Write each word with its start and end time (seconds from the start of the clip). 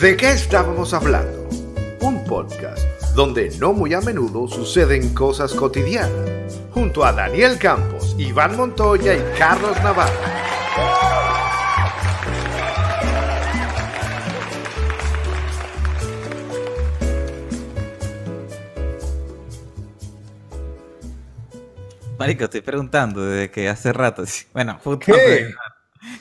¿De 0.00 0.16
qué 0.16 0.32
estábamos 0.32 0.92
hablando? 0.92 1.48
Un 2.00 2.24
podcast 2.24 2.82
donde 3.14 3.56
no 3.58 3.72
muy 3.72 3.94
a 3.94 4.00
menudo 4.00 4.48
suceden 4.48 5.14
cosas 5.14 5.54
cotidianas, 5.54 6.60
junto 6.72 7.04
a 7.04 7.12
Daniel 7.12 7.56
Campos, 7.58 8.16
Iván 8.18 8.56
Montoya 8.56 9.14
y 9.14 9.38
Carlos 9.38 9.76
Navarro. 9.84 10.12
Marico, 22.18 22.44
estoy 22.44 22.62
preguntando 22.62 23.24
desde 23.24 23.50
que 23.50 23.68
hace 23.68 23.92
rato. 23.92 24.24
Bueno, 24.52 24.78
puta, 24.82 25.06
¿Qué? 25.06 25.54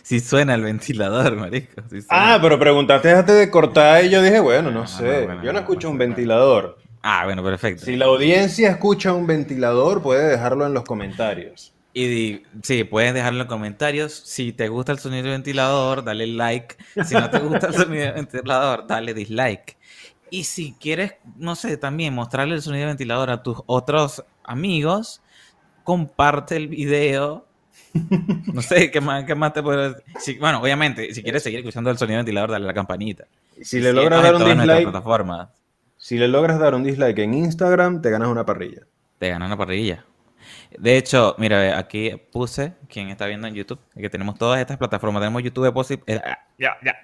Si 0.02 0.20
suena 0.20 0.56
el 0.56 0.62
ventilador, 0.62 1.36
marico. 1.36 1.82
si. 1.90 2.00
Ah, 2.10 2.40
pero 2.42 2.58
preguntaste 2.60 3.12
antes 3.12 3.36
de 3.38 3.50
cortar 3.50 4.04
y 4.06 4.10
yo 4.10 4.22
dije, 4.22 4.40
bueno, 4.40 4.72
no 4.72 4.84
Ah, 4.84 4.88
sé. 4.88 5.26
bueno, 5.26 5.44
yo 5.44 5.52
no 5.54 5.60
escucho 5.60 5.90
un 5.90 5.98
ventilador. 5.98 6.78
Ah, 7.02 7.24
bueno, 7.26 7.44
perfecto. 7.44 7.86
Si 7.86 7.96
la 7.98 8.06
audiencia 8.06 8.70
escucha 8.70 9.14
un 9.14 9.28
ventilador, 9.28 10.02
puede 10.02 10.28
dejarlo 10.30 10.66
en 10.66 10.74
los 10.74 10.84
comentarios. 10.84 11.74
Y 11.94 12.42
sí, 12.64 12.86
puedes 12.86 13.14
dejarlo 13.14 13.42
en 13.44 13.48
comentarios. 13.48 14.14
Si 14.26 14.52
te 14.54 14.68
gusta 14.68 14.94
el 14.94 15.00
sonido 15.00 15.24
del 15.24 15.34
ventilador, 15.34 16.04
dale 16.04 16.26
like. 16.28 16.76
Si 17.06 17.14
no 17.14 17.30
te 17.30 17.40
gusta 17.40 17.68
el 17.68 17.74
sonido 17.74 18.06
del 18.06 18.14
ventilador, 18.14 18.88
dale 18.88 19.14
dislike. 19.14 19.78
Y 20.32 20.46
si 20.46 20.74
quieres, 20.80 21.14
no 21.38 21.56
sé, 21.56 21.78
también 21.78 22.14
mostrarle 22.16 22.56
el 22.56 22.62
sonido 22.64 22.82
del 22.88 22.92
ventilador 22.96 23.30
a 23.30 23.44
tus 23.44 23.58
otros 23.68 24.24
amigos, 24.44 25.22
comparte 25.84 26.56
el 26.56 26.68
video. 26.70 27.46
No 28.54 28.62
sé, 28.62 28.90
¿qué 28.92 29.02
más, 29.02 29.24
qué 29.26 29.36
más 29.36 29.54
te 29.54 29.62
puedo 29.64 29.90
decir? 29.94 30.04
Si- 30.20 30.38
bueno, 30.40 30.60
obviamente, 30.62 31.14
si 31.14 31.22
quieres 31.24 31.44
seguir 31.44 31.60
escuchando 31.60 31.90
el 31.90 31.98
sonido 31.98 32.18
del 32.18 32.26
ventilador, 32.26 32.52
dale 32.52 32.66
a 32.66 32.68
la 32.68 32.74
campanita. 32.74 33.26
Si 33.62 33.80
le 33.80 33.94
logras 33.94 34.22
dar 34.24 34.36
un 34.36 34.42
dislike, 34.68 34.86
si 35.98 36.18
le 36.18 36.28
logras 36.28 36.60
dar 36.60 36.76
un 36.76 36.84
dislike 36.84 37.20
en 37.20 37.34
Instagram, 37.34 38.02
te 38.02 38.10
ganas 38.10 38.28
una 38.30 38.46
parrilla. 38.46 38.82
Te 39.20 39.30
ganan 39.30 39.48
una 39.48 39.58
parrilla. 39.58 40.06
De 40.78 40.98
hecho, 40.98 41.36
mira, 41.38 41.78
aquí 41.78 42.12
puse, 42.32 42.74
quien 42.90 43.10
está 43.10 43.28
viendo 43.28 43.48
en 43.48 43.54
YouTube, 43.54 43.80
que 43.96 44.10
tenemos 44.10 44.38
todas 44.38 44.60
estas 44.60 44.78
plataformas. 44.78 45.22
Tenemos 45.22 45.44
YouTube 45.44 45.72
Posi- 45.74 46.02
eh, 46.08 46.20
ah, 46.26 46.40
ya, 46.58 46.76
ya. 46.84 46.96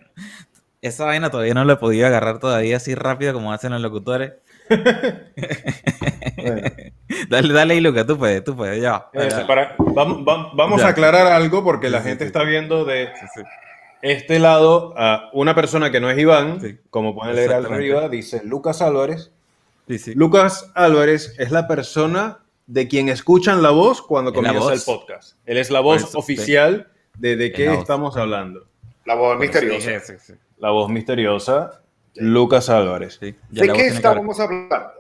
Esa 0.82 1.06
vaina 1.06 1.30
todavía 1.30 1.54
no 1.54 1.64
la 1.66 1.74
he 1.74 1.78
podido 1.78 2.08
agarrar 2.08 2.40
todavía 2.40 2.78
así 2.78 2.96
rápido 2.96 3.34
como 3.34 3.54
hacen 3.54 3.72
los 3.72 3.82
locutores. 3.82 4.34
Bueno, 6.38 6.62
Dale, 7.30 7.54
dale 7.54 7.74
ahí, 7.74 7.82
Luca, 7.82 8.06
tú 8.06 8.18
puedes, 8.18 8.44
tú 8.44 8.56
puedes, 8.56 8.82
ya. 8.82 9.08
eso, 9.14 9.46
para- 9.48 9.76
vam- 9.78 10.24
vamos 10.56 10.82
Ya. 10.82 10.88
a 10.88 10.90
aclarar 10.92 11.28
algo 11.28 11.64
porque 11.64 11.90
la 11.90 12.02
Sí, 12.02 12.10
gente 12.10 12.24
sí. 12.24 12.28
está 12.28 12.44
viendo 12.44 12.86
de 12.86 13.08
Sí, 13.20 13.26
sí. 13.36 13.42
este 14.02 14.40
lado 14.40 14.94
a 14.98 15.30
una 15.34 15.56
persona 15.56 15.92
que 15.92 16.00
no 16.00 16.10
es 16.10 16.18
Iván, 16.18 16.62
Sí. 16.62 16.78
como 16.90 17.16
pueden 17.16 17.36
leer 17.36 17.54
arriba, 17.54 18.10
dice 18.10 18.42
Lucas 18.44 18.82
Álvarez. 18.82 19.32
Sí, 19.88 19.98
sí. 19.98 20.14
Lucas 20.14 20.72
Álvarez 20.76 21.36
es 21.40 21.52
la 21.52 21.68
persona 21.68 22.40
de 22.68 22.88
quien 22.88 23.10
escuchan 23.10 23.64
la 23.64 23.72
voz 23.72 24.02
cuando 24.02 24.32
comienza 24.34 24.72
el 24.74 24.82
podcast. 24.86 25.36
Él 25.46 25.58
es 25.58 25.72
la 25.72 25.80
voz 25.80 26.04
eso, 26.04 26.18
oficial 26.20 26.88
de 27.18 27.36
de 27.36 27.52
qué 27.52 27.74
estamos 27.74 28.16
hablando. 28.16 28.66
La 29.06 29.16
voz 29.16 29.38
misteriosa. 29.40 29.76
dije, 29.90 30.00
sí, 30.02 30.14
sí. 30.20 30.34
La 30.60 30.70
voz 30.70 30.90
misteriosa, 30.90 31.82
Lucas 32.20 32.70
Álvarez. 32.70 33.18
Sí, 33.20 33.36
ya 33.52 33.62
¿De 33.62 33.68
la 33.68 33.74
qué 33.74 33.88
estábamos 33.88 34.40
hablando? 34.40 34.92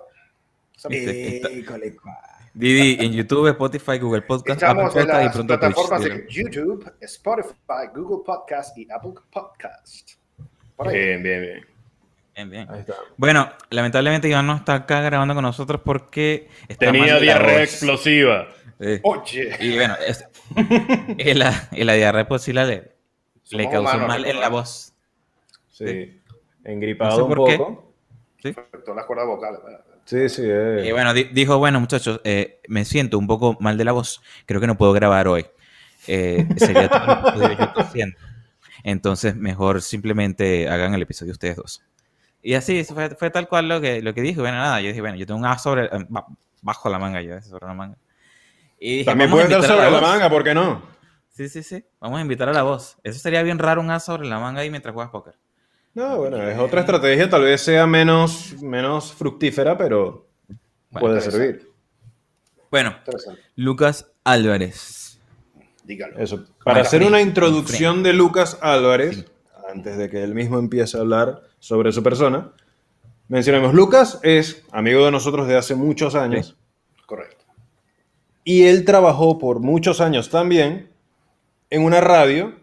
École, 0.89 1.95
cua. 1.95 2.17
Didi, 2.53 2.97
en 3.05 3.13
YouTube, 3.13 3.47
Spotify, 3.49 3.99
Google 3.99 4.23
Podcast, 4.23 4.63
Apple 4.63 4.83
Estamos 4.85 4.95
en 4.95 5.01
Podcast 5.07 5.21
y 5.21 5.25
las 5.25 5.33
pronto 5.35 5.59
Twitch. 5.59 5.59
plataformas 5.59 6.03
de 6.03 6.25
YouTube, 6.29 6.93
Spotify, 7.01 7.87
Google 7.93 8.23
Podcast 8.25 8.77
y 8.77 8.87
Apple 8.91 9.11
Podcast. 9.31 10.11
Por 10.75 10.87
ahí. 10.87 10.95
Bien, 10.97 11.23
bien, 11.23 11.41
bien. 11.41 11.65
Bien, 12.35 12.49
bien. 12.49 12.67
Ahí 12.71 12.79
está. 12.79 12.95
Bueno, 13.17 13.49
lamentablemente 13.69 14.27
Iván 14.29 14.47
no 14.47 14.55
está 14.55 14.73
acá 14.75 15.01
grabando 15.01 15.35
con 15.35 15.43
nosotros 15.43 15.81
porque 15.83 16.49
está 16.67 16.87
Tenía 16.87 17.05
de 17.05 17.11
la 17.11 17.19
diarrea 17.19 17.63
explosiva. 17.63 18.47
Eh, 18.79 18.99
Oye, 19.03 19.55
y 19.59 19.75
bueno, 19.75 19.95
es- 20.07 20.25
y 21.17 21.33
la, 21.33 21.67
y 21.71 21.83
la 21.83 21.93
diarrea 21.93 22.27
posible 22.27 22.65
le, 22.65 22.95
le 23.51 23.69
causó 23.69 23.97
mal 23.99 24.25
en 24.25 24.39
la 24.39 24.49
voz. 24.49 24.93
Sí. 25.69 26.18
Engripado 26.71 27.11
No 27.11 27.15
sé 27.17 27.21
un 27.23 27.29
por 27.35 27.47
qué. 27.49 27.57
poco. 27.57 27.93
afectó 28.45 28.93
las 28.93 29.05
cuerdas 29.05 29.27
vocales. 29.27 29.59
Sí, 30.05 30.27
sí. 30.29 30.41
eh. 30.45 30.85
Y 30.87 30.91
bueno, 30.91 31.13
di- 31.13 31.25
dijo, 31.25 31.57
bueno 31.57 31.79
muchachos, 31.79 32.19
eh, 32.23 32.59
me 32.67 32.83
siento 32.85 33.17
un 33.19 33.27
poco 33.27 33.55
mal 33.59 33.77
de 33.77 33.85
la 33.85 33.91
voz, 33.91 34.21
creo 34.45 34.59
que 34.59 34.67
no 34.67 34.77
puedo 34.77 34.91
grabar 34.93 35.27
hoy. 35.27 35.45
Eh, 36.07 36.47
sería 36.57 36.89
todo 36.89 37.43
el 37.43 37.57
yo 37.57 37.73
tosiendo. 37.73 38.17
Entonces, 38.83 39.35
mejor 39.35 39.81
simplemente 39.81 40.69
hagan 40.69 40.93
el 40.93 41.01
episodio 41.01 41.31
ustedes 41.33 41.57
dos. 41.57 41.83
Y 42.41 42.53
así, 42.53 42.83
fue, 42.85 43.09
fue 43.09 43.29
tal 43.29 43.47
cual 43.49 43.67
lo 43.67 43.81
que, 43.81 44.01
lo 44.01 44.13
que 44.13 44.21
dije. 44.21 44.39
Bueno, 44.39 44.57
nada, 44.57 44.79
yo 44.81 44.87
dije, 44.87 45.01
bueno, 45.01 45.17
yo 45.17 45.25
tengo 45.25 45.39
un 45.39 45.45
as 45.45 45.61
sobre, 45.61 45.85
eh, 45.85 46.05
ba- 46.07 46.25
bajo 46.61 46.89
la 46.89 46.97
manga, 46.97 47.21
yo 47.21 47.39
sobre 47.41 47.67
la 47.67 47.73
manga. 47.73 47.97
Y 48.79 48.91
dije, 48.99 49.05
También 49.05 49.29
a 49.29 49.33
puede 49.33 49.43
estar 49.45 49.59
a 49.59 49.67
sobre 49.67 49.91
la 49.91 49.99
voz. 49.99 50.01
manga, 50.01 50.29
¿por 50.29 50.43
qué 50.43 50.53
no? 50.55 50.81
Sí, 51.29 51.49
sí, 51.49 51.61
sí. 51.63 51.83
Vamos 51.99 52.17
a 52.19 52.21
invitar 52.21 52.47
a 52.49 52.53
la 52.53 52.63
voz. 52.63 52.97
Eso 53.03 53.19
sería 53.19 53.43
bien 53.43 53.59
raro, 53.59 53.81
un 53.81 53.91
as 53.91 54.05
sobre 54.05 54.27
la 54.27 54.39
manga 54.39 54.61
ahí 54.61 54.69
mientras 54.71 54.93
juegas 54.93 55.11
póker. 55.11 55.35
No, 55.93 56.17
bueno, 56.17 56.37
es 56.47 56.57
otra 56.57 56.81
estrategia, 56.81 57.29
tal 57.29 57.43
vez 57.43 57.61
sea 57.61 57.85
menos, 57.87 58.61
menos 58.61 59.11
fructífera, 59.13 59.77
pero 59.77 60.27
Bueno, 60.91 61.07
puede 61.07 61.21
servir. 61.21 61.69
Bueno. 62.71 62.95
Lucas 63.55 64.11
Álvarez. 64.23 65.19
Dígalo. 65.83 66.19
Eso. 66.19 66.45
Para 66.63 66.81
hacer 66.81 67.01
una 67.03 67.19
introducción 67.21 68.03
de 68.03 68.13
Lucas 68.13 68.57
Álvarez, 68.61 69.17
Sí. 69.17 69.25
antes 69.71 69.97
de 69.97 70.09
que 70.09 70.23
él 70.23 70.35
mismo 70.35 70.59
empiece 70.59 70.97
a 70.97 71.01
hablar 71.01 71.41
sobre 71.59 71.91
su 71.91 72.03
persona, 72.03 72.51
mencionemos, 73.27 73.73
Lucas 73.73 74.19
es 74.23 74.63
amigo 74.71 75.03
de 75.05 75.11
nosotros 75.11 75.47
de 75.47 75.57
hace 75.57 75.73
muchos 75.75 76.13
años 76.15 76.55
Correcto. 77.07 77.43
y 78.43 78.65
él 78.65 78.85
trabajó 78.85 79.39
por 79.39 79.59
muchos 79.59 79.99
años 79.99 80.29
también 80.29 80.89
en 81.71 81.83
una 81.83 82.01
radio, 82.01 82.53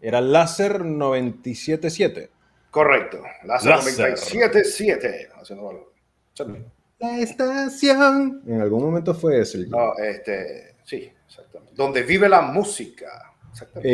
era 0.00 0.20
Láser 0.20 0.84
977. 0.84 2.30
Correcto. 2.72 3.22
Láser 3.44 3.70
Láser. 3.70 4.10
977. 4.10 5.28
Haciendo 5.40 5.64
valor. 5.66 5.92
Sí. 6.34 6.42
La 6.98 7.18
estación. 7.20 8.42
En 8.46 8.60
algún 8.60 8.82
momento 8.82 9.14
fue 9.14 9.40
ese. 9.40 9.58
el- 9.58 9.70
No, 9.70 9.94
este, 9.98 10.74
sí, 10.82 11.12
exactamente. 11.28 11.74
Donde 11.76 12.02
vive 12.02 12.28
la 12.28 12.40
música. 12.40 13.32
Exactamente. 13.52 13.88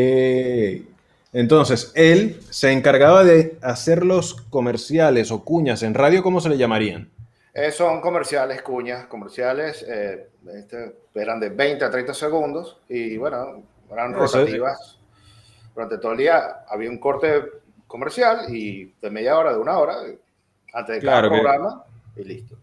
Eh, 0.76 0.84
entonces, 1.32 1.90
él 1.94 2.40
se 2.50 2.70
encargaba 2.72 3.24
de 3.24 3.58
hacer 3.62 4.04
los 4.06 4.34
comerciales 4.42 5.30
o 5.32 5.44
cuñas 5.44 5.82
en 5.82 5.92
radio, 5.94 6.22
¿cómo 6.22 6.40
se 6.40 6.48
le 6.48 6.56
llamarían? 6.56 7.10
Eh, 7.54 7.72
son 7.72 8.00
comerciales, 8.00 8.62
cuñas, 8.62 9.06
comerciales, 9.08 9.84
eh, 9.88 10.28
este, 10.54 10.94
eran 11.14 11.40
de 11.40 11.48
20 11.50 11.84
a 11.84 11.90
30 11.90 12.14
segundos 12.14 12.78
y 12.88 13.16
bueno, 13.16 13.62
eran 13.90 14.12
Eso 14.14 14.24
es. 14.24 14.32
rotativas. 14.32 14.98
Durante 15.74 15.98
todo 15.98 16.12
el 16.12 16.18
día 16.18 16.60
había 16.68 16.88
un 16.88 16.98
corte 16.98 17.42
comercial 17.88 18.54
y 18.54 18.92
de 19.02 19.10
media 19.10 19.36
hora, 19.36 19.52
de 19.52 19.58
una 19.58 19.76
hora, 19.78 19.96
antes 20.72 21.00
de 21.00 21.04
cada 21.04 21.22
que- 21.22 21.28
programa 21.28 21.82
y 22.16 22.22
listo. 22.24 22.54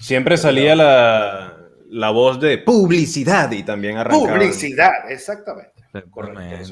Siempre 0.00 0.36
salía 0.36 0.76
la, 0.76 1.56
la 1.90 2.10
voz 2.10 2.38
de 2.38 2.58
publicidad 2.58 3.50
y 3.52 3.62
también 3.62 3.96
arrancaba. 3.96 4.34
Publicidad, 4.34 5.10
exactamente. 5.10 5.72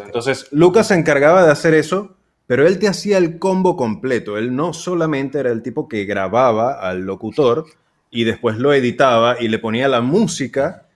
Entonces, 0.04 0.48
Lucas 0.52 0.88
se 0.88 0.94
encargaba 0.94 1.44
de 1.44 1.50
hacer 1.52 1.74
eso, 1.74 2.16
pero 2.46 2.66
él 2.66 2.78
te 2.78 2.88
hacía 2.88 3.18
el 3.18 3.38
combo 3.38 3.76
completo. 3.76 4.36
Él 4.36 4.54
no 4.54 4.72
solamente 4.72 5.38
era 5.38 5.50
el 5.50 5.62
tipo 5.62 5.88
que 5.88 6.04
grababa 6.04 6.74
al 6.74 7.00
locutor 7.02 7.66
y 8.10 8.24
después 8.24 8.58
lo 8.58 8.72
editaba 8.72 9.40
y 9.40 9.48
le 9.48 9.58
ponía 9.58 9.88
la 9.88 10.00
música 10.00 10.86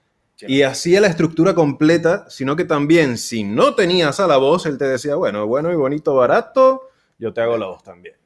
y 0.41 0.63
hacía 0.63 1.01
la 1.01 1.07
estructura 1.07 1.55
completa, 1.55 2.27
sino 2.29 2.57
que 2.57 2.65
también, 2.65 3.17
si 3.17 3.43
no 3.43 3.75
tenías 3.75 4.21
a 4.21 4.27
la 4.27 4.37
voz, 4.37 4.67
él 4.67 4.77
te 4.77 4.85
decía, 4.87 5.15
bueno, 5.15 5.47
bueno 5.47 5.73
y 5.73 5.77
bonito, 5.77 6.15
barato, 6.15 6.83
yo 7.19 7.33
te 7.33 7.41
hago 7.41 7.57
la 7.57 7.67
voz 7.67 7.83
también. 7.83 8.17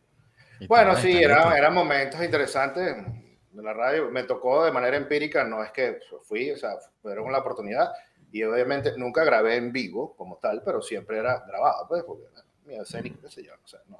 Y 0.60 0.66
Bueno, 0.66 0.94
sí, 0.96 1.12
está 1.12 1.24
era- 1.24 1.58
eran 1.58 1.74
momentos 1.74 2.22
interesantes 2.22 2.96
de 3.50 3.62
la 3.62 3.72
radio. 3.72 4.10
Me 4.10 4.24
tocó 4.24 4.64
de 4.64 4.72
manera 4.72 4.96
empírica, 4.96 5.44
no 5.44 5.62
es 5.64 5.70
que 5.72 5.98
fui, 6.22 6.50
o 6.50 6.56
sea, 6.56 6.72
fueron 7.02 7.30
la 7.32 7.38
oportunidad. 7.38 7.90
Y 8.32 8.42
obviamente 8.44 8.92
nunca 8.96 9.24
grabé 9.24 9.56
en 9.56 9.72
vivo 9.72 10.14
como 10.16 10.36
tal, 10.36 10.62
pero 10.64 10.80
siempre 10.80 11.18
era 11.18 11.42
grabado, 11.46 11.86
pues, 11.88 12.04
porque 12.04 12.24
bueno, 12.32 12.48
mi 12.64 12.74
escénico, 12.76 13.20
qué 13.22 13.28
sé 13.28 13.42
yo, 13.42 13.52
o 13.54 13.66
sea, 13.66 13.80
no, 13.88 13.98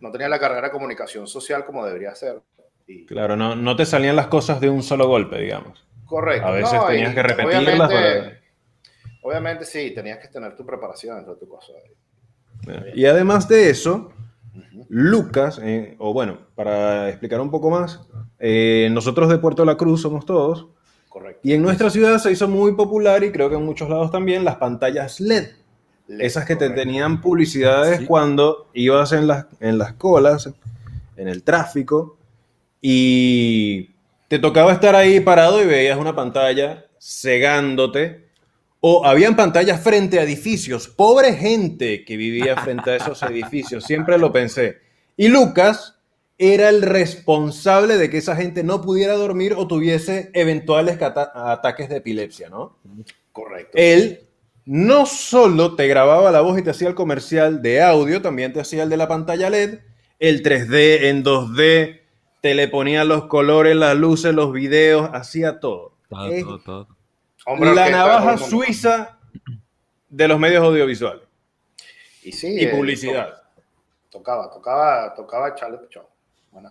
no 0.00 0.10
tenía 0.10 0.28
la 0.30 0.38
carrera 0.38 0.68
de 0.68 0.70
comunicación 0.70 1.26
social 1.26 1.66
como 1.66 1.84
debería 1.84 2.14
ser. 2.14 2.40
Y, 2.86 3.04
Claro, 3.04 3.36
no, 3.36 3.54
no 3.56 3.76
te 3.76 3.84
salían 3.84 4.16
las 4.16 4.28
cosas 4.28 4.60
de 4.60 4.70
un 4.70 4.82
solo 4.82 5.08
golpe, 5.08 5.38
digamos. 5.38 5.86
correcto. 6.06 6.46
A 6.46 6.52
veces 6.52 6.72
no, 6.74 6.86
tenías 6.86 7.12
y 7.12 7.14
que 7.14 7.22
repetirlas 7.22 7.90
Obviamente, 7.90 8.40
obviamente 9.22 9.64
sí, 9.64 9.90
tenías 9.94 10.18
que 10.18 10.28
tener 10.28 10.54
tu 10.56 10.64
preparación 10.64 11.16
dentro 11.16 11.34
de 11.34 11.40
tu 11.40 11.48
cosa. 11.48 11.72
Y 12.94 13.06
además 13.06 13.48
de 13.48 13.70
eso, 13.70 14.12
Lucas, 14.88 15.60
eh, 15.62 15.96
o 15.98 16.12
bueno, 16.12 16.38
para 16.54 17.08
explicar 17.08 17.40
un 17.40 17.50
poco 17.50 17.70
más, 17.70 18.00
eh, 18.38 18.88
nosotros 18.92 19.28
de 19.28 19.38
Puerto 19.38 19.64
La 19.64 19.76
Cruz 19.76 20.02
somos 20.02 20.24
todos, 20.26 20.66
Correcto. 21.08 21.40
y 21.44 21.52
en 21.52 21.62
nuestra 21.62 21.90
ciudad 21.90 22.18
se 22.18 22.32
hizo 22.32 22.48
muy 22.48 22.72
popular, 22.74 23.22
y 23.24 23.32
creo 23.32 23.48
que 23.48 23.56
en 23.56 23.64
muchos 23.64 23.88
lados 23.88 24.10
también, 24.10 24.44
las 24.44 24.56
pantallas 24.56 25.20
LED. 25.20 25.48
Esas 26.06 26.44
que 26.44 26.54
te 26.54 26.68
tenían 26.68 27.22
publicidades 27.22 28.00
Sí. 28.00 28.04
cuando 28.06 28.68
ibas 28.74 29.12
en 29.12 29.26
las, 29.26 29.46
en 29.60 29.78
las 29.78 29.94
colas 29.94 30.50
en 31.16 31.28
el 31.28 31.42
tráfico 31.42 32.18
y 32.82 33.90
te 34.28 34.38
tocaba 34.38 34.72
estar 34.72 34.94
ahí 34.94 35.20
parado 35.20 35.62
y 35.62 35.66
veías 35.66 35.98
una 35.98 36.14
pantalla 36.14 36.84
cegándote. 37.00 38.23
O 38.86 39.06
habían 39.06 39.34
pantallas 39.34 39.80
frente 39.80 40.18
a 40.18 40.24
edificios. 40.24 40.88
Pobre 40.88 41.32
gente 41.32 42.04
que 42.04 42.18
vivía 42.18 42.54
frente 42.54 42.90
a 42.90 42.96
esos 42.96 43.22
edificios. 43.22 43.82
Siempre 43.82 44.18
lo 44.18 44.30
pensé. 44.30 44.80
Y 45.16 45.28
Lucas 45.28 45.98
era 46.36 46.68
el 46.68 46.82
responsable 46.82 47.96
de 47.96 48.10
que 48.10 48.18
esa 48.18 48.36
gente 48.36 48.62
no 48.62 48.82
pudiera 48.82 49.14
dormir 49.14 49.54
o 49.56 49.66
tuviese 49.66 50.30
eventuales 50.34 50.98
ataques 51.00 51.88
de 51.88 51.96
epilepsia, 51.96 52.50
¿no? 52.50 52.76
Correcto. 53.32 53.70
Él 53.72 54.28
no 54.66 55.06
solo 55.06 55.76
te 55.76 55.88
grababa 55.88 56.30
la 56.30 56.42
voz 56.42 56.58
y 56.58 56.62
te 56.62 56.68
hacía 56.68 56.88
el 56.88 56.94
comercial 56.94 57.62
de 57.62 57.80
audio, 57.80 58.20
también 58.20 58.52
te 58.52 58.60
hacía 58.60 58.82
el 58.82 58.90
de 58.90 58.98
la 58.98 59.08
pantalla 59.08 59.48
LED, 59.48 59.78
el 60.18 60.42
3D 60.42 61.04
en 61.04 61.24
2D, 61.24 62.00
te 62.42 62.52
le 62.52 62.68
ponía 62.68 63.04
los 63.04 63.28
colores, 63.28 63.76
las 63.76 63.96
luces, 63.96 64.34
los 64.34 64.52
videos, 64.52 65.08
hacía 65.14 65.58
todo. 65.58 65.94
Todo, 66.10 66.28
todo, 66.42 66.58
todo. 66.60 66.93
Hombre 67.46 67.74
la 67.74 67.90
navaja 67.90 68.38
suiza 68.38 69.18
de 70.08 70.28
los 70.28 70.38
medios 70.38 70.64
audiovisuales 70.64 71.22
Y 72.22 72.32
sí. 72.32 72.48
y 72.54 72.64
eh, 72.64 72.68
publicidad. 72.68 73.42
Tocaba, 74.10 74.50
tocaba, 74.50 75.14
tocaba 75.14 75.48
echarle 75.50 75.78
pichón. 75.78 76.04
Bueno, 76.52 76.70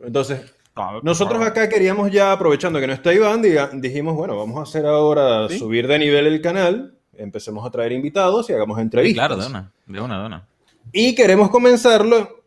Entonces, 0.00 0.54
nosotros 1.02 1.42
acá 1.44 1.68
queríamos 1.68 2.10
ya, 2.10 2.32
aprovechando 2.32 2.80
que 2.80 2.86
no 2.86 2.92
está 2.94 3.12
Iván, 3.12 3.42
diga- 3.42 3.70
dijimos, 3.72 4.14
bueno, 4.16 4.36
vamos 4.36 4.58
a 4.58 4.62
hacer 4.62 4.86
ahora 4.86 5.48
Sí. 5.48 5.58
subir 5.58 5.86
de 5.86 5.98
nivel 5.98 6.26
el 6.26 6.40
canal, 6.40 6.96
empecemos 7.14 7.66
a 7.66 7.70
traer 7.70 7.92
invitados 7.92 8.48
y 8.50 8.54
hagamos 8.54 8.76
Sí, 8.78 8.82
entrevistas. 8.82 9.26
claro, 9.28 9.40
de 9.40 9.46
una, 9.46 9.72
de 9.86 10.00
una, 10.00 10.20
de 10.20 10.26
una. 10.26 10.48
Y 10.92 11.14
queremos 11.14 11.50
comenzarlo 11.50 12.41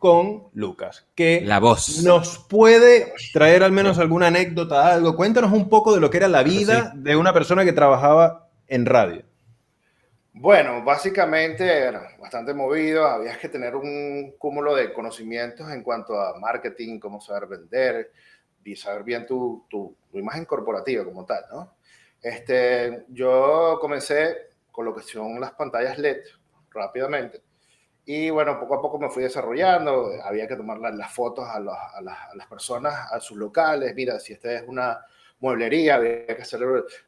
con 0.00 0.48
Lucas, 0.54 1.06
que 1.14 1.42
La 1.42 1.60
voz. 1.60 2.02
nos 2.02 2.38
puede 2.48 3.12
traer 3.32 3.62
al 3.62 3.70
menos 3.70 3.98
alguna 3.98 4.26
anécdota, 4.28 4.92
algo. 4.92 5.14
Cuéntanos 5.14 5.52
un 5.52 5.68
poco 5.68 5.94
de 5.94 6.00
lo 6.00 6.10
que 6.10 6.16
era 6.16 6.26
la 6.28 6.42
vida 6.42 6.92
de 6.96 7.14
una 7.14 7.32
persona 7.32 7.64
que 7.64 7.72
trabajaba 7.72 8.48
en 8.66 8.86
radio. 8.86 9.22
Bueno, 10.32 10.82
básicamente 10.84 11.64
era 11.68 12.16
bastante 12.20 12.54
movido, 12.54 13.06
había 13.06 13.36
que 13.38 13.48
tener 13.48 13.74
un 13.76 14.34
cúmulo 14.38 14.74
de 14.74 14.92
conocimientos 14.92 15.70
en 15.70 15.82
cuanto 15.82 16.18
a 16.20 16.38
marketing, 16.38 16.98
cómo 16.98 17.20
saber 17.20 17.46
vender 17.48 18.12
y 18.64 18.76
saber 18.76 19.02
bien 19.02 19.26
tu, 19.26 19.66
tu- 19.68 19.96
tu 20.10 20.18
imagen 20.18 20.44
corporativa 20.44 21.04
como 21.04 21.24
tal, 21.26 21.44
¿no? 21.52 21.74
Este, 22.22 23.04
yo 23.08 23.78
comencé 23.80 24.36
con 24.70 24.84
lo 24.84 24.94
que 24.94 25.02
son 25.02 25.40
las 25.40 25.52
pantallas 25.52 25.98
LED 25.98 26.18
rápidamente 26.72 27.40
y 28.16 28.30
bueno, 28.30 28.58
poco 28.58 28.74
a 28.76 28.82
poco 28.82 28.98
me 28.98 29.08
fui 29.10 29.22
desarrollando, 29.22 30.10
había 30.24 30.46
que 30.48 30.56
tomar 30.56 30.78
la- 30.78 30.90
las 30.90 31.12
fotos 31.12 31.46
a, 31.48 31.60
los- 31.60 31.74
a 31.94 32.00
las, 32.00 32.18
a 32.30 32.34
las 32.34 32.46
personas, 32.46 33.10
a 33.12 33.20
sus 33.20 33.36
locales, 33.36 33.94
mira, 33.94 34.18
si 34.20 34.32
esta 34.32 34.52
es 34.52 34.64
una 34.66 35.04
mueblería, 35.40 35.96
había 35.96 36.26
que 36.26 36.42
hacer 36.42 36.60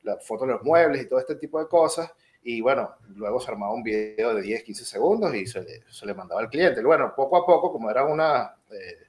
la 0.02 0.16
foto 0.18 0.46
de 0.46 0.52
los 0.52 0.62
muebles 0.62 1.02
y 1.02 1.08
todo 1.08 1.18
este 1.20 1.36
tipo 1.36 1.58
de 1.60 1.68
cosas. 1.68 2.10
Y 2.44 2.60
bueno, 2.60 2.96
luego 3.14 3.40
se 3.40 3.50
armaba 3.52 3.72
un 3.72 3.82
video 3.82 4.34
de 4.34 4.42
10, 4.42 4.62
15 4.64 4.84
segundos 4.84 5.34
y 5.34 5.46
se 5.46 5.62
le, 5.62 5.82
se 5.90 6.06
le 6.06 6.14
mandaba 6.14 6.40
al 6.40 6.48
cliente. 6.48 6.80
Y 6.80 6.84
bueno, 6.84 7.12
poco 7.14 7.36
a 7.36 7.46
poco, 7.46 7.70
como 7.72 7.90
eran 7.90 8.10
unas 8.10 8.50
eh, 8.70 9.08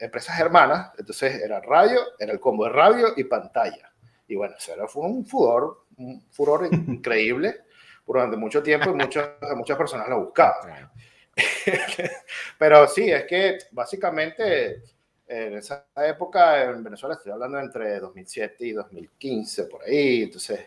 empresas 0.00 0.38
hermanas, 0.40 0.92
entonces 0.98 1.40
era 1.42 1.60
radio, 1.60 2.00
era 2.18 2.32
el 2.32 2.40
combo 2.40 2.64
de 2.64 2.70
radio 2.70 3.08
y 3.16 3.24
pantalla. 3.24 3.92
Y 4.26 4.36
bueno, 4.36 4.54
eso 4.58 4.72
era, 4.74 4.86
fue 4.88 5.04
un 5.04 5.24
furor, 5.26 5.84
un 5.96 6.20
furor 6.30 6.68
increíble 6.72 7.62
durante 8.06 8.36
mucho 8.36 8.62
tiempo 8.62 8.90
y 8.90 8.94
muchas, 8.94 9.30
muchas 9.56 9.76
personas 9.76 10.08
lo 10.08 10.20
buscaban. 10.24 10.90
Pero 12.58 12.86
sí, 12.88 13.10
es 13.10 13.24
que 13.24 13.58
básicamente 13.72 14.82
en 15.26 15.54
esa 15.58 15.86
época 15.96 16.64
en 16.64 16.82
Venezuela, 16.82 17.14
estoy 17.14 17.32
hablando 17.32 17.58
entre 17.58 18.00
2007 18.00 18.66
y 18.66 18.72
2015, 18.72 19.64
por 19.64 19.82
ahí, 19.84 20.22
entonces 20.22 20.60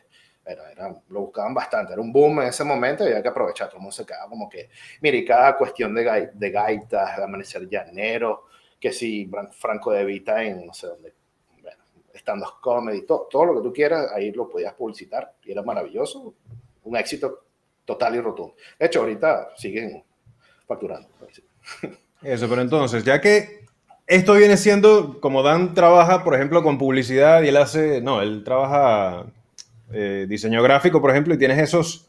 era, 0.45 0.71
era- 0.71 0.95
lo 1.09 1.21
buscaban 1.21 1.53
bastante, 1.53 1.93
era 1.93 2.01
un 2.01 2.11
boom 2.13 2.41
en 2.41 2.47
ese 2.49 2.63
momento 2.63 3.03
y 3.03 3.07
había 3.07 3.21
que 3.23 3.29
aprovechar, 3.29 3.67
todo 3.67 3.77
el 3.77 3.81
mundo 3.83 3.95
se 3.95 4.05
quedaba 4.05 4.29
como 4.29 4.49
que, 4.49 4.69
mire, 5.01 5.25
cada 5.25 5.57
cuestión 5.57 5.93
de, 5.95 6.03
gai- 6.05 6.31
de 6.33 6.51
gaitas, 6.51 7.17
de 7.17 7.23
amanecer 7.23 7.67
llanero, 7.67 8.45
que 8.79 8.91
si 8.91 9.29
Franco 9.51 9.91
de 9.91 10.05
Vita 10.05 10.43
en 10.43 10.65
no 10.65 10.73
sé 10.73 10.87
dónde, 10.87 11.13
bueno, 11.61 11.83
stand-up 12.13 12.59
comedy, 12.61 13.05
todo, 13.05 13.27
todo 13.29 13.45
lo 13.45 13.55
que 13.55 13.61
tú 13.67 13.73
quieras, 13.73 14.11
ahí 14.13 14.31
lo 14.31 14.47
podías 14.49 14.73
publicitar 14.73 15.35
y 15.43 15.51
era 15.51 15.61
maravilloso, 15.63 16.33
un 16.83 16.95
éxito 16.97 17.45
total 17.85 18.15
y 18.15 18.21
rotundo. 18.21 18.55
De 18.79 18.85
hecho, 18.87 18.99
ahorita 19.01 19.49
siguen 19.57 20.03
facturando. 20.73 21.07
Eso, 22.23 22.47
pero 22.49 22.61
entonces, 22.61 23.03
ya 23.03 23.19
que 23.19 23.65
esto 24.07 24.33
viene 24.33 24.57
siendo, 24.57 25.19
como 25.19 25.41
Dan 25.43 25.73
trabaja, 25.73 26.23
por 26.23 26.35
ejemplo, 26.35 26.61
con 26.63 26.77
publicidad 26.77 27.41
y 27.41 27.47
él 27.47 27.57
hace, 27.57 28.01
no, 28.01 28.21
él 28.21 28.43
trabaja 28.43 29.25
eh, 29.93 30.25
diseño 30.29 30.61
gráfico, 30.61 31.01
por 31.01 31.11
ejemplo, 31.11 31.33
y 31.33 31.37
tienes 31.37 31.57
esos 31.59 32.07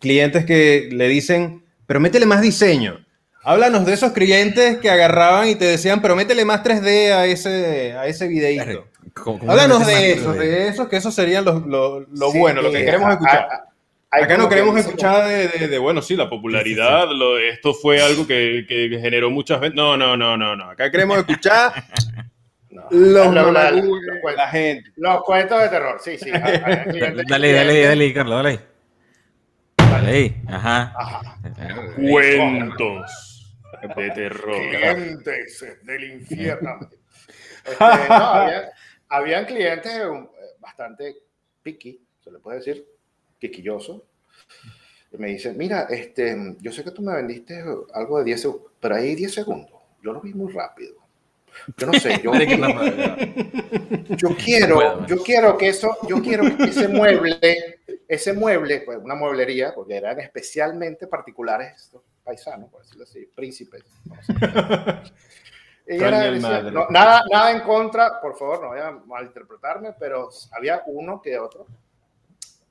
clientes 0.00 0.44
que 0.44 0.88
le 0.92 1.08
dicen, 1.08 1.64
pero 1.86 1.98
métele 2.00 2.26
más 2.26 2.42
diseño. 2.42 3.04
Háblanos 3.42 3.84
de 3.86 3.92
esos 3.92 4.12
clientes 4.12 4.78
que 4.78 4.90
agarraban 4.90 5.48
y 5.48 5.54
te 5.54 5.64
decían, 5.66 6.00
pero 6.02 6.16
métele 6.16 6.44
más 6.44 6.62
3D 6.62 7.12
a 7.12 7.26
ese, 7.26 7.92
a 7.92 8.06
ese 8.06 8.26
videíto. 8.26 8.86
¿Cómo- 9.14 9.38
cómo 9.38 9.52
Háblanos 9.52 9.86
de 9.86 10.12
esos, 10.12 10.34
3D? 10.36 10.38
de 10.38 10.68
esos, 10.68 10.88
que 10.88 10.96
esos 10.96 11.14
serían 11.14 11.44
los- 11.44 11.66
lo, 11.66 12.00
lo 12.00 12.30
Sí, 12.30 12.38
bueno, 12.38 12.62
lo 12.62 12.70
que 12.70 12.80
eh, 12.80 12.84
queremos 12.84 13.08
a- 13.08 13.12
escuchar. 13.12 13.48
a- 13.50 13.54
hay 13.54 13.73
Acá 14.22 14.36
no 14.36 14.48
que 14.48 14.54
queremos 14.54 14.78
escuchar 14.78 15.26
de, 15.28 15.48
de- 15.48 15.68
de, 15.68 15.78
bueno, 15.78 16.00
sí, 16.02 16.14
la 16.16 16.28
popularidad, 16.28 17.08
lo- 17.10 17.38
esto 17.38 17.74
fue 17.74 18.00
algo 18.02 18.26
que, 18.26 18.64
que 18.68 18.88
generó 19.00 19.30
muchas 19.30 19.60
ventas. 19.60 19.76
No, 19.76 19.96
no, 19.96 20.16
no, 20.16 20.36
no, 20.36 20.54
no. 20.56 20.70
Acá 20.70 20.90
queremos 20.90 21.18
escuchar 21.18 21.72
No. 22.70 22.86
los, 22.90 23.52
la- 23.52 23.70
cuentos. 23.70 24.34
la 24.36 24.48
gente. 24.48 24.90
Los 24.96 25.22
cuentos 25.22 25.60
de 25.62 25.68
terror, 25.68 25.98
sí, 26.02 26.18
sí. 26.18 26.30
Clientes- 26.30 27.24
Dale, 27.28 27.52
dale, 27.52 27.82
dale, 27.82 28.04
ahí, 28.04 28.12
Carlos, 28.14 28.36
dale 28.36 28.48
ahí. 28.50 28.60
Dale 29.76 30.10
ahí, 30.10 30.36
ajá. 30.48 30.94
Ajá. 30.98 31.34
Cuentos 31.96 33.54
de 33.96 34.10
terror. 34.10 34.56
Clientes 34.70 35.64
del 35.82 36.04
infierno. 36.12 36.78
Este, 37.64 37.84
no, 38.08 38.14
había, 38.14 38.70
habían 39.08 39.44
clientes 39.46 39.92
eh, 39.92 40.26
bastante 40.58 41.14
picky, 41.62 41.98
se 42.22 42.30
le 42.30 42.38
puede 42.38 42.58
decir, 42.58 42.84
piquilloso. 43.44 44.06
Y 45.12 45.18
me 45.18 45.28
dicen, 45.28 45.56
mira, 45.58 45.82
este, 45.90 46.56
yo 46.60 46.72
sé 46.72 46.82
que 46.82 46.90
tú 46.90 47.02
me 47.02 47.14
vendiste 47.14 47.62
algo 47.92 48.18
de 48.18 48.24
10 48.24 48.40
segundos, 48.40 48.72
pero 48.80 48.94
ahí 48.96 49.14
10 49.14 49.34
segundos. 49.34 49.80
Yo 50.02 50.12
lo 50.12 50.20
vi 50.20 50.32
muy 50.32 50.50
rápido. 50.52 50.94
Yo 51.76 51.86
no 51.86 51.92
sé, 51.92 52.20
yo, 52.22 52.32
yo 54.16 54.36
quiero, 54.36 55.06
yo 55.06 55.22
quiero 55.22 55.56
que 55.56 55.68
eso, 55.68 55.96
yo 56.08 56.20
quiero 56.20 56.56
que 56.56 56.64
ese 56.64 56.88
mueble, 56.88 57.80
ese 58.08 58.32
mueble, 58.32 58.80
pues 58.80 58.98
una 58.98 59.14
mueblería, 59.14 59.72
porque 59.72 59.96
eran 59.96 60.18
especialmente 60.18 61.06
particulares 61.06 61.80
estos 61.80 62.02
paisanos, 62.24 62.70
por 62.70 62.82
decirlo 62.82 63.04
así, 63.04 63.26
príncipes. 63.36 63.84
no 64.04 64.16
sé. 64.22 64.32
Decía, 65.86 66.62
no, 66.62 66.86
nada, 66.88 67.22
nada 67.30 67.52
en 67.52 67.60
contra, 67.60 68.18
por 68.18 68.38
favor, 68.38 68.62
no 68.62 68.70
vayan 68.70 68.86
a 68.86 69.00
malinterpretarme, 69.04 69.92
pero 69.92 70.30
había 70.52 70.82
uno 70.86 71.20
que 71.20 71.38
otro 71.38 71.66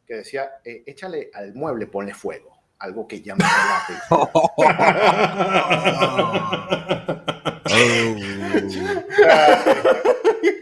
que 0.07 0.15
decía, 0.15 0.49
eh, 0.65 0.83
échale 0.85 1.29
al 1.33 1.53
mueble, 1.53 1.87
ponle 1.87 2.13
fuego, 2.13 2.51
algo 2.79 3.07
que 3.07 3.21
llame 3.21 3.43
la 3.43 3.83
atención. 3.83 4.29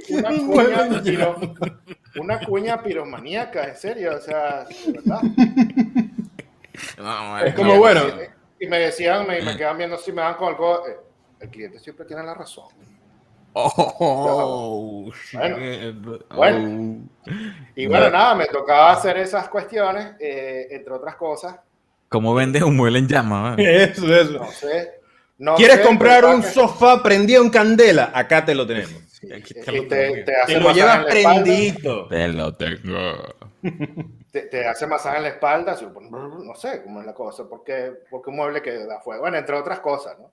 una 0.10 0.30
cuña, 0.30 1.02
piro- 1.04 1.56
una 2.20 2.40
cuña 2.40 2.84
piromaníaca, 2.84 3.68
en 3.70 3.76
serio, 3.78 4.16
o 4.16 4.20
sea, 4.22 4.66
verdad. 4.88 5.22
No, 6.98 7.40
Es 7.40 7.54
como, 7.56 7.78
bueno. 7.78 8.02
Y 8.60 8.68
me 8.68 8.80
decían, 8.80 9.26
me, 9.28 9.42
me 9.42 9.58
quedaban 9.58 9.78
viendo 9.78 9.98
si 9.98 10.12
me 10.12 10.22
dan 10.22 10.36
con 10.36 10.50
algo. 10.50 10.88
eh, 10.88 10.98
el 11.40 11.50
cliente 11.50 11.80
siempre 11.80 12.06
tiene 12.06 12.24
la 12.24 12.34
razón. 12.36 12.66
Oh, 13.54 15.12
Bueno, 15.34 15.58
shit. 15.58 15.96
bueno. 16.34 17.02
Oh. 17.26 17.32
Y 17.76 17.88
bueno, 17.88 18.10
nada, 18.10 18.36
me 18.36 18.46
tocaba 18.46 18.92
hacer 18.94 19.18
esas 19.18 19.50
cuestiones, 19.50 20.16
eh, 20.20 20.68
entre 20.72 20.94
otras 20.94 21.16
cosas. 21.16 21.56
¿Cómo 22.10 22.34
vendes 22.34 22.62
un 22.64 22.76
mueble 22.76 23.00
en 23.00 23.08
llamas? 23.08 23.58
man? 23.58 23.60
Eso, 23.60 24.14
eso. 24.16 24.34
No 24.40 24.52
sé. 24.52 24.92
no 25.38 25.56
¿Quieres 25.56 25.78
sé, 25.78 25.84
comprar 25.84 26.26
un 26.26 26.42
que- 26.42 26.48
sofá 26.50 27.02
prendido 27.04 27.44
en 27.44 27.50
candela? 27.50 28.12
Acá 28.14 28.44
te 28.46 28.56
lo 28.56 28.66
tenemos. 28.66 29.02
Sí, 29.10 29.32
Aquí 29.32 29.54
y 29.58 29.62
te 29.62 29.72
lo 29.72 29.88
te, 29.88 29.88
te 29.88 30.24
Te 30.24 30.36
hace 30.36 30.54
lo 30.56 30.60
masaje 30.70 30.80
llevas 30.80 31.06
prendidito. 31.06 32.08
Te 32.08 32.28
lo 32.30 32.56
tengo. 32.56 33.36
te, 34.32 34.42
te 34.44 34.66
hace 34.68 34.88
masaje 34.88 35.18
en 35.18 35.24
la 35.24 35.30
espalda, 35.30 35.78
no 36.02 36.56
sé 36.56 36.82
cómo 36.84 37.02
es 37.02 37.06
la 37.06 37.14
cosa, 37.14 37.44
porque, 37.48 37.92
porque 38.10 38.30
un 38.32 38.38
mueble 38.38 38.62
que 38.62 38.86
da 38.86 39.00
fuego, 39.02 39.22
bueno, 39.22 39.38
entre 39.38 39.56
otras 39.56 39.80
cosas, 39.80 40.18
¿no? 40.18 40.32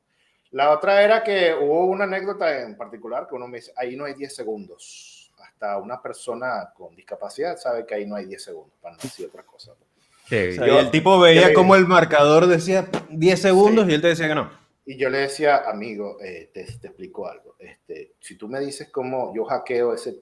La 0.52 0.70
otra 0.72 1.02
era 1.02 1.22
que 1.22 1.54
hubo 1.54 1.84
una 1.86 2.04
anécdota 2.04 2.62
en 2.62 2.76
particular 2.76 3.26
que 3.28 3.34
uno 3.34 3.46
me 3.48 3.58
dice, 3.58 3.72
ahí 3.76 3.96
no 3.96 4.04
hay 4.04 4.14
10 4.14 4.34
segundos. 4.34 5.30
Hasta 5.38 5.76
una 5.78 6.00
persona 6.00 6.70
con 6.74 6.94
discapacidad 6.96 7.56
sabe 7.56 7.84
que 7.86 7.94
ahí 7.94 8.06
no 8.06 8.16
hay 8.16 8.26
10 8.26 8.42
segundos, 8.42 8.72
para 8.80 8.94
no 8.96 9.00
decir 9.02 9.26
otra 9.26 9.42
cosa. 9.42 9.72
O 9.72 10.28
sea, 10.28 10.66
Yo- 10.66 10.78
el 10.80 10.90
tipo 10.90 11.18
veía 11.20 11.48
yo- 11.48 11.54
como 11.54 11.74
el 11.74 11.86
marcador 11.86 12.46
decía 12.46 12.88
10 13.10 13.40
segundos 13.40 13.86
Sí. 13.86 13.92
y 13.92 13.94
él 13.94 14.00
te 14.02 14.08
decía 14.08 14.28
que 14.28 14.34
no. 14.34 14.50
Y 14.86 14.96
yo 14.96 15.10
le 15.10 15.18
decía, 15.18 15.64
amigo, 15.68 16.18
eh, 16.22 16.50
te, 16.52 16.64
te, 16.64 16.86
explico 16.88 17.28
algo. 17.28 17.56
Este, 17.58 18.14
si 18.20 18.36
tú 18.36 18.48
me 18.48 18.58
dices 18.60 18.88
cómo 18.90 19.34
yo 19.34 19.44
hackeo 19.44 19.92
ese, 19.92 20.16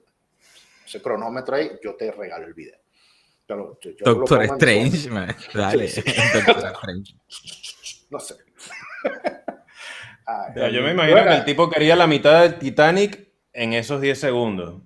ese 0.85 1.01
cronómetro 1.01 1.55
ahí, 1.55 1.71
yo 1.81 1.95
te 1.95 2.11
regalo 2.11 2.47
el 2.47 2.53
video. 2.53 2.77
Pero, 3.45 3.79
yo, 3.79 3.93
Doctor 4.03 4.43
Strange, 4.43 5.09
man. 5.09 5.33
Dale. 5.53 5.87
Sí, 5.87 6.01
sí. 6.01 6.11
Doctor 6.45 6.65
Strange. 6.73 7.15
No 8.09 8.19
sé. 8.19 8.35
Yo 10.55 10.81
me 10.81 10.91
imagino 10.91 11.23
que 11.23 11.35
el 11.35 11.45
tipo 11.45 11.69
quería 11.69 11.95
la 11.95 12.07
mitad 12.07 12.41
del 12.41 12.59
Titanic 12.59 13.29
en 13.53 13.73
esos 13.73 14.01
10 14.01 14.19
segundos. 14.19 14.81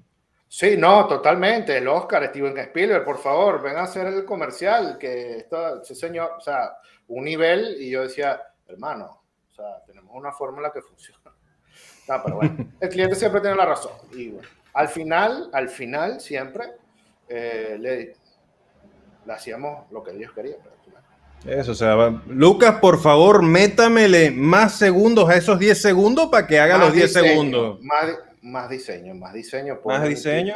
Sí, 0.47 0.75
no, 0.77 1.07
totalmente. 1.07 1.77
El 1.77 1.87
Oscar, 1.87 2.27
Steven 2.27 2.57
Spielberg, 2.57 3.05
por 3.05 3.17
favor, 3.17 3.61
ven 3.61 3.77
a 3.77 3.83
hacer 3.83 4.07
el 4.07 4.25
comercial, 4.25 4.97
que 4.99 5.37
está, 5.37 5.81
ese 5.81 5.95
señor, 5.95 6.33
o 6.37 6.41
sea, 6.41 6.73
un 7.07 7.23
nivel, 7.23 7.77
y 7.79 7.89
yo 7.89 8.03
decía, 8.03 8.41
hermano, 8.67 9.23
o 9.49 9.53
sea, 9.53 9.81
tenemos 9.85 10.11
una 10.13 10.31
fórmula 10.31 10.71
que 10.71 10.81
funciona. 10.81 11.19
No, 12.07 12.21
pero 12.23 12.35
bueno, 12.37 12.57
el 12.79 12.89
cliente 12.89 13.15
siempre 13.15 13.39
tiene 13.39 13.55
la 13.55 13.65
razón. 13.65 13.93
Y 14.11 14.29
bueno, 14.29 14.49
al 14.73 14.89
final, 14.89 15.49
al 15.53 15.69
final, 15.69 16.19
siempre 16.19 16.73
eh, 17.29 17.77
le, 17.79 18.15
le, 19.25 19.33
hacíamos 19.33 19.89
lo 19.91 20.03
que 20.03 20.11
ellos 20.11 20.31
querían. 20.33 20.57
Eso, 21.45 21.71
o 21.71 21.75
sea, 21.75 22.21
Lucas, 22.27 22.79
por 22.79 23.01
favor, 23.01 23.41
métamele 23.41 24.29
más 24.29 24.77
segundos 24.77 25.27
a 25.27 25.35
esos 25.35 25.57
10 25.57 25.81
segundos 25.81 26.29
para 26.29 26.45
que 26.45 26.59
haga 26.59 26.77
los 26.77 26.93
10 26.93 27.13
segundos. 27.13 27.81
Más, 27.81 28.11
más, 28.41 28.69
diseño, 28.69 29.15
más 29.15 29.33
diseño. 29.33 29.79
Más 29.83 30.07
diseño. 30.07 30.55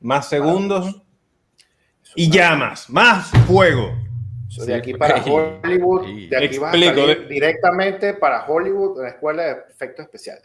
Más 0.00 0.28
segundos. 0.28 1.02
Y 2.16 2.30
llamas, 2.30 2.90
más 2.90 3.30
fuego. 3.46 3.96
de 4.66 4.74
aquí 4.74 4.94
para 4.98 5.22
Hollywood, 5.22 6.28
de 6.28 6.44
aquí 6.44 6.58
vas 6.58 6.74
a 6.74 6.78
salir 6.78 7.28
directamente 7.28 8.14
para 8.14 8.44
Hollywood, 8.46 8.98
en 8.98 9.02
la 9.04 9.10
escuela 9.10 9.42
de 9.44 9.52
efectos 9.70 10.04
especiales. 10.04 10.42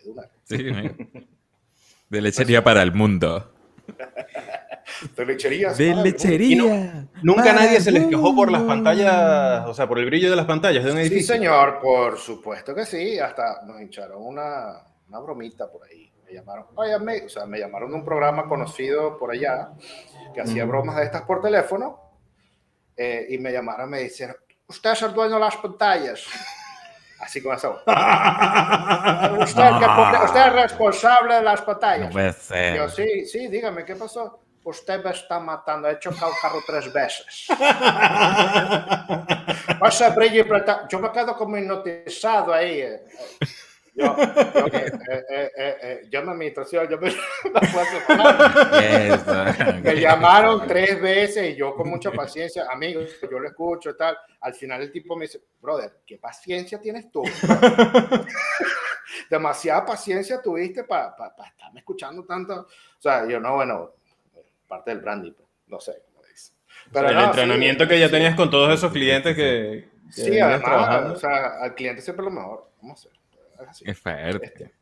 de 0.50 2.22
lechería 2.22 2.64
para 2.64 2.84
el 2.84 2.94
mundo. 2.94 3.52
de 5.16 5.26
lechería. 5.26 5.74
De 5.74 5.96
lechería. 5.96 7.08
nunca 7.22 7.54
nadie 7.54 7.80
se 7.82 7.92
les 7.92 8.06
quejó 8.08 8.36
por 8.36 8.52
las 8.52 8.64
pantallas, 8.64 9.68
o 9.68 9.74
sea, 9.74 9.88
por 9.88 10.00
el 10.00 10.06
brillo 10.06 10.30
de 10.30 10.36
las 10.36 10.46
pantallas 10.46 10.84
de 10.84 10.92
un 10.92 10.98
edificio. 11.00 11.36
Sí, 11.36 11.40
señor, 11.40 11.80
por 11.82 12.18
supuesto 12.18 12.74
que 12.74 12.86
sí. 12.86 13.20
Hasta 13.20 13.64
nos 13.66 13.82
hincharon 13.82 14.22
una, 14.22 14.84
una 15.08 15.20
bromita 15.20 15.72
por 15.72 15.86
ahí. 15.86 16.12
Me 16.26 16.34
llamaron, 16.34 16.66
o 16.76 17.30
sea, 17.30 17.46
me 17.46 17.60
llamaron 17.60 17.90
de 17.92 17.96
un 17.96 18.06
programa 18.06 18.48
conocido 18.48 19.18
por 19.18 19.32
allá 19.32 19.72
que 20.34 20.42
hacía 20.42 20.66
bromas 20.66 20.96
de 20.96 21.04
estas 21.04 21.22
por 21.24 21.42
teléfono 21.42 22.04
eh, 22.96 23.28
y 23.30 23.38
me 23.38 23.52
llamaron 23.52 23.90
me 23.90 24.00
dijeron, 24.00 24.36
usted 24.68 24.92
es 24.92 25.02
el 25.02 25.14
dueño 25.14 25.36
de 25.36 25.40
las 25.40 25.58
pantallas. 25.58 26.26
Así 27.20 27.42
como 27.42 27.56
eso. 27.56 27.72
usted, 29.40 29.72
usted, 30.26 30.48
es 30.48 30.54
responsable 30.54 31.36
de 31.36 31.42
las 31.42 31.62
pantallas. 31.62 32.08
No 32.08 32.12
puede 32.12 32.34
ser. 32.34 32.76
Yo, 32.76 32.90
sí, 32.90 33.26
sí, 33.26 33.48
dígame, 33.48 33.86
¿qué 33.86 33.96
pasó? 33.96 34.43
Usted 34.64 35.04
me 35.04 35.12
está 35.12 35.40
matando, 35.40 35.88
he 35.90 36.00
chocado 36.00 36.32
el 36.32 36.38
carro 36.42 36.64
tres 36.66 36.92
veces. 36.92 37.46
yo 40.90 41.00
me 41.00 41.12
quedo 41.12 41.36
como 41.36 41.58
hipnotizado 41.58 42.54
ahí. 42.54 42.82
Eh. 42.82 43.04
Yo, 43.96 44.06
yo 44.06 44.68
eh, 44.68 44.92
eh, 45.30 45.52
eh, 45.56 46.02
yo 46.10 46.24
me 46.24 46.32
administración, 46.32 46.88
yo 46.90 47.00
me, 47.00 47.12
me 49.84 50.02
llamaron 50.02 50.68
tres 50.68 51.00
veces 51.00 51.52
y 51.52 51.56
yo 51.56 51.76
con 51.76 51.90
mucha 51.90 52.12
paciencia, 52.12 52.66
amigos, 52.72 53.12
yo 53.22 53.40
lo 53.40 53.48
escucho 53.48 53.92
y 53.92 53.98
tal. 53.98 54.18
Al 54.42 54.56
final 54.56 54.82
el 54.82 54.92
tipo 54.92 55.16
me 55.16 55.26
dice, 55.26 55.44
brother, 55.62 56.00
¿qué 56.08 56.18
paciencia 56.18 56.82
tienes 56.82 57.12
tú? 57.12 57.24
Demasiada 59.30 59.86
paciencia 59.86 60.42
tuviste 60.42 60.86
para 60.86 61.16
estarme 61.46 61.82
escuchando 61.82 62.26
tanto. 62.26 62.62
O 62.62 63.02
sea, 63.02 63.28
yo 63.28 63.40
no, 63.40 63.56
bueno, 63.56 63.94
parte 64.68 64.92
del 64.92 65.00
branding, 65.00 65.34
pues, 65.34 65.48
no 65.68 65.80
sé 65.80 66.02
cómo 66.06 66.26
dice. 66.26 66.54
Pero 66.92 67.10
el 67.10 67.20
entrenamiento 67.20 67.88
que 67.88 68.00
ya 68.00 68.10
tenías 68.10 68.36
con 68.36 68.50
todos 68.50 68.74
esos 68.74 68.92
clientes 68.92 69.36
que... 69.36 69.90
sí, 70.10 70.40
además, 70.40 71.12
o 71.12 71.16
sea, 71.16 71.62
al 71.62 71.76
cliente 71.76 72.02
siempre 72.02 72.26
lo 72.26 72.32
mejor. 72.32 72.72
Vamos 72.82 73.06
a 73.06 73.10
ver. 73.10 73.70
Es 73.86 74.00
fuerte. 74.00 74.74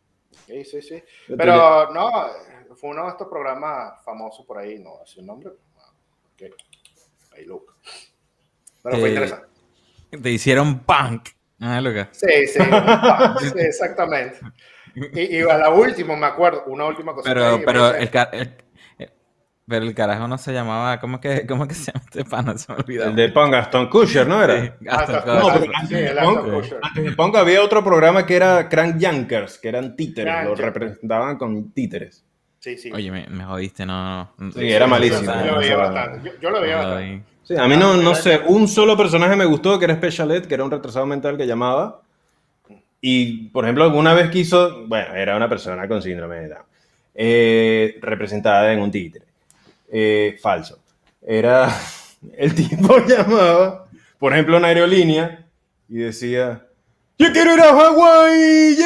Sí, 0.47 0.65
sí, 0.65 0.81
sí. 0.81 1.03
Pero 1.37 1.91
no, 1.93 2.27
fue 2.75 2.89
uno 2.89 3.05
de 3.05 3.09
estos 3.11 3.27
programas 3.27 4.03
famosos 4.03 4.45
por 4.45 4.57
ahí, 4.57 4.79
no 4.79 4.99
así 5.01 5.19
un 5.19 5.27
nombre. 5.27 5.51
Okay. 6.33 6.51
Ahí 7.33 7.45
look. 7.45 7.75
Pero 8.83 8.97
fue 8.97 9.09
interesante. 9.09 9.47
Te 10.21 10.29
hicieron 10.29 10.79
punk. 10.79 11.29
Ah, 11.59 11.79
Lucas. 11.79 12.09
Sí, 12.11 12.47
sí, 12.47 12.59
sí, 12.59 13.51
exactamente. 13.57 14.39
Y, 14.95 15.37
y, 15.37 15.41
a 15.41 15.57
la 15.57 15.69
última, 15.69 16.17
me 16.17 16.25
acuerdo, 16.25 16.65
una 16.65 16.85
última 16.85 17.13
cosa. 17.13 17.31
Pero, 17.31 17.61
pero 17.63 17.95
el, 17.95 18.09
el, 18.33 18.60
pero 19.67 19.85
el 19.85 19.93
carajo 19.93 20.27
no 20.27 20.37
se 20.37 20.53
llamaba, 20.53 20.99
¿cómo 20.99 21.21
que, 21.21 21.45
cómo 21.47 21.67
que 21.67 21.75
se 21.75 21.91
llama 21.91 22.05
este 22.05 22.25
pana? 22.25 22.57
Se 22.57 22.71
me 22.71 22.79
olvidó. 22.79 23.05
El 23.05 23.15
de 23.15 23.29
Pong, 23.29 23.51
Gaston 23.51 23.89
Kusher, 23.89 24.27
¿no 24.27 24.43
era? 24.43 24.65
Sí, 24.65 24.71
No, 24.81 24.93
antes, 25.73 27.03
de 27.03 27.11
Pong, 27.11 27.35
había 27.35 27.61
otro 27.63 27.83
programa 27.83 28.25
que 28.25 28.35
era 28.35 28.67
Crank 28.67 28.97
Yankers, 28.97 29.57
que 29.57 29.69
eran 29.69 29.95
títeres, 29.95 30.45
lo 30.45 30.55
representaban 30.55 31.37
con 31.37 31.71
títeres. 31.71 32.25
Sí, 32.59 32.77
sí. 32.77 32.91
Oye, 32.91 33.09
me, 33.09 33.25
me 33.27 33.43
jodiste, 33.43 33.85
no, 33.85 34.33
no. 34.37 34.51
Sí, 34.51 34.71
era 34.71 34.85
malísimo. 34.85 35.33
Yo 35.33 35.51
lo 35.53 35.59
veía 35.59 35.77
bastante. 35.77 36.31
Yo, 36.39 36.49
lo 36.51 36.61
veía 36.61 36.75
bastante. 36.77 37.23
Sí, 37.43 37.57
a 37.57 37.67
mí 37.67 37.75
no, 37.75 37.95
no 37.97 38.13
sé, 38.13 38.39
un 38.45 38.67
solo 38.67 38.95
personaje 38.95 39.35
me 39.35 39.45
gustó, 39.45 39.79
que 39.79 39.85
era 39.85 39.95
Special 39.95 40.29
Ed, 40.31 40.45
que 40.45 40.53
era 40.53 40.63
un 40.63 40.69
retrasado 40.69 41.07
mental 41.07 41.37
que 41.37 41.47
llamaba. 41.47 42.01
Y, 43.01 43.47
por 43.49 43.65
ejemplo, 43.65 43.83
alguna 43.83 44.13
vez 44.13 44.29
quiso, 44.29 44.85
bueno, 44.85 45.15
era 45.15 45.35
una 45.35 45.49
persona 45.49 45.87
con 45.87 46.03
síndrome 46.03 46.35
de 46.35 46.49
Down, 46.49 46.65
eh, 47.15 47.97
representada 47.99 48.71
en 48.71 48.79
un 48.79 48.91
títere. 48.91 49.25
Eh, 49.91 50.37
falso. 50.41 50.79
Era 51.21 51.69
el 52.37 52.55
tipo 52.55 52.97
llamaba, 53.07 53.89
por 54.17 54.33
ejemplo, 54.33 54.57
una 54.57 54.69
aerolínea 54.69 55.45
y 55.89 55.97
decía, 55.97 56.65
yo 57.17 57.31
quiero 57.33 57.53
ir 57.53 57.59
a 57.59 57.75
Hawái. 57.75 58.77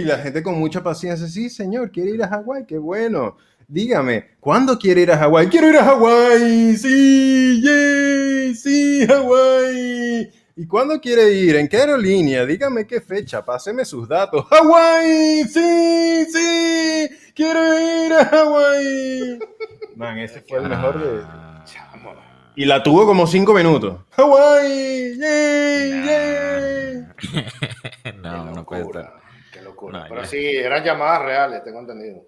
Y 0.00 0.04
la 0.04 0.18
gente 0.18 0.42
con 0.42 0.58
mucha 0.58 0.82
paciencia, 0.82 1.28
sí, 1.28 1.50
señor, 1.50 1.92
quiere 1.92 2.12
ir 2.12 2.22
a 2.22 2.28
Hawái, 2.28 2.64
qué 2.66 2.78
bueno. 2.78 3.36
Dígame, 3.68 4.30
¿cuándo 4.40 4.78
quiere 4.78 5.02
ir 5.02 5.12
a 5.12 5.18
Hawái? 5.18 5.48
Quiero 5.48 5.68
ir 5.68 5.76
a 5.76 5.84
Hawái, 5.84 6.76
sí, 6.78 7.60
yay, 7.62 8.54
sí, 8.54 9.06
Hawái. 9.06 10.30
¿Y 10.56 10.66
cuándo 10.66 11.00
quiere 11.00 11.32
ir? 11.34 11.54
¿En 11.54 11.68
qué 11.68 11.76
aerolínea? 11.76 12.44
Dígame 12.44 12.84
qué 12.84 13.00
fecha, 13.00 13.44
páseme 13.44 13.84
sus 13.84 14.08
datos. 14.08 14.44
¡Hawái! 14.50 15.44
¡Sí! 15.44 16.26
¡Sí! 16.32 17.08
¡Quiero 17.38 17.60
ir 17.62 18.12
a 18.14 18.24
Hawái! 18.24 19.38
Man, 19.94 20.18
ese 20.18 20.40
fue 20.40 20.58
el 20.58 20.68
mejor 20.68 21.00
de. 21.00 21.22
Chamo. 21.66 22.12
Y 22.56 22.64
la 22.64 22.82
tuvo 22.82 23.06
como 23.06 23.28
cinco 23.28 23.54
minutos. 23.54 24.00
¡Hawái! 24.10 25.16
¡Yay! 25.16 26.04
¡Yay! 26.04 27.06
no, 28.20 28.44
no 28.46 28.66
puede 28.66 28.82
estar. 28.82 29.12
Qué 29.52 29.62
locura. 29.62 30.06
Pero 30.08 30.24
sí, 30.24 30.44
eran 30.48 30.82
llamadas 30.82 31.22
reales, 31.22 31.62
tengo 31.62 31.78
entendido. 31.78 32.24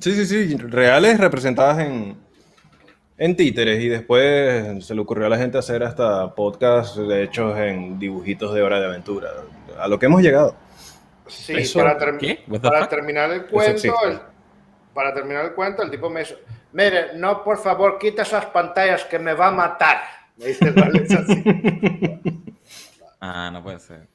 Sí, 0.00 0.12
sí, 0.12 0.26
sí. 0.26 0.56
Reales 0.56 1.20
representadas 1.20 1.78
en, 1.78 2.16
en 3.18 3.36
títeres 3.36 3.80
y 3.80 3.88
después 3.88 4.84
se 4.84 4.96
le 4.96 5.00
ocurrió 5.00 5.26
a 5.26 5.30
la 5.30 5.38
gente 5.38 5.58
hacer 5.58 5.84
hasta 5.84 6.34
podcasts 6.34 6.98
hechos 6.98 7.56
en 7.56 8.00
dibujitos 8.00 8.52
de 8.52 8.62
hora 8.62 8.80
de 8.80 8.86
aventura. 8.86 9.28
A 9.78 9.86
lo 9.86 9.96
que 10.00 10.06
hemos 10.06 10.22
llegado. 10.22 10.56
Sí, 11.28 11.54
para, 11.74 11.98
para 12.60 12.88
terminar 12.88 13.30
el 13.30 13.46
cuento, 13.46 13.94
para 14.94 15.14
terminar 15.14 15.44
el 15.44 15.52
cuento, 15.54 15.82
el 15.82 15.90
tipo 15.90 16.10
me 16.10 16.20
dice, 16.20 16.38
mire, 16.72 17.14
no, 17.14 17.44
por 17.44 17.58
favor, 17.58 17.98
quita 17.98 18.22
esas 18.22 18.46
pantallas 18.46 19.04
que 19.04 19.18
me 19.18 19.34
va 19.34 19.48
a 19.48 19.52
matar. 19.52 19.98
Me 20.36 20.46
dice 20.46 20.68
así. 21.16 21.44
ah, 23.20 23.50
no 23.52 23.62
puede 23.62 23.80
ser. 23.80 24.08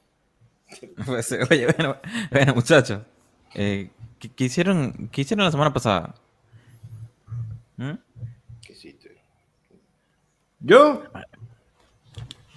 No 0.96 1.04
puede 1.04 1.22
ser. 1.22 1.46
Oye, 1.50 1.66
bueno, 1.66 1.96
bueno 2.30 2.54
muchachos, 2.54 3.00
eh, 3.54 3.90
¿qué, 4.18 4.44
hicieron, 4.44 5.08
¿qué 5.12 5.22
hicieron 5.22 5.44
la 5.44 5.50
semana 5.50 5.72
pasada? 5.72 6.14
¿Mm? 7.76 7.92
Yo. 10.60 11.02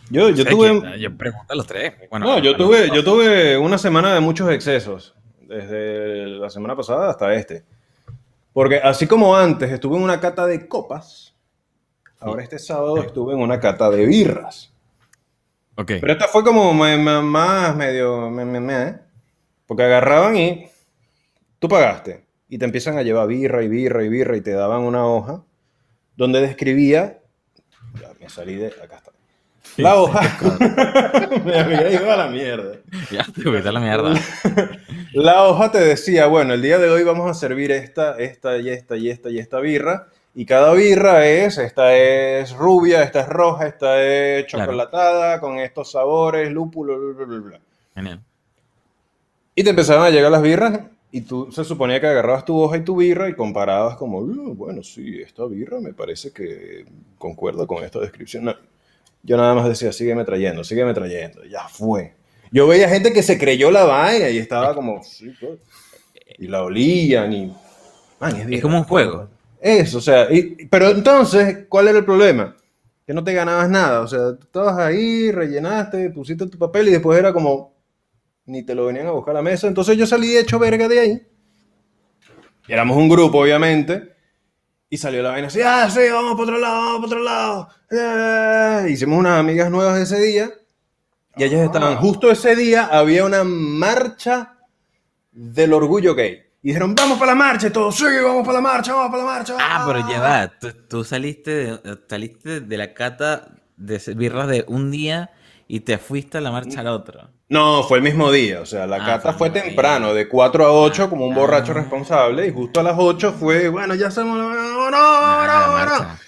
Yo, 0.09 0.29
yo 0.29 0.45
tuve. 0.45 0.99
yo 0.99 1.17
pregunto 1.17 1.51
a 1.51 1.55
los 1.55 1.67
tres. 1.67 1.93
no, 2.11 2.39
yo 2.39 2.55
tuve, 2.55 2.89
yo 2.93 3.03
tuve 3.03 3.57
una 3.57 3.77
semana 3.77 4.13
de 4.13 4.19
muchos 4.19 4.49
excesos. 4.51 5.15
Desde 5.41 6.25
la 6.25 6.49
semana 6.49 6.75
pasada 6.75 7.09
hasta 7.09 7.33
este. 7.33 7.63
Porque 8.53 8.77
así 8.77 9.07
como 9.07 9.35
antes 9.35 9.71
estuve 9.71 9.97
en 9.97 10.03
una 10.03 10.19
cata 10.19 10.45
de 10.45 10.67
copas, 10.67 11.35
ahora 12.19 12.43
este 12.43 12.59
sábado 12.59 12.97
estuve 13.01 13.33
en 13.33 13.39
una 13.39 13.59
cata 13.59 13.89
de 13.89 14.05
birras. 14.05 14.73
Ok. 15.75 15.93
Pero 16.01 16.11
esta 16.11 16.27
fue 16.27 16.43
como 16.43 16.73
más 16.73 17.75
medio. 17.75 18.29
¿eh? 18.41 18.99
Porque 19.65 19.83
agarraban 19.83 20.35
y. 20.35 20.69
Tú 21.59 21.67
pagaste. 21.67 22.25
Y 22.49 22.57
te 22.57 22.65
empiezan 22.65 22.97
a 22.97 23.03
llevar 23.03 23.27
birra 23.27 23.63
y 23.63 23.67
birra 23.67 24.03
y 24.03 24.09
birra 24.09 24.37
y 24.37 24.41
te 24.41 24.51
daban 24.51 24.81
una 24.81 25.05
hoja 25.05 25.43
donde 26.15 26.41
describía 26.41 27.19
ya 27.99 28.13
me 28.19 28.29
salí 28.29 28.55
de. 28.55 28.67
Acá 28.67 28.97
está. 28.97 29.11
La 29.77 29.95
hoja. 29.95 30.21
me 31.45 31.59
había 31.59 31.91
ido 31.91 32.11
a 32.11 32.15
la 32.17 32.27
mierda. 32.27 32.77
Ya 33.11 33.23
te 33.23 33.41
fuiste 33.43 33.69
a 33.69 33.71
la 33.71 33.79
mierda. 33.79 34.13
La 35.13 35.45
hoja 35.45 35.71
te 35.71 35.79
decía, 35.79 36.27
bueno, 36.27 36.53
el 36.53 36.61
día 36.61 36.77
de 36.77 36.89
hoy 36.89 37.03
vamos 37.03 37.29
a 37.31 37.33
servir 37.33 37.71
esta, 37.71 38.17
esta 38.19 38.57
y 38.57 38.69
esta 38.69 38.97
y 38.97 39.09
esta 39.09 39.29
y 39.31 39.39
esta 39.39 39.59
birra. 39.59 40.07
Y 40.35 40.45
cada 40.45 40.73
birra 40.73 41.25
es, 41.25 41.57
esta 41.57 41.95
es 41.95 42.51
rubia, 42.53 43.01
esta 43.01 43.21
es 43.21 43.27
roja, 43.29 43.65
esta 43.67 44.03
es 44.03 44.45
Claro. 44.45 44.65
chocolatada, 44.65 45.39
con 45.39 45.57
estos 45.59 45.91
sabores, 45.91 46.51
lúpulo, 46.51 46.99
bla, 46.99 47.25
bla, 47.25 47.25
bla, 47.25 47.39
bla. 47.49 47.59
Genial. 47.95 48.21
Y 49.55 49.63
te 49.63 49.69
empezaban 49.71 50.05
a 50.05 50.09
llegar 50.11 50.29
las 50.31 50.41
birras 50.43 50.81
y 51.11 51.21
tú 51.21 51.51
se 51.51 51.63
suponía 51.63 51.99
que 51.99 52.07
agarrabas 52.07 52.45
tu 52.45 52.59
hoja 52.61 52.77
y 52.77 52.81
tu 52.83 52.97
birra 52.97 53.27
y 53.29 53.33
comparabas 53.33 53.95
como, 53.95 54.19
"Uh, 54.19 54.53
bueno, 54.53 54.83
sí, 54.83 55.19
esta 55.21 55.45
birra 55.45 55.79
me 55.79 55.93
parece 55.93 56.31
que 56.31 56.85
concuerda 57.17 57.65
con 57.65 57.83
esta 57.83 57.99
descripción. 57.99 58.45
No, 58.45 58.55
yo 59.23 59.37
nada 59.37 59.53
más 59.55 59.67
decía, 59.67 59.91
sígueme 59.91 60.23
trayendo, 60.23 60.63
sígueme 60.63 60.93
trayendo, 60.93 61.43
ya 61.45 61.67
fue. 61.67 62.13
Yo 62.51 62.67
veía 62.67 62.87
gente 62.89 63.11
que 63.11 63.23
se 63.23 63.37
creyó 63.37 63.71
la 63.71 63.83
vaina 63.83 64.29
y 64.29 64.37
estaba 64.37 64.73
como, 64.73 65.03
sí, 65.03 65.33
pues. 65.39 65.59
y 66.37 66.47
la 66.47 66.63
olían 66.63 67.33
y... 67.33 67.53
Man, 68.19 68.35
es, 68.35 68.45
birra. 68.45 68.61
como 68.61 68.77
un 68.77 68.83
juego. 68.85 69.27
Eso, 69.59 69.97
o 69.97 70.01
sea, 70.01 70.31
y- 70.31 70.65
pero 70.67 70.89
entonces, 70.89 71.65
¿cuál 71.67 71.87
era 71.89 71.99
el 71.99 72.05
problema? 72.05 72.55
Que 73.05 73.13
no 73.13 73.23
te 73.23 73.33
ganabas 73.33 73.69
nada, 73.69 74.01
o 74.01 74.07
sea, 74.07 74.35
tú 74.35 74.45
estabas 74.45 74.77
ahí, 74.79 75.31
rellenaste, 75.31 76.09
pusiste 76.11 76.47
tu 76.47 76.57
papel 76.57 76.87
y 76.87 76.91
después 76.91 77.17
era 77.19 77.33
como, 77.33 77.73
ni 78.45 78.63
te 78.63 78.75
lo 78.75 78.85
venían 78.85 79.07
a 79.07 79.11
buscar 79.11 79.31
a 79.35 79.39
la 79.39 79.41
mesa, 79.41 79.67
entonces 79.67 79.97
yo 79.97 80.05
salí 80.07 80.35
hecho 80.37 80.57
verga 80.59 80.87
de 80.87 80.99
ahí. 80.99 81.21
Y 82.67 82.73
éramos 82.73 82.97
un 82.97 83.07
grupo, 83.09 83.39
obviamente, 83.39 84.15
y 84.89 84.97
salió 84.97 85.21
la 85.21 85.31
vaina 85.31 85.47
así, 85.47 85.61
ah, 85.61 85.89
sí, 85.89 86.01
vamos 86.11 86.33
para 86.33 86.43
otro 86.43 86.59
lado, 86.59 86.75
vamos 86.81 86.97
para 86.97 87.07
otro 87.07 87.23
lado. 87.23 87.69
Eh, 87.91 88.89
Hicimos 88.91 89.19
unas 89.19 89.39
amigas 89.39 89.69
nuevas 89.69 89.99
ese 89.99 90.19
día, 90.21 90.49
y 91.35 91.43
ellas 91.43 91.61
estaban, 91.61 91.97
justo 91.97 92.31
ese 92.31 92.55
día 92.55 92.85
había 92.85 93.25
una 93.25 93.43
marcha 93.43 94.57
del 95.31 95.73
orgullo 95.73 96.15
gay. 96.15 96.43
Y 96.63 96.69
dijeron, 96.69 96.95
vamos 96.95 97.19
para 97.19 97.33
la 97.33 97.35
marcha, 97.35 97.67
y 97.67 97.69
todos, 97.69 97.95
sí, 97.95 98.05
vamos 98.23 98.45
para 98.45 98.59
la 98.59 98.61
marcha, 98.61 98.93
vamos 98.93 99.11
para 99.11 99.23
la 99.23 99.29
marcha. 99.29 99.57
Ah, 99.59 99.83
pero 99.85 100.09
ya 100.09 100.19
va. 100.19 100.47
Tú, 100.59 100.69
tú 100.89 101.03
saliste, 101.03 101.51
de, 101.51 101.99
saliste 102.09 102.61
de 102.61 102.77
la 102.77 102.93
cata 102.93 103.51
de 103.77 104.01
birras 104.15 104.47
de 104.47 104.65
un 104.67 104.89
día 104.89 105.31
y 105.67 105.81
te 105.81 105.97
fuiste 105.97 106.39
a 106.39 106.41
la 106.41 106.51
marcha 106.51 106.79
al 106.79 106.87
otro. 106.87 107.29
No, 107.49 107.83
fue 107.83 107.99
el 107.99 108.03
mismo 108.03 108.29
día, 108.31 108.59
o 108.61 108.65
sea, 108.65 108.85
la 108.85 108.97
Ah, 108.97 109.05
cata 109.05 109.33
fue 109.33 109.49
temprano, 109.49 110.07
día. 110.07 110.15
de 110.15 110.27
4 110.27 110.65
a 110.65 110.71
8 110.73 111.09
como 111.09 111.25
un 111.25 111.33
borracho 111.33 111.71
Ah. 111.71 111.75
responsable, 111.75 112.45
y 112.47 112.51
justo 112.51 112.81
a 112.81 112.83
las 112.83 112.95
8 112.97 113.33
fue, 113.39 113.69
bueno, 113.69 113.95
ya 113.95 114.07
estamos, 114.07 114.37
vámonos, 114.37 114.91
Ah, 114.93 115.43
la 115.47 115.67
vámonos. 115.67 115.99
marcha. 115.99 116.19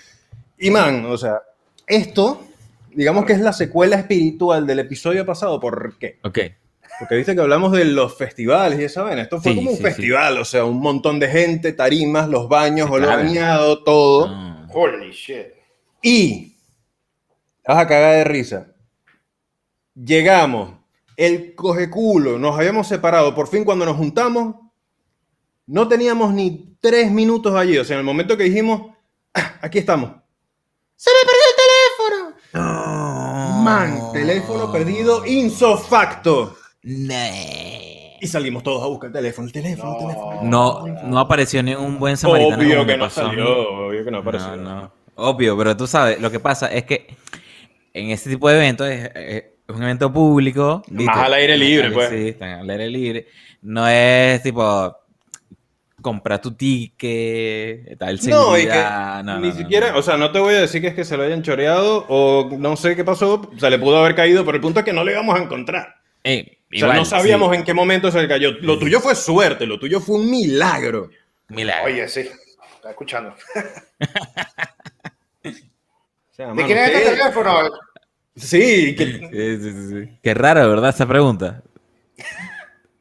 Y 0.57 0.71
man, 0.71 1.05
o 1.05 1.17
sea, 1.17 1.41
esto, 1.87 2.45
digamos 2.93 3.25
que 3.25 3.33
es 3.33 3.41
la 3.41 3.51
secuela 3.51 3.97
espiritual 3.97 4.65
del 4.65 4.79
episodio 4.79 5.25
pasado, 5.25 5.59
¿por 5.59 5.97
qué? 5.97 6.19
Ok. 6.23 6.39
Porque 6.99 7.15
viste 7.15 7.35
que 7.35 7.41
hablamos 7.41 7.71
de 7.73 7.85
los 7.85 8.17
festivales 8.17 8.79
y 8.79 8.83
esa 8.85 9.03
vaina, 9.03 9.21
esto 9.21 9.41
fue 9.41 9.51
Sí, 9.51 9.57
como 9.57 9.71
un 9.71 9.77
sí, 9.77 9.83
festival, 9.83 10.37
o 10.37 10.45
sea, 10.45 10.63
un 10.65 10.79
montón 10.79 11.19
de 11.19 11.27
gente, 11.29 11.71
tarimas, 11.73 12.29
los 12.29 12.47
baños, 12.49 12.89
olor 12.89 13.09
todo. 13.83 14.27
Ah. 14.29 14.67
Holy 14.73 15.11
shit. 15.11 15.47
Y 16.01 16.55
vas 17.67 17.77
a 17.77 17.87
cagar 17.87 18.15
de 18.15 18.23
risa. 18.25 18.67
Llegamos, 19.95 20.78
el 21.19 21.53
coge 21.53 21.89
culo, 21.89 22.39
nos 22.39 22.57
habíamos 22.57 22.87
separado. 22.87 23.35
Por 23.35 23.47
fin, 23.47 23.65
cuando 23.65 23.85
nos 23.85 23.97
juntamos, 23.97 24.55
no 25.67 25.87
teníamos 25.87 26.33
ni 26.33 26.75
tres 26.79 27.11
minutos 27.11 27.53
allí. 27.55 27.77
O 27.77 27.83
sea, 27.83 27.95
en 27.95 27.99
el 27.99 28.05
momento 28.05 28.37
que 28.37 28.43
dijimos, 28.45 28.95
"Ah, 29.33 29.55
aquí 29.61 29.79
estamos. 29.79 30.11
¡Se 30.95 31.09
me 31.11 31.19
perdió 31.25 31.43
el 31.49 31.55
teléfono! 32.23 32.35
No. 32.53 33.61
Man, 33.63 33.99
teléfono 34.13 34.71
perdido, 34.71 35.25
insofacto. 35.25 36.55
Y 38.21 38.27
salimos 38.27 38.63
todos 38.63 38.83
a 38.83 38.87
buscar 38.87 39.07
el 39.07 39.13
teléfono, 39.13 39.47
el 39.47 39.53
teléfono, 39.53 39.91
el 39.91 39.99
No. 39.99 40.07
teléfono. 40.07 40.41
No, 40.43 40.87
no 41.07 41.19
apareció 41.19 41.61
ni 41.63 41.73
un 41.75 41.99
buen 41.99 42.17
samaritano. 42.17 42.57
Obvio 42.63 42.85
que 42.85 42.97
no 42.97 43.09
salió, 43.09 43.87
obvio 43.87 44.03
que 44.05 44.11
no 44.11 44.17
apareció. 44.19 44.55
No, 44.55 44.81
no. 44.81 44.91
Obvio, 45.15 45.57
pero 45.57 45.75
tú 45.75 45.85
sabes, 45.87 46.19
lo 46.21 46.31
que 46.31 46.39
pasa 46.39 46.67
es 46.67 46.85
que 46.85 47.07
en 47.93 48.09
este 48.11 48.29
tipo 48.29 48.47
de 48.49 48.55
eventos 48.55 48.87
es, 48.87 49.11
es 49.15 49.43
un 49.75 49.83
evento 49.83 50.11
público. 50.11 50.83
¿viste? 50.87 51.11
al 51.13 51.33
aire 51.33 51.57
libre, 51.57 51.91
pues. 51.91 52.09
Sí, 52.09 52.27
están 52.29 52.49
al 52.59 52.69
aire 52.69 52.89
libre. 52.89 53.27
No 53.61 53.87
es 53.87 54.41
tipo 54.43 54.95
comprar 56.01 56.41
tu 56.41 56.53
ticket, 56.53 57.97
tal 57.97 58.15
No, 58.15 58.57
y 58.57 58.61
que 58.61 58.67
seguridad. 58.71 59.23
no, 59.23 59.39
ni 59.39 59.49
no, 59.49 59.53
siquiera, 59.55 59.91
no. 59.91 59.97
o 59.99 60.01
sea, 60.01 60.15
no 60.15 60.31
te 60.31 60.39
voy 60.39 60.55
a 60.55 60.61
decir 60.61 60.81
que 60.81 60.87
es 60.87 60.93
que 60.93 61.03
se 61.03 61.17
lo 61.17 61.23
hayan 61.23 61.43
choreado 61.43 62.05
o 62.07 62.49
no 62.57 62.77
sé 62.77 62.95
qué 62.95 63.03
pasó, 63.03 63.41
o 63.53 63.59
sea, 63.59 63.69
le 63.69 63.79
pudo 63.79 63.97
haber 63.97 64.15
caído, 64.15 64.45
pero 64.45 64.55
el 64.55 64.61
punto 64.61 64.79
es 64.79 64.85
que 64.85 64.93
no 64.93 65.03
le 65.03 65.11
íbamos 65.11 65.37
a 65.37 65.43
encontrar. 65.43 65.95
Eh, 66.23 66.45
O 66.47 66.69
sea, 66.69 66.79
igual, 66.79 66.97
no 66.97 67.05
sabíamos 67.05 67.49
sí, 67.51 67.57
en 67.57 67.63
qué 67.65 67.73
momento 67.73 68.11
se 68.11 68.21
le 68.21 68.27
cayó. 68.29 68.51
Lo 68.61 68.79
tuyo 68.79 69.01
fue 69.01 69.13
suerte, 69.13 69.65
lo 69.65 69.77
tuyo 69.77 69.99
fue 69.99 70.15
un 70.19 70.31
milagro. 70.31 71.09
milagro. 71.49 71.85
Oye, 71.87 72.07
sí. 72.07 72.29
Está 72.75 72.91
escuchando. 72.91 73.35
O 75.43 76.41
sea, 76.41 76.53
¿De 76.53 76.65
quién 76.65 76.77
es 76.77 76.89
este 76.91 77.09
teléfono? 77.17 77.69
Sí, 78.39 78.95
que- 78.95 79.29
Sí, 79.31 79.63
sí, 79.63 79.71
sí, 79.73 79.89
sí. 80.05 80.19
Qué 80.23 80.33
raro, 80.33 80.69
¿verdad? 80.69 80.89
Esa 80.89 81.07
pregunta. 81.07 81.61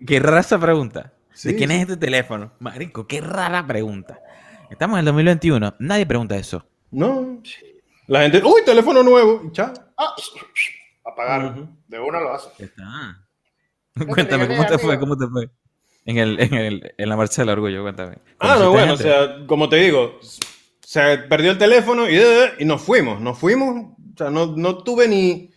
Qué 0.06 0.20
rara 0.20 0.40
esa 0.40 0.58
pregunta. 0.58 1.12
Sí, 1.32 1.48
¿De 1.48 1.56
quién 1.56 1.70
sí. 1.70 1.76
es 1.76 1.82
este 1.82 1.96
teléfono? 1.96 2.52
Marico, 2.60 3.06
qué 3.06 3.20
rara 3.20 3.66
pregunta. 3.66 4.20
Estamos 4.70 4.96
en 4.96 5.00
el 5.00 5.04
2021. 5.06 5.74
Nadie 5.78 6.06
pregunta 6.06 6.36
eso. 6.36 6.64
no. 6.90 7.40
La 8.06 8.22
gente, 8.22 8.40
uy, 8.42 8.62
teléfono 8.64 9.02
nuevo, 9.02 9.50
chao. 9.52 9.70
Ah, 9.98 10.14
apagar. 11.04 11.54
De 11.88 12.00
una 12.00 12.18
lo 12.20 12.32
hace. 12.34 12.48
Está. 12.58 13.22
Cuéntame, 14.08 14.48
¿cómo 14.48 14.64
te 14.64 14.78
fue? 14.78 14.98
¿Cómo 14.98 15.14
te 15.18 15.26
fue? 15.26 15.50
En, 16.06 16.16
el, 16.16 16.40
en, 16.40 16.54
el, 16.54 16.94
en 16.96 17.08
la 17.08 17.16
marcha 17.16 17.42
del 17.42 17.50
orgullo, 17.50 17.82
cuéntame. 17.82 18.16
Ah, 18.38 18.56
no, 18.58 18.70
¿Conociste 18.72 18.78
bueno, 18.78 18.92
o 18.94 18.96
sea, 18.96 19.46
como 19.46 19.68
te 19.68 19.76
digo, 19.76 20.18
se 20.80 21.18
perdió 21.18 21.50
el 21.50 21.58
teléfono 21.58 22.08
y, 22.08 22.18
y 22.58 22.64
nos 22.64 22.80
fuimos, 22.80 23.20
nos 23.20 23.38
fuimos, 23.38 23.92
o 24.18 24.24
sea, 24.24 24.30
no, 24.30 24.46
no 24.56 24.78
tuve 24.78 25.06
ni 25.06 25.50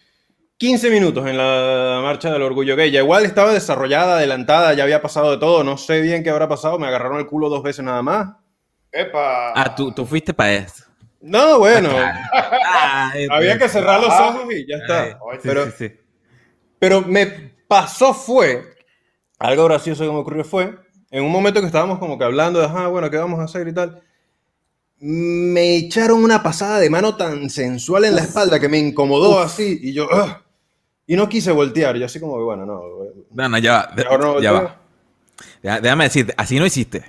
15 0.58 0.92
minutos 0.92 1.26
en 1.28 1.36
la 1.38 2.00
marcha 2.04 2.32
del 2.32 2.44
orgullo 2.44 2.76
gay, 2.76 2.92
ya 2.92 3.00
igual 3.00 3.26
estaba 3.26 3.52
desarrollada, 3.52 4.18
adelantada, 4.18 4.74
ya 4.76 4.84
había 4.84 5.02
pasado 5.02 5.32
de 5.32 5.38
todo, 5.38 5.64
no 5.64 5.78
sé 5.78 6.02
bien 6.02 6.24
qué 6.24 6.30
habrá 6.30 6.48
pasado, 6.48 6.78
me 6.78 6.86
agarraron 6.86 7.18
el 7.18 7.26
culo 7.26 7.50
dos 7.50 7.64
veces 7.64 7.84
nada 7.84 8.04
más. 8.04 8.36
Epa. 8.92 9.54
Ah, 9.56 9.74
tú, 9.76 9.92
tú 9.92 10.06
fuiste 10.06 10.34
para 10.34 10.54
esto. 10.54 10.84
No, 11.22 11.58
bueno, 11.60 11.90
Ah, 11.94 13.12
este. 13.16 13.34
había 13.34 13.58
que 13.58 13.68
cerrar 13.70 14.00
los 14.00 14.12
Ah. 14.12 14.30
ojos 14.30 14.54
y 14.54 14.68
ya 14.68 14.78
está. 14.78 15.04
Ay, 15.04 15.14
sí, 15.34 15.40
pero, 15.42 15.66
sí, 15.66 15.72
sí. 15.78 15.92
pero 16.78 17.02
me 17.02 17.26
pasó 17.68 18.14
fue, 18.14 18.64
algo 19.40 19.66
gracioso 19.66 20.04
que 20.06 20.12
me 20.12 20.18
ocurrió 20.20 20.44
fue, 20.44 20.78
en 21.10 21.24
un 21.24 21.32
momento 21.32 21.60
que 21.60 21.66
estábamos 21.68 21.98
como 21.98 22.18
que 22.20 22.26
hablando 22.26 22.60
de, 22.60 22.68
ah, 22.70 22.88
bueno, 22.88 23.10
¿qué 23.10 23.18
vamos 23.18 23.40
a 23.40 23.44
hacer 23.46 23.68
y 23.68 23.74
tal? 23.74 24.02
Me 25.04 25.78
echaron 25.78 26.24
una 26.24 26.44
pasada 26.44 26.78
de 26.80 26.90
mano 26.90 27.16
tan 27.18 27.50
sensual 27.50 28.06
en 28.06 28.16
la 28.16 28.22
espalda 28.22 28.60
que 28.60 28.70
me 28.70 28.78
incomodó 28.78 29.40
así 29.40 29.80
y 29.82 29.94
yo, 29.94 30.08
"Ah", 30.14 30.44
y 31.08 31.16
no 31.16 31.28
quise 31.28 31.52
voltear, 31.52 31.96
yo 31.98 32.06
así 32.06 32.20
como 32.20 32.38
que, 32.38 32.44
bueno, 32.44 32.66
no, 32.68 32.82
No, 33.32 33.50
no, 33.50 33.58
ya 33.58 33.74
va. 33.74 33.94
de- 33.96 34.04
mejor 34.04 34.20
no 34.20 34.40
ya 34.42 34.52
va. 34.52 34.80
Déjame 35.82 36.04
decirte, 36.04 36.34
así 36.38 36.60
no 36.60 36.66
hiciste. 36.68 37.04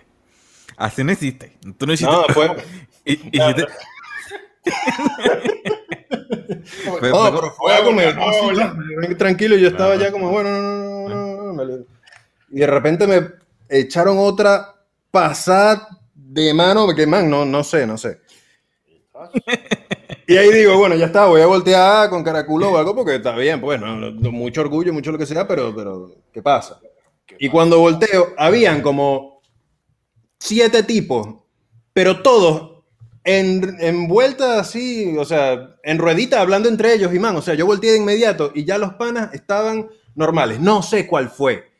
Así 0.79 1.05
no 1.05 1.13
hiciste. 1.13 1.59
Tú 1.77 1.87
no 1.87 1.93
hiciste. 1.93 2.11
No, 2.13 2.25
fue, 2.33 2.57
Y- 3.05 3.13
hiciste- 3.37 3.67
Fue- 6.99 7.11
no, 7.11 7.17
fue- 7.19 7.33
pero 7.33 7.51
fue 7.53 7.75
algo 7.75 7.93
me- 7.93 8.13
No, 8.15 8.29
así, 8.29 8.41
ya, 8.57 9.17
tranquilo, 9.19 9.57
yo 9.57 9.69
estaba 9.69 9.97
ya 9.97 10.11
como, 10.13 10.31
bueno, 10.31 10.51
no, 10.51 11.09
no, 11.09 11.53
no, 11.53 11.65
no, 11.65 11.85
y 12.51 12.59
de 12.61 12.67
repente 12.67 13.07
me 13.07 13.29
echaron 13.69 14.17
otra 14.19 14.77
pasada 15.11 15.89
de 16.33 16.55
mano, 16.55 16.95
que 16.95 17.07
man, 17.07 17.29
no, 17.29 17.45
no 17.45 17.63
sé, 17.63 17.87
no 17.87 17.99
sé. 17.99 18.21
Y 20.25 20.37
ahí 20.37 20.53
digo, 20.53 20.79
bueno, 20.79 20.95
ya 20.95 21.07
está, 21.07 21.27
voy 21.27 21.41
a 21.43 21.47
voltear 21.47 22.09
con 22.09 22.23
caraculo 22.23 22.71
o 22.71 22.79
algo 22.79 22.95
porque 22.95 23.17
está 23.17 23.37
bien, 23.37 23.61
pues, 23.61 23.79
no, 23.81 23.97
no, 23.97 24.33
mucho 24.33 24.61
orgullo, 24.61 24.93
mucho 24.93 25.11
lo 25.11 25.19
que 25.19 25.27
sea, 25.27 25.47
pero, 25.49 25.75
pero, 25.75 26.15
¿qué 26.33 26.41
pasa? 26.41 26.81
Y 27.39 27.49
cuando 27.49 27.81
volteo, 27.81 28.29
habían 28.39 28.81
como 28.83 29.43
siete 30.39 30.85
tipos, 30.85 31.27
pero 31.93 32.23
todos 32.23 32.85
en, 33.25 33.77
envueltas 33.81 34.61
así, 34.61 35.15
o 35.19 35.25
sea, 35.25 35.77
en 35.83 35.99
ruedita 35.99 36.41
hablando 36.41 36.69
entre 36.69 36.95
ellos, 36.95 37.13
y 37.13 37.19
man, 37.19 37.37
o 37.37 37.43
sea, 37.43 37.55
yo 37.55 37.67
volteé 37.67 37.91
de 37.91 37.99
inmediato 37.99 38.53
y 38.55 38.65
ya 38.65 38.79
los 38.79 38.95
panas 38.95 39.35
estaban 39.35 39.91
normales. 40.15 40.61
No 40.61 40.83
sé 40.83 41.07
cuál 41.07 41.31
fue. 41.31 41.71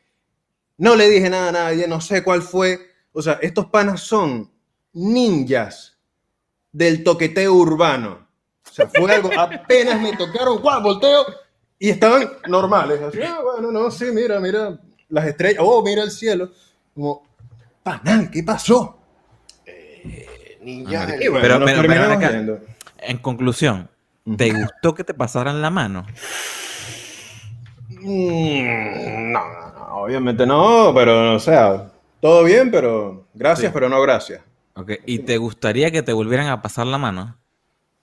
No 0.77 0.95
le 0.95 1.09
dije 1.09 1.29
nada 1.29 1.49
a 1.49 1.51
nadie, 1.53 1.87
no 1.87 2.01
sé 2.01 2.23
cuál 2.23 2.41
fue. 2.41 2.92
O 3.13 3.21
sea, 3.21 3.39
estos 3.41 3.67
panas 3.67 4.01
son 4.01 4.49
ninjas 4.93 5.97
del 6.71 7.03
toqueteo 7.03 7.53
urbano. 7.53 8.27
O 8.69 8.71
sea, 8.73 8.87
fue 8.87 9.13
algo, 9.13 9.29
apenas 9.37 10.01
me 10.01 10.15
tocaron, 10.17 10.59
¡guau! 10.61 10.81
Volteo 10.81 11.25
y 11.79 11.89
estaban 11.89 12.27
normales. 12.47 13.01
Así, 13.01 13.19
ah, 13.21 13.39
bueno, 13.43 13.71
no, 13.71 13.91
sí, 13.91 14.05
mira, 14.13 14.39
mira 14.39 14.79
las 15.09 15.25
estrellas, 15.27 15.61
oh, 15.63 15.83
mira 15.83 16.03
el 16.03 16.11
cielo. 16.11 16.49
Como, 16.93 17.23
panal, 17.83 18.29
¿qué 18.31 18.41
pasó? 18.43 18.97
Ninja 20.61 21.03
Ah, 21.03 21.05
bueno, 21.29 21.39
Pero- 21.41 21.65
pero- 21.65 21.87
pero 21.87 22.11
acá. 22.13 22.31
En 22.99 23.17
conclusión, 23.17 23.89
¿te 24.37 24.51
gustó 24.53 24.95
que 24.95 25.03
te 25.03 25.13
pasaran 25.13 25.61
la 25.61 25.69
mano? 25.69 26.05
Mm, 27.89 29.31
no, 29.31 29.39
no, 29.39 29.71
no, 29.73 29.95
obviamente 30.03 30.45
no, 30.45 30.91
pero, 30.95 31.35
o 31.35 31.39
sea, 31.39 31.91
todo 32.23 32.43
bien, 32.45 32.71
pero 32.71 33.27
gracias, 33.33 33.67
Sí. 33.67 33.73
pero 33.73 33.89
no 33.89 34.01
gracias. 34.01 34.41
Ok, 34.75 34.93
¿Y 35.05 35.19
te 35.19 35.37
gustaría 35.37 35.91
que 35.91 36.01
te 36.01 36.13
volvieran 36.13 36.47
a 36.47 36.61
pasar 36.61 36.87
la 36.87 36.97
mano? 36.97 37.37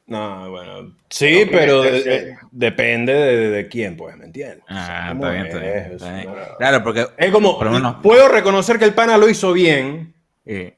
No, 0.07 0.51
bueno, 0.51 0.95
sí, 1.09 1.45
No, 1.47 1.51
pero 1.53 1.83
de- 1.83 2.03
de- 2.03 2.37
depende 2.51 3.15
de, 3.15 3.49
de 3.51 3.69
quién, 3.69 3.97
pues, 3.97 4.17
¿me 4.19 4.27
entiendes? 4.27 4.63
O 4.69 4.73
sea, 4.75 5.07
Ah, 5.07 5.09
¿cómo 5.13 5.27
está 5.27 5.33
bien, 5.33 5.47
está 5.47 5.59
bien, 5.61 5.77
es? 5.77 5.93
está 5.93 6.15
bien. 6.15 6.27
No. 6.27 6.57
Claro, 6.59 6.83
porque... 6.85 7.07
Es 7.17 7.31
como, 7.33 7.59
Por 7.59 7.71
menos- 7.71 7.97
puedo 8.03 8.29
reconocer 8.29 8.79
que 8.79 8.85
el 8.85 8.93
pana 8.95 9.17
lo 9.17 9.29
hizo 9.29 9.53
bien, 9.53 10.13
eh, 10.45 10.77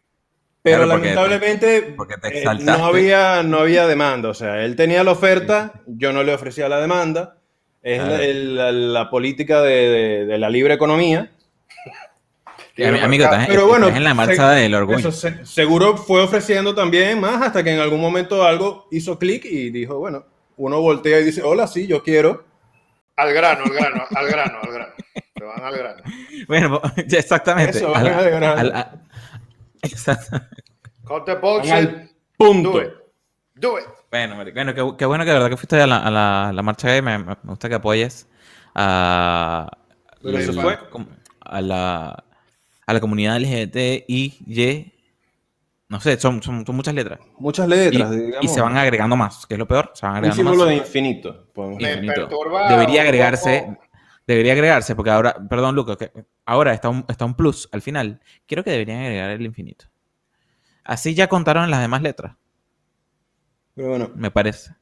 pero 0.63 0.85
Claro, 0.85 0.93
porque 0.93 1.09
te- 1.09 1.15
lamentablemente 1.17 1.83
porque 1.97 2.15
te 2.19 2.43
eh, 2.43 2.45
no, 2.61 2.73
había, 2.87 3.43
no 3.43 3.59
había 3.59 3.87
demanda. 3.89 4.29
O 4.29 4.35
sea, 4.35 4.65
él 4.65 4.77
tenía 4.77 5.03
la 5.03 5.11
oferta, 5.13 5.73
yo 5.87 6.13
no 6.13 6.23
le 6.23 6.33
ofrecía 6.33 6.69
la 6.69 6.81
demanda. 6.81 7.39
Es 7.83 7.99
la, 8.01 8.07
Claro. 8.09 8.23
el- 8.23 8.57
la- 8.57 8.71
la 8.73 9.11
política 9.11 9.61
de, 9.63 9.75
de- 9.89 10.25
de 10.27 10.39
la 10.39 10.49
libre 10.49 10.75
economía. 10.75 11.33
Ami- 12.85 13.01
amigo, 13.03 13.25
estás, 13.25 13.47
Pero 13.49 13.67
bueno, 13.67 13.87
estás 13.87 13.99
en 13.99 14.05
la 14.05 14.15
marcha 14.15 14.55
se- 14.55 14.61
del 14.61 14.75
orgullo. 14.75 14.99
Eso 14.99 15.13
se- 15.13 15.45
seguro 15.45 15.97
fue 15.97 16.23
ofreciendo 16.23 16.75
también 16.75 17.21
más 17.21 17.43
hasta 17.43 17.63
que 17.65 17.73
en 17.73 17.81
algún 17.81 18.01
momento 18.01 18.45
algo 18.45 18.87
hizo 18.91 19.19
clic 19.19 19.45
y 19.45 19.71
dijo, 19.71 19.99
bueno, 19.99 20.25
uno 20.57 20.81
voltea 20.81 21.21
y 21.21 21.25
dice, 21.25 21.43
hola, 21.43 21.67
sí, 21.67 21.87
yo 21.87 22.03
quiero. 22.03 22.45
Al 23.17 23.33
grano, 23.35 23.65
al 23.65 23.73
grano, 23.73 24.05
al 24.15 24.27
grano, 24.29 24.59
al 24.63 24.73
grano. 24.73 24.93
Se 25.37 25.45
van 25.45 25.63
al 25.65 25.77
grano. 25.77 26.03
Bueno, 26.49 26.81
exactamente. 26.97 27.79
Eso, 27.79 27.95
Al- 27.95 28.07
al 28.09 28.31
grano. 28.31 28.61
al- 28.61 28.73
a- 28.75 28.93
Exacto. 29.83 30.41
Cut 31.05 31.25
the 31.25 31.33
Van 31.35 31.41
bullshit. 31.41 31.73
al 31.73 32.11
punto. 32.37 32.71
Do 32.73 32.83
it. 32.83 32.91
Do 33.55 33.79
it. 33.79 33.85
Bueno, 34.11 34.37
bueno, 34.37 34.75
qué, 34.75 34.93
qué 34.99 35.07
bueno 35.07 35.25
que 35.25 35.31
de 35.31 35.35
verdad 35.37 35.51
que 35.51 35.57
fuiste 35.57 35.81
a 35.81 35.87
la, 35.87 35.99
a 35.99 36.11
la, 36.11 36.49
a 36.49 36.53
la 36.53 36.63
marcha 36.63 36.89
gay. 36.89 37.03
Me, 37.03 37.19
me 37.19 37.35
gusta 37.45 37.69
que 37.69 37.75
apoyes 37.77 38.29
a, 38.75 39.69
Pero 40.23 40.91
com- 40.91 41.07
a 41.41 41.61
la, 41.61 42.25
a 42.87 42.93
la 42.93 43.01
comunidad 43.01 43.39
LGBT 43.41 44.05
y 44.09 44.35
Y. 44.47 44.93
No 45.89 46.01
sé, 46.01 46.19
son, 46.19 46.43
son, 46.43 46.65
son 46.65 46.75
muchas 46.75 46.95
letras. 46.95 47.21
Muchas 47.39 47.67
Y, 47.67 47.71
letras, 47.71 48.13
y 48.13 48.17
digamos. 48.19 48.55
se 48.55 48.61
van 48.63 48.77
agregando 48.79 49.15
más, 49.15 49.47
que 49.47 49.55
es 49.55 49.59
lo 49.59 49.69
peor. 49.69 49.91
Se 49.95 50.07
van 50.07 50.13
Un 50.13 50.17
agregando 50.31 50.37
símbolo 50.37 50.65
más. 50.65 50.69
de 50.71 50.77
infinito. 50.77 51.49
Infinito. 51.79 52.29
Debería 52.71 53.03
agregarse, 53.03 53.65
poco. 53.69 53.81
debería 54.27 54.53
agregarse, 54.55 54.95
porque 54.97 55.11
ahora, 55.11 55.37
perdón, 55.51 55.75
Lucas, 55.75 55.99
que 55.99 56.11
ahora 56.47 56.73
está 56.73 56.89
un, 56.89 57.05
está 57.09 57.27
un 57.27 57.35
plus 57.35 57.69
al 57.73 57.83
final. 57.83 58.21
Quiero 58.47 58.65
que 58.65 58.71
deberían 58.71 59.01
agregar 59.01 59.31
el 59.31 59.43
infinito. 59.43 59.85
Así 60.83 61.15
ya 61.15 61.29
contaron 61.29 61.71
las 61.71 61.81
demás 61.83 62.01
letras, 62.03 62.37
Pero 63.75 63.91
bueno, 63.91 64.11
me 64.15 64.31
parece. 64.31 64.73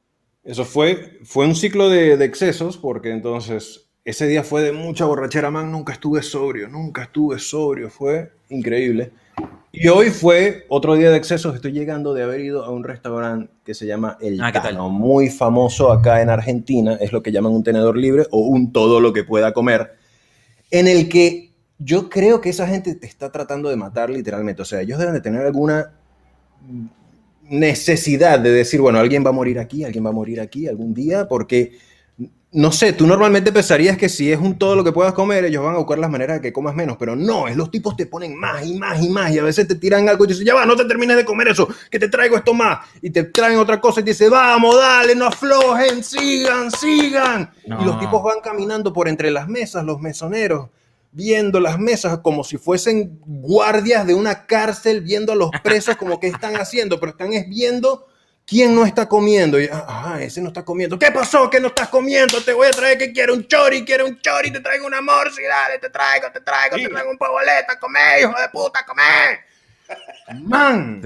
Eso 0.44 0.64
fue, 0.64 1.18
fue 1.24 1.44
un 1.44 1.54
ciclo 1.56 1.88
de, 1.90 2.16
de 2.16 2.24
excesos, 2.24 2.78
porque 2.78 3.10
entonces 3.10 3.89
ese 4.04 4.26
día 4.26 4.42
fue 4.42 4.62
de 4.62 4.72
mucha 4.72 5.04
borrachera, 5.04 5.50
man. 5.50 5.70
Nunca 5.70 5.92
estuve 5.92 6.22
sobrio, 6.22 6.68
nunca 6.68 7.02
estuve 7.04 7.38
sobrio. 7.38 7.90
Fue 7.90 8.32
increíble. 8.48 9.12
Y 9.72 9.86
hoy 9.88 10.10
fue 10.10 10.64
otro 10.68 10.94
día 10.94 11.10
de 11.10 11.16
excesos. 11.16 11.54
Estoy 11.54 11.72
llegando 11.72 12.12
de 12.12 12.22
haber 12.24 12.40
ido 12.40 12.64
a 12.64 12.70
un 12.70 12.82
restaurante 12.82 13.52
que 13.64 13.72
se 13.74 13.86
llama 13.86 14.18
El 14.20 14.40
Ah. 14.42 14.50
Tano, 14.52 14.88
muy 14.88 15.28
famoso 15.28 15.92
acá 15.92 16.22
en 16.22 16.28
Argentina. 16.28 16.94
Es 17.00 17.12
lo 17.12 17.22
que 17.22 17.30
llaman 17.30 17.52
un 17.52 17.62
tenedor 17.62 17.96
libre 17.96 18.26
o 18.30 18.40
un 18.40 18.72
todo 18.72 19.00
lo 19.00 19.12
que 19.12 19.22
pueda 19.22 19.52
comer, 19.52 19.92
en 20.70 20.88
el 20.88 21.08
que 21.08 21.52
yo 21.78 22.10
creo 22.10 22.40
que 22.40 22.50
esa 22.50 22.66
gente 22.66 22.94
te 22.94 23.06
está 23.06 23.30
tratando 23.30 23.68
de 23.70 23.76
matar 23.76 24.10
literalmente. 24.10 24.62
O 24.62 24.64
sea, 24.64 24.80
ellos 24.80 24.98
deben 24.98 25.14
de 25.14 25.20
tener 25.20 25.46
alguna 25.46 25.92
necesidad 27.48 28.38
de 28.38 28.50
decir, 28.50 28.80
bueno, 28.80 28.98
alguien 28.98 29.24
va 29.24 29.30
a 29.30 29.32
morir 29.32 29.58
aquí, 29.58 29.84
alguien 29.84 30.04
va 30.04 30.10
a 30.10 30.12
morir 30.12 30.40
aquí 30.40 30.68
algún 30.68 30.94
día, 30.94 31.26
porque, 31.28 31.72
no 32.52 32.72
sé, 32.72 32.92
tú 32.92 33.06
normalmente 33.06 33.52
pensarías 33.52 33.96
que 33.96 34.08
si 34.08 34.32
es 34.32 34.38
un 34.40 34.58
todo 34.58 34.74
lo 34.74 34.82
que 34.82 34.90
puedas 34.90 35.12
comer, 35.12 35.44
ellos 35.44 35.62
van 35.62 35.76
a 35.76 35.78
buscar 35.78 35.98
las 36.00 36.10
maneras 36.10 36.38
de 36.38 36.42
que 36.42 36.52
comas 36.52 36.74
menos, 36.74 36.96
pero 36.98 37.14
no, 37.14 37.46
es 37.46 37.56
los 37.56 37.70
tipos 37.70 37.96
te 37.96 38.06
ponen 38.06 38.36
más 38.36 38.66
y 38.66 38.74
más 38.74 39.00
y 39.00 39.08
más, 39.08 39.30
y 39.30 39.38
a 39.38 39.44
veces 39.44 39.68
te 39.68 39.76
tiran 39.76 40.08
algo 40.08 40.24
y 40.24 40.28
dicen, 40.28 40.44
ya 40.44 40.54
va, 40.54 40.66
no 40.66 40.74
te 40.74 40.84
termines 40.84 41.16
de 41.16 41.24
comer 41.24 41.48
eso, 41.48 41.68
que 41.90 42.00
te 42.00 42.08
traigo 42.08 42.36
esto 42.36 42.52
más, 42.52 42.80
y 43.00 43.10
te 43.10 43.22
traen 43.22 43.58
otra 43.58 43.80
cosa 43.80 44.00
y 44.00 44.04
te 44.04 44.10
dicen, 44.10 44.30
vamos, 44.30 44.76
dale, 44.76 45.14
no 45.14 45.26
aflojen, 45.26 46.02
sigan, 46.02 46.72
sigan. 46.72 47.52
Y 47.64 47.84
los 47.84 48.00
tipos 48.00 48.20
van 48.20 48.40
caminando 48.42 48.92
por 48.92 49.08
entre 49.08 49.30
las 49.30 49.46
mesas, 49.46 49.84
los 49.84 50.00
mesoneros, 50.00 50.70
viendo 51.12 51.60
las 51.60 51.78
mesas 51.78 52.18
como 52.18 52.42
si 52.42 52.56
fuesen 52.56 53.20
guardias 53.24 54.04
de 54.08 54.14
una 54.14 54.46
cárcel, 54.46 55.02
viendo 55.02 55.32
a 55.32 55.36
los 55.36 55.50
presos 55.62 55.94
como 55.96 56.18
que 56.18 56.26
están 56.26 56.56
haciendo, 56.56 56.98
pero 56.98 57.12
están 57.12 57.32
es 57.32 57.48
viendo 57.48 58.06
quién 58.46 58.74
no 58.74 58.84
está 58.84 59.08
comiendo. 59.08 59.60
Y, 59.60 59.68
ah, 59.72 60.18
ese 60.20 60.40
no 60.40 60.48
está 60.48 60.64
comiendo. 60.64 60.98
¿Qué 60.98 61.10
pasó? 61.10 61.48
¿Que 61.50 61.60
no 61.60 61.68
estás 61.68 61.88
comiendo? 61.88 62.40
Te 62.42 62.52
voy 62.52 62.66
a 62.68 62.70
traer 62.70 62.98
que 62.98 63.12
quiere 63.12 63.32
un 63.32 63.46
chori, 63.46 63.84
quiere 63.84 64.04
un 64.04 64.20
chori, 64.20 64.50
te 64.50 64.60
traigo 64.60 64.86
una 64.86 65.00
morsi, 65.00 65.42
dale, 65.42 65.78
te 65.78 65.90
traigo, 65.90 66.30
te 66.32 66.40
traigo, 66.40 66.76
te 66.76 66.88
traigo 66.88 67.10
un 67.10 67.18
paboleta, 67.18 67.78
come, 67.78 67.98
hijo 68.20 68.34
de 68.40 68.48
puta, 68.50 68.84
come. 68.86 69.02
Man, 70.44 71.00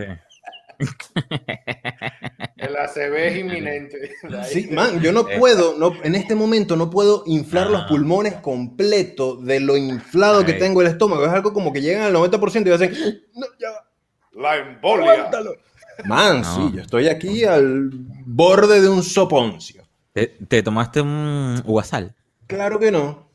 El 2.56 2.76
ACB 2.76 3.14
es 3.14 3.36
inminente. 3.38 4.14
Sí, 4.50 4.68
man, 4.70 5.00
yo 5.00 5.12
no 5.12 5.24
puedo, 5.26 5.76
no, 5.78 5.92
en 6.02 6.14
este 6.14 6.34
momento 6.34 6.76
no 6.76 6.90
puedo 6.90 7.22
inflar 7.26 7.68
los 7.70 7.82
Ah. 7.82 7.86
pulmones 7.88 8.34
completo 8.34 9.36
de 9.36 9.60
lo 9.60 9.76
inflado 9.76 10.44
que 10.44 10.52
Ay. 10.54 10.58
tengo 10.58 10.80
el 10.82 10.88
estómago. 10.88 11.24
Es 11.24 11.30
algo 11.32 11.52
como 11.52 11.72
que 11.72 11.80
llegan 11.80 12.02
al 12.02 12.12
90% 12.12 12.68
y 12.68 12.72
hacen, 12.72 12.92
no, 13.34 13.46
ya 13.58 13.70
va, 13.70 13.84
La 14.32 14.56
embolia. 14.56 15.12
aguántalo. 15.12 15.54
Man, 16.04 16.42
No. 16.42 16.54
sí, 16.68 16.76
yo 16.76 16.82
estoy 16.82 17.08
aquí 17.08 17.44
al 17.44 17.90
borde 18.26 18.80
de 18.80 18.88
un 18.88 19.02
soponcio. 19.02 19.84
¿Te, 20.12 20.26
te 20.26 20.62
tomaste 20.62 21.00
un 21.00 21.60
guasal? 21.64 22.14
Claro 22.46 22.78
que 22.78 22.90
no. 22.90 23.28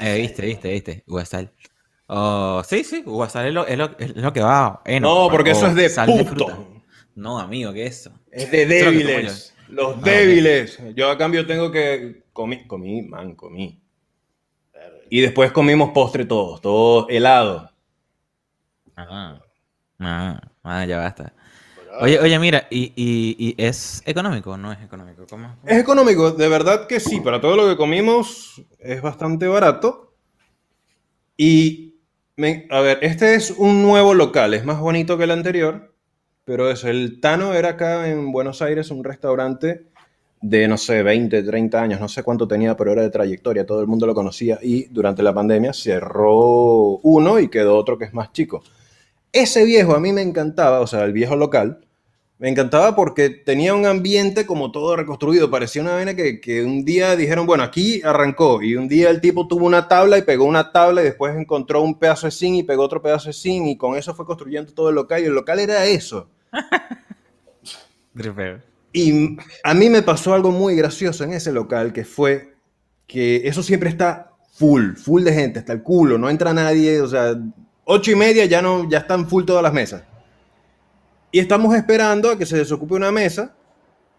Eh, 0.00 0.18
viste, 0.20 0.42
viste, 0.46 0.70
viste, 0.72 1.04
guasal. 1.06 1.50
Oh, 2.08 2.62
sí, 2.64 2.84
sí, 2.84 3.02
guasal 3.02 3.46
es 3.48 3.54
lo, 3.54 3.66
es 3.66 3.76
lo, 3.76 3.98
es 3.98 4.16
lo 4.16 4.32
que 4.32 4.40
va. 4.40 4.80
eh, 4.84 5.00
No, 5.00 5.28
porque 5.30 5.50
eso 5.50 5.66
es 5.66 5.74
de 5.74 5.90
puto. 6.24 6.82
No, 7.14 7.38
amigo, 7.38 7.72
¿qué 7.72 7.86
es 7.86 8.00
eso? 8.00 8.12
Es 8.30 8.50
de 8.50 8.62
es 8.62 8.68
lo 8.68 8.90
débiles. 8.90 9.54
Los 9.68 9.96
Ah, 9.96 10.00
débiles. 10.04 10.78
Yo 10.94 11.10
a 11.10 11.18
cambio 11.18 11.46
tengo 11.46 11.70
que... 11.72 12.24
Comí, 12.32 12.66
comí, 12.66 13.02
man, 13.02 13.34
comí. 13.34 13.80
Y 15.08 15.20
después 15.20 15.50
comimos 15.52 15.90
postre 15.90 16.24
todos, 16.24 16.60
todo 16.60 17.08
helado. 17.08 17.70
Ah, 18.96 19.40
ah, 20.00 20.40
ah, 20.62 20.84
ya 20.84 20.98
basta. 20.98 21.32
Oye, 22.00 22.18
oye, 22.20 22.38
mira, 22.38 22.66
¿y, 22.70 22.92
y, 22.96 23.36
y 23.38 23.54
es 23.64 24.02
económico 24.06 24.50
o 24.52 24.56
no 24.56 24.72
es 24.72 24.80
económico? 24.82 25.26
¿Cómo? 25.28 25.56
Es 25.64 25.78
económico, 25.78 26.30
de 26.32 26.48
verdad 26.48 26.86
que 26.86 27.00
sí. 27.00 27.20
Para 27.20 27.40
todo 27.40 27.56
lo 27.56 27.66
que 27.68 27.76
comimos 27.76 28.62
es 28.78 29.00
bastante 29.02 29.46
barato. 29.48 30.14
Y, 31.36 32.00
me- 32.36 32.66
a 32.70 32.80
ver, 32.80 32.98
este 33.02 33.34
es 33.34 33.50
un 33.50 33.82
nuevo 33.82 34.14
local, 34.14 34.54
es 34.54 34.64
más 34.64 34.80
bonito 34.80 35.18
que 35.18 35.24
el 35.24 35.30
anterior. 35.30 35.94
Pero 36.44 36.70
eso, 36.70 36.88
el 36.88 37.20
Tano 37.20 37.54
era 37.54 37.70
acá 37.70 38.08
en 38.08 38.30
Buenos 38.32 38.62
Aires 38.62 38.90
un 38.90 39.02
restaurante 39.02 39.86
de, 40.40 40.68
no 40.68 40.78
sé, 40.78 41.02
20, 41.02 41.42
30 41.42 41.82
años, 41.82 42.00
no 42.00 42.08
sé 42.08 42.22
cuánto 42.22 42.46
tenía, 42.46 42.76
pero 42.76 42.92
era 42.92 43.02
de 43.02 43.10
trayectoria, 43.10 43.66
todo 43.66 43.80
el 43.80 43.88
mundo 43.88 44.06
lo 44.06 44.14
conocía. 44.14 44.58
Y 44.62 44.84
durante 44.86 45.22
la 45.24 45.34
pandemia 45.34 45.72
cerró 45.72 46.98
uno 47.02 47.40
y 47.40 47.48
quedó 47.48 47.76
otro 47.76 47.98
que 47.98 48.04
es 48.06 48.14
más 48.14 48.32
chico. 48.32 48.62
Ese 49.32 49.64
viejo 49.64 49.94
a 49.94 50.00
mí 50.00 50.12
me 50.12 50.22
encantaba, 50.22 50.80
o 50.80 50.86
sea, 50.86 51.04
el 51.04 51.12
viejo 51.12 51.36
local, 51.36 51.85
me 52.38 52.50
encantaba 52.50 52.94
porque 52.94 53.30
tenía 53.30 53.74
un 53.74 53.86
ambiente 53.86 54.44
como 54.44 54.70
todo 54.70 54.94
reconstruido. 54.94 55.50
Parecía 55.50 55.82
una 55.82 55.94
vaina 55.94 56.14
que, 56.14 56.40
que 56.40 56.62
un 56.62 56.84
día 56.84 57.16
dijeron, 57.16 57.46
bueno, 57.46 57.64
aquí 57.64 58.02
arrancó. 58.02 58.62
Y 58.62 58.76
un 58.76 58.88
día 58.88 59.08
el 59.08 59.22
tipo 59.22 59.48
tuvo 59.48 59.64
una 59.64 59.88
tabla 59.88 60.18
y 60.18 60.22
pegó 60.22 60.44
una 60.44 60.70
tabla 60.70 61.00
y 61.00 61.04
después 61.04 61.34
encontró 61.34 61.80
un 61.80 61.98
pedazo 61.98 62.26
de 62.26 62.32
zinc 62.32 62.56
y 62.58 62.62
pegó 62.62 62.82
otro 62.82 63.00
pedazo 63.00 63.28
de 63.28 63.32
zinc 63.32 63.66
y 63.68 63.76
con 63.76 63.96
eso 63.96 64.14
fue 64.14 64.26
construyendo 64.26 64.74
todo 64.74 64.90
el 64.90 64.94
local. 64.94 65.22
Y 65.22 65.26
el 65.26 65.34
local 65.34 65.60
era 65.60 65.86
eso. 65.86 66.28
Y 68.92 69.36
a 69.62 69.74
mí 69.74 69.90
me 69.90 70.02
pasó 70.02 70.34
algo 70.34 70.50
muy 70.50 70.74
gracioso 70.74 71.24
en 71.24 71.34
ese 71.34 71.52
local, 71.52 71.92
que 71.92 72.04
fue 72.04 72.54
que 73.06 73.46
eso 73.46 73.62
siempre 73.62 73.90
está 73.90 74.32
full, 74.52 74.94
full 74.94 75.22
de 75.22 75.34
gente, 75.34 75.58
hasta 75.58 75.74
el 75.74 75.82
culo, 75.82 76.16
no 76.16 76.30
entra 76.30 76.54
nadie, 76.54 77.02
o 77.02 77.08
sea, 77.08 77.34
ocho 77.84 78.10
y 78.10 78.14
media 78.14 78.46
ya, 78.46 78.62
no, 78.62 78.88
ya 78.88 78.98
están 78.98 79.28
full 79.28 79.44
todas 79.44 79.62
las 79.62 79.72
mesas. 79.74 80.02
Y 81.30 81.38
estamos 81.38 81.74
esperando 81.74 82.30
a 82.30 82.38
que 82.38 82.46
se 82.46 82.56
desocupe 82.56 82.94
una 82.94 83.10
mesa, 83.10 83.54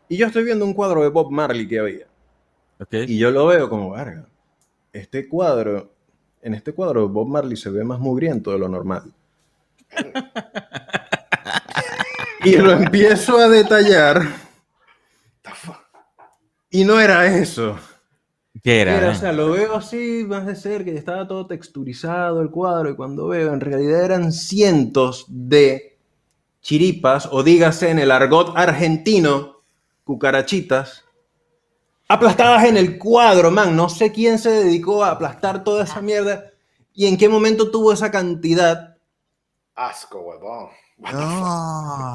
y 0.09 0.17
yo 0.17 0.27
estoy 0.27 0.43
viendo 0.43 0.65
un 0.65 0.73
cuadro 0.73 1.01
de 1.03 1.09
Bob 1.09 1.31
Marley 1.31 1.67
que 1.67 1.79
había. 1.79 2.07
Y 2.91 3.17
yo 3.17 3.31
lo 3.31 3.47
veo 3.47 3.69
como, 3.69 3.91
verga, 3.91 4.27
este 4.93 5.27
cuadro, 5.27 5.91
en 6.41 6.53
este 6.53 6.73
cuadro 6.73 7.09
Bob 7.09 7.27
Marley 7.27 7.57
se 7.57 7.69
ve 7.69 7.83
más 7.83 7.99
mugriento 7.99 8.51
de 8.51 8.59
lo 8.59 8.69
normal. 8.69 9.11
y 12.43 12.55
lo 12.55 12.71
empiezo 12.71 13.37
a 13.37 13.49
detallar. 13.49 14.21
Y 16.69 16.83
no 16.83 16.99
era 16.99 17.25
eso. 17.37 17.77
¿Qué 18.61 18.81
era? 18.81 18.97
Era, 18.97 19.07
eh? 19.07 19.11
o 19.11 19.15
sea, 19.15 19.31
lo 19.31 19.51
veo 19.51 19.75
así 19.75 20.25
más 20.27 20.45
de 20.45 20.55
cerca 20.55 20.91
y 20.91 20.97
estaba 20.97 21.27
todo 21.27 21.47
texturizado 21.47 22.41
el 22.41 22.49
cuadro 22.49 22.89
y 22.89 22.95
cuando 22.95 23.27
veo, 23.27 23.53
en 23.53 23.61
realidad 23.61 24.03
eran 24.03 24.31
cientos 24.31 25.25
de 25.29 25.96
chiripas, 26.67 27.29
o 27.31 27.43
dígase 27.43 27.89
en 27.89 27.97
el 27.97 28.11
argot 28.11 28.51
argentino, 28.57 29.61
cucarachitas, 30.03 31.05
aplastadas 32.09 32.65
en 32.65 32.75
el 32.75 32.97
cuadro, 32.97 33.51
man. 33.51 33.73
No 33.73 33.87
sé 33.87 34.11
quién 34.11 34.37
se 34.37 34.49
dedicó 34.49 35.01
a 35.01 35.11
aplastar 35.11 35.63
toda 35.63 35.85
esa 35.85 36.01
mierda 36.01 36.51
y 36.93 37.07
en 37.07 37.15
qué 37.15 37.29
momento 37.29 37.71
tuvo 37.71 37.93
esa 37.93 38.11
cantidad. 38.11 38.97
Asco, 39.75 40.19
huevón. 40.19 40.67
No. 40.97 42.13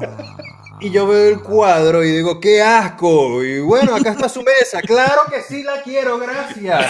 Y 0.81 0.91
yo 0.91 1.07
veo 1.07 1.29
el 1.29 1.41
cuadro 1.41 2.03
y 2.03 2.11
digo, 2.11 2.39
qué 2.39 2.61
asco. 2.61 3.43
Y 3.43 3.59
bueno, 3.59 3.95
acá 3.95 4.11
está 4.11 4.29
su 4.29 4.43
mesa. 4.43 4.81
Claro 4.81 5.21
que 5.31 5.41
sí 5.41 5.63
la 5.63 5.81
quiero, 5.81 6.19
gracias. 6.19 6.85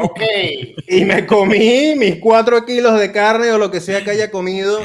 ok. 0.00 0.20
Y 0.88 1.04
me 1.06 1.24
comí 1.24 1.94
mis 1.96 2.16
cuatro 2.20 2.66
kilos 2.66 3.00
de 3.00 3.10
carne 3.10 3.52
o 3.52 3.58
lo 3.58 3.70
que 3.70 3.80
sea 3.80 4.04
que 4.04 4.10
haya 4.10 4.30
comido. 4.30 4.80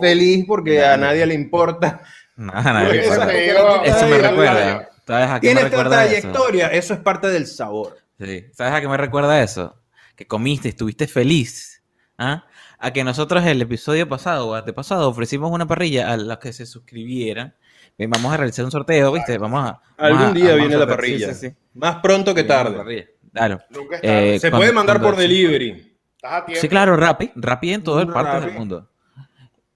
Feliz 0.00 0.44
porque 0.46 0.84
a 0.84 0.96
nadie 0.96 1.26
le 1.26 1.34
importa. 1.34 2.00
Porque 2.36 3.00
eso, 3.00 3.82
eso 3.82 4.06
me- 4.06 4.10
me 4.12 4.18
recuerda. 4.28 4.88
¿Sabes 5.04 5.28
a 5.28 5.40
qué 5.40 5.48
me 5.48 5.54
Tiene 5.54 5.60
recuerda 5.62 6.04
eso? 6.04 6.10
trayectoria, 6.20 6.68
eso 6.68 6.94
es 6.94 7.00
parte 7.00 7.26
del 7.28 7.46
sabor. 7.48 7.98
Sí. 8.20 8.46
¿Sabes 8.52 8.74
a 8.74 8.80
qué 8.80 8.86
me 8.88 8.96
recuerda 8.96 9.42
eso? 9.42 9.76
Que 10.14 10.24
comiste, 10.26 10.68
estuviste 10.68 11.08
feliz. 11.08 11.82
¿ah? 12.16 12.44
A 12.78 12.92
que 12.92 13.02
nosotros 13.02 13.44
el 13.44 13.60
episodio 13.60 14.08
pasado 14.08 14.48
o 14.50 14.54
antepasado 14.54 15.08
ofrecimos 15.08 15.50
una 15.50 15.66
parrilla 15.66 16.12
a 16.12 16.16
los 16.16 16.38
que 16.38 16.52
se 16.52 16.64
suscribieran. 16.64 17.56
Vamos 17.98 18.32
a 18.32 18.36
realizar 18.36 18.64
un 18.64 18.70
sorteo, 18.70 19.10
¿viste? 19.10 19.36
Vamos 19.38 19.70
a. 19.70 19.80
Algún 19.96 20.32
día 20.34 20.52
a 20.52 20.54
viene 20.54 20.76
la 20.76 20.86
parrilla. 20.86 21.28
Sí, 21.28 21.34
sí, 21.34 21.48
sí. 21.48 21.56
Más 21.74 21.96
pronto 21.96 22.32
que 22.36 22.44
tarde. 22.44 23.16
Claro. 23.32 23.58
Nunca 23.70 23.96
es 23.96 24.02
tarde. 24.02 24.34
Eh, 24.36 24.38
Se 24.38 24.50
cuando- 24.50 24.58
puede 24.58 24.72
mandar 24.72 25.00
por 25.02 25.16
delivery. 25.16 25.96
Estás 26.14 26.32
a 26.42 26.46
tiempo. 26.46 26.60
Sí, 26.60 26.68
claro, 26.68 26.96
Rappi. 26.96 27.32
Rappi 27.34 27.72
en 27.72 27.82
todo 27.82 28.00
el 28.00 28.06
Un 28.06 28.14
partes 28.14 28.44
del 28.44 28.54
mundo. 28.54 28.88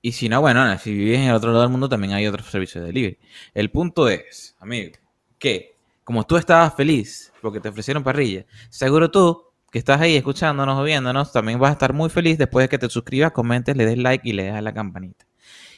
Y 0.05 0.13
si 0.13 0.29
no, 0.29 0.41
bueno, 0.41 0.77
si 0.79 0.93
vives 0.93 1.21
en 1.21 1.29
el 1.29 1.35
otro 1.35 1.51
lado 1.51 1.63
del 1.63 1.71
mundo, 1.71 1.89
también 1.89 2.13
hay 2.13 2.27
otros 2.27 2.47
servicios 2.51 2.83
de 2.83 2.89
delivery. 2.89 3.19
El 3.55 3.71
punto 3.71 4.09
es, 4.09 4.57
amigo, 4.59 4.93
que 5.39 5.77
como 6.03 6.27
tú 6.27 6.37
estabas 6.37 6.75
feliz 6.75 7.33
porque 7.41 7.61
te 7.61 7.69
ofrecieron 7.69 8.03
parrilla, 8.03 8.45
seguro 8.69 9.13
tú 9.13 9.45
que 9.71 9.79
estás 9.79 10.01
ahí 10.01 10.17
escuchándonos 10.17 10.79
o 10.79 10.83
viéndonos, 10.83 11.33
también 11.33 11.59
vas 11.61 11.71
a 11.71 11.73
estar 11.75 11.93
muy 11.93 12.11
feliz 12.11 12.37
después 12.37 12.65
de 12.65 12.69
que 12.69 12.79
te 12.79 12.91
suscribas, 12.91 13.31
comentes, 13.31 13.77
le 13.77 13.87
des 13.87 13.97
like 13.97 14.29
y 14.29 14.33
le 14.33 14.53
des 14.53 14.63
la 14.63 14.75
campanita. 14.75 15.25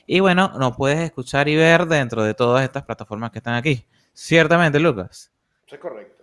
Y 0.06 0.20
bueno, 0.20 0.52
nos 0.58 0.74
puedes 0.74 0.98
escuchar 1.00 1.48
y 1.48 1.56
ver 1.56 1.86
dentro 1.86 2.24
de 2.24 2.34
todas 2.34 2.64
estas 2.64 2.82
plataformas 2.82 3.30
que 3.30 3.38
están 3.38 3.54
aquí. 3.54 3.86
Ciertamente, 4.12 4.80
Lucas. 4.80 5.30
Es 5.66 5.78
correcto. 5.78 6.13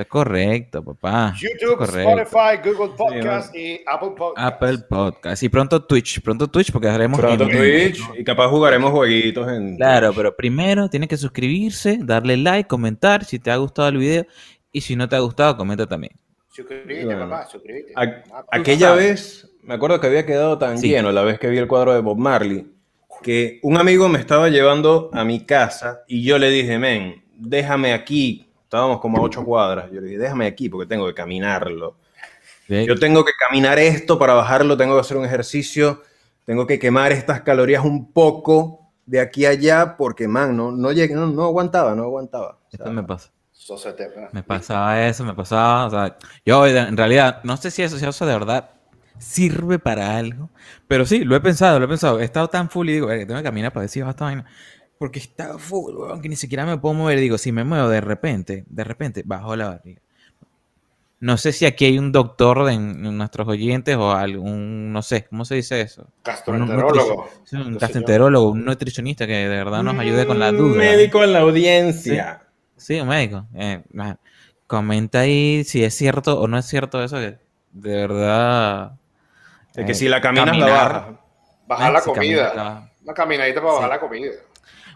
Eso 0.00 0.02
es 0.02 0.08
correcto, 0.08 0.82
papá. 0.82 1.34
Es 1.34 1.42
YouTube, 1.42 1.76
correcto. 1.76 2.20
Spotify, 2.22 2.68
Google 2.70 2.94
Podcast 2.96 3.54
y 3.54 3.80
Apple 3.86 4.10
Podcast. 4.16 4.46
Apple 4.46 4.78
Podcast. 4.88 5.42
Y 5.42 5.48
pronto 5.50 5.84
Twitch. 5.84 6.22
Pronto 6.22 6.48
Twitch 6.48 6.72
porque 6.72 6.88
haremos... 6.88 7.20
Pronto 7.20 7.44
en- 7.44 7.50
Twitch 7.50 8.00
y 8.18 8.24
capaz 8.24 8.48
jugaremos 8.48 8.90
jueguitos 8.92 9.46
en. 9.52 9.76
Claro, 9.76 10.12
pero 10.14 10.34
primero 10.34 10.88
tienes 10.88 11.08
que 11.10 11.16
suscribirse, 11.18 11.98
darle 12.00 12.38
like, 12.38 12.66
comentar 12.66 13.24
si 13.24 13.38
te 13.38 13.50
ha 13.50 13.56
gustado 13.56 13.88
el 13.88 13.98
video 13.98 14.26
y 14.72 14.80
si 14.80 14.96
no 14.96 15.06
te 15.08 15.16
ha 15.16 15.20
gustado, 15.20 15.56
comenta 15.56 15.86
también. 15.86 16.14
Suscríbete, 16.50 17.04
Bueno. 17.04 17.28
papá, 17.28 17.46
suscríbete. 17.46 17.92
A- 17.96 18.22
Ah, 18.32 18.44
aquella 18.52 18.88
sabes. 18.88 19.04
vez, 19.44 19.50
me 19.62 19.74
acuerdo 19.74 20.00
que 20.00 20.06
había 20.06 20.24
quedado 20.24 20.56
tan 20.56 20.78
Sí. 20.78 20.88
lleno 20.88 21.12
la 21.12 21.22
vez 21.22 21.38
que 21.38 21.48
vi 21.48 21.58
el 21.58 21.68
cuadro 21.68 21.92
de 21.92 22.00
Bob 22.00 22.16
Marley, 22.18 22.66
que 23.22 23.58
un 23.62 23.76
amigo 23.76 24.08
me 24.08 24.18
estaba 24.18 24.48
llevando 24.48 25.10
a 25.12 25.24
mi 25.24 25.44
casa 25.44 26.00
y 26.08 26.24
yo 26.24 26.38
le 26.38 26.48
dije, 26.50 26.78
men, 26.78 27.22
déjame 27.36 27.92
aquí. 27.92 28.46
Estábamos 28.70 29.00
como 29.00 29.18
a 29.18 29.22
ocho 29.22 29.44
cuadras. 29.44 29.90
Yo 29.90 30.00
le 30.00 30.06
dije, 30.06 30.18
déjame 30.20 30.46
aquí 30.46 30.68
porque 30.68 30.86
tengo 30.86 31.04
que 31.04 31.12
caminarlo. 31.12 31.96
Yo 32.68 32.94
tengo 33.00 33.24
que 33.24 33.32
caminar 33.36 33.80
esto 33.80 34.16
para 34.16 34.34
bajarlo, 34.34 34.76
tengo 34.76 34.94
que 34.94 35.00
hacer 35.00 35.16
un 35.16 35.24
ejercicio, 35.24 36.04
tengo 36.44 36.68
que 36.68 36.78
quemar 36.78 37.10
estas 37.10 37.40
calorías 37.40 37.84
un 37.84 38.12
poco 38.12 38.92
de 39.06 39.18
aquí 39.18 39.44
a 39.44 39.48
allá 39.48 39.96
porque, 39.96 40.28
man, 40.28 40.56
no, 40.56 40.70
no, 40.70 40.92
llegué, 40.92 41.16
no, 41.16 41.26
no 41.26 41.46
aguantaba, 41.46 41.96
no 41.96 42.04
aguantaba. 42.04 42.58
O 42.68 42.70
sea, 42.70 42.84
Esto 42.84 42.92
me 42.92 43.02
pasa. 43.02 43.32
Sosete. 43.50 44.08
Me 44.30 44.44
pasaba 44.44 45.04
eso, 45.04 45.24
me 45.24 45.34
pasaba. 45.34 45.86
O 45.86 45.90
sea, 45.90 46.16
yo 46.46 46.64
en 46.64 46.96
realidad, 46.96 47.40
no 47.42 47.56
sé 47.56 47.72
si 47.72 47.82
eso, 47.82 47.98
si 47.98 48.06
eso 48.06 48.24
de 48.24 48.34
verdad 48.34 48.70
sirve 49.18 49.80
para 49.80 50.16
algo, 50.16 50.48
pero 50.86 51.04
sí, 51.06 51.24
lo 51.24 51.34
he 51.34 51.40
pensado, 51.40 51.80
lo 51.80 51.86
he 51.86 51.88
pensado. 51.88 52.20
He 52.20 52.24
estado 52.24 52.46
tan 52.46 52.70
full 52.70 52.88
y 52.88 52.92
digo, 52.92 53.08
"Verga, 53.08 53.26
tengo 53.26 53.40
que 53.40 53.44
caminar 53.44 53.72
para 53.72 53.82
decir 53.82 54.06
esta 54.06 54.26
vaina. 54.26 54.46
Porque 55.00 55.18
está 55.18 55.56
full, 55.58 55.94
weón, 55.96 56.20
que 56.20 56.28
ni 56.28 56.36
siquiera 56.36 56.66
me 56.66 56.76
puedo 56.76 56.92
mover. 56.94 57.18
Digo, 57.18 57.38
si 57.38 57.52
me 57.52 57.64
muevo 57.64 57.88
de 57.88 58.02
repente, 58.02 58.64
de 58.68 58.84
repente, 58.84 59.22
bajo 59.24 59.56
la 59.56 59.68
barriga. 59.70 60.02
No 61.20 61.38
sé 61.38 61.52
si 61.52 61.64
aquí 61.64 61.86
hay 61.86 61.98
un 61.98 62.12
doctor 62.12 62.66
de- 62.66 62.74
en 62.74 63.16
nuestros 63.16 63.48
oyentes 63.48 63.96
o 63.96 64.12
algún, 64.12 64.92
no 64.92 65.00
sé, 65.00 65.24
¿cómo 65.24 65.46
se 65.46 65.54
dice 65.54 65.80
eso? 65.80 66.02
Un, 66.02 66.08
Gastroenterólogo. 66.22 67.30
un 67.52 67.72
yo. 67.72 67.78
gastroenterólogo, 67.78 68.50
un 68.50 68.62
nutricionista 68.66 69.26
que 69.26 69.32
de 69.32 69.48
verdad 69.48 69.82
nos 69.82 69.98
ayude 69.98 70.26
con 70.26 70.38
la 70.38 70.50
un 70.50 70.58
duda. 70.58 70.76
médico 70.76 71.24
en 71.24 71.32
la 71.32 71.38
audiencia. 71.40 72.42
Sí, 72.76 73.00
un 73.00 73.08
médico. 73.08 73.46
Eh, 73.54 73.82
comenta 74.66 75.20
ahí 75.20 75.64
si 75.64 75.82
es 75.82 75.94
cierto 75.94 76.38
o 76.42 76.46
no 76.46 76.58
es 76.58 76.66
cierto 76.66 77.02
eso 77.02 77.16
que 77.16 77.38
de 77.72 77.94
verdad. 77.96 78.92
De 79.74 79.86
que 79.86 79.92
eh, 79.92 79.94
si 79.94 80.08
la 80.08 80.20
caminas 80.20 80.46
la 80.46 80.52
caminar- 80.52 81.18
la 81.68 82.00
si 82.02 82.12
caminas, 82.12 82.54
la 82.54 82.62
comida. 82.62 82.90
Una 83.02 83.14
caminadita 83.14 83.60
para 83.62 83.70
Sí. 83.72 83.76
bajar 83.76 83.88
la 83.90 84.00
comida. 84.00 84.30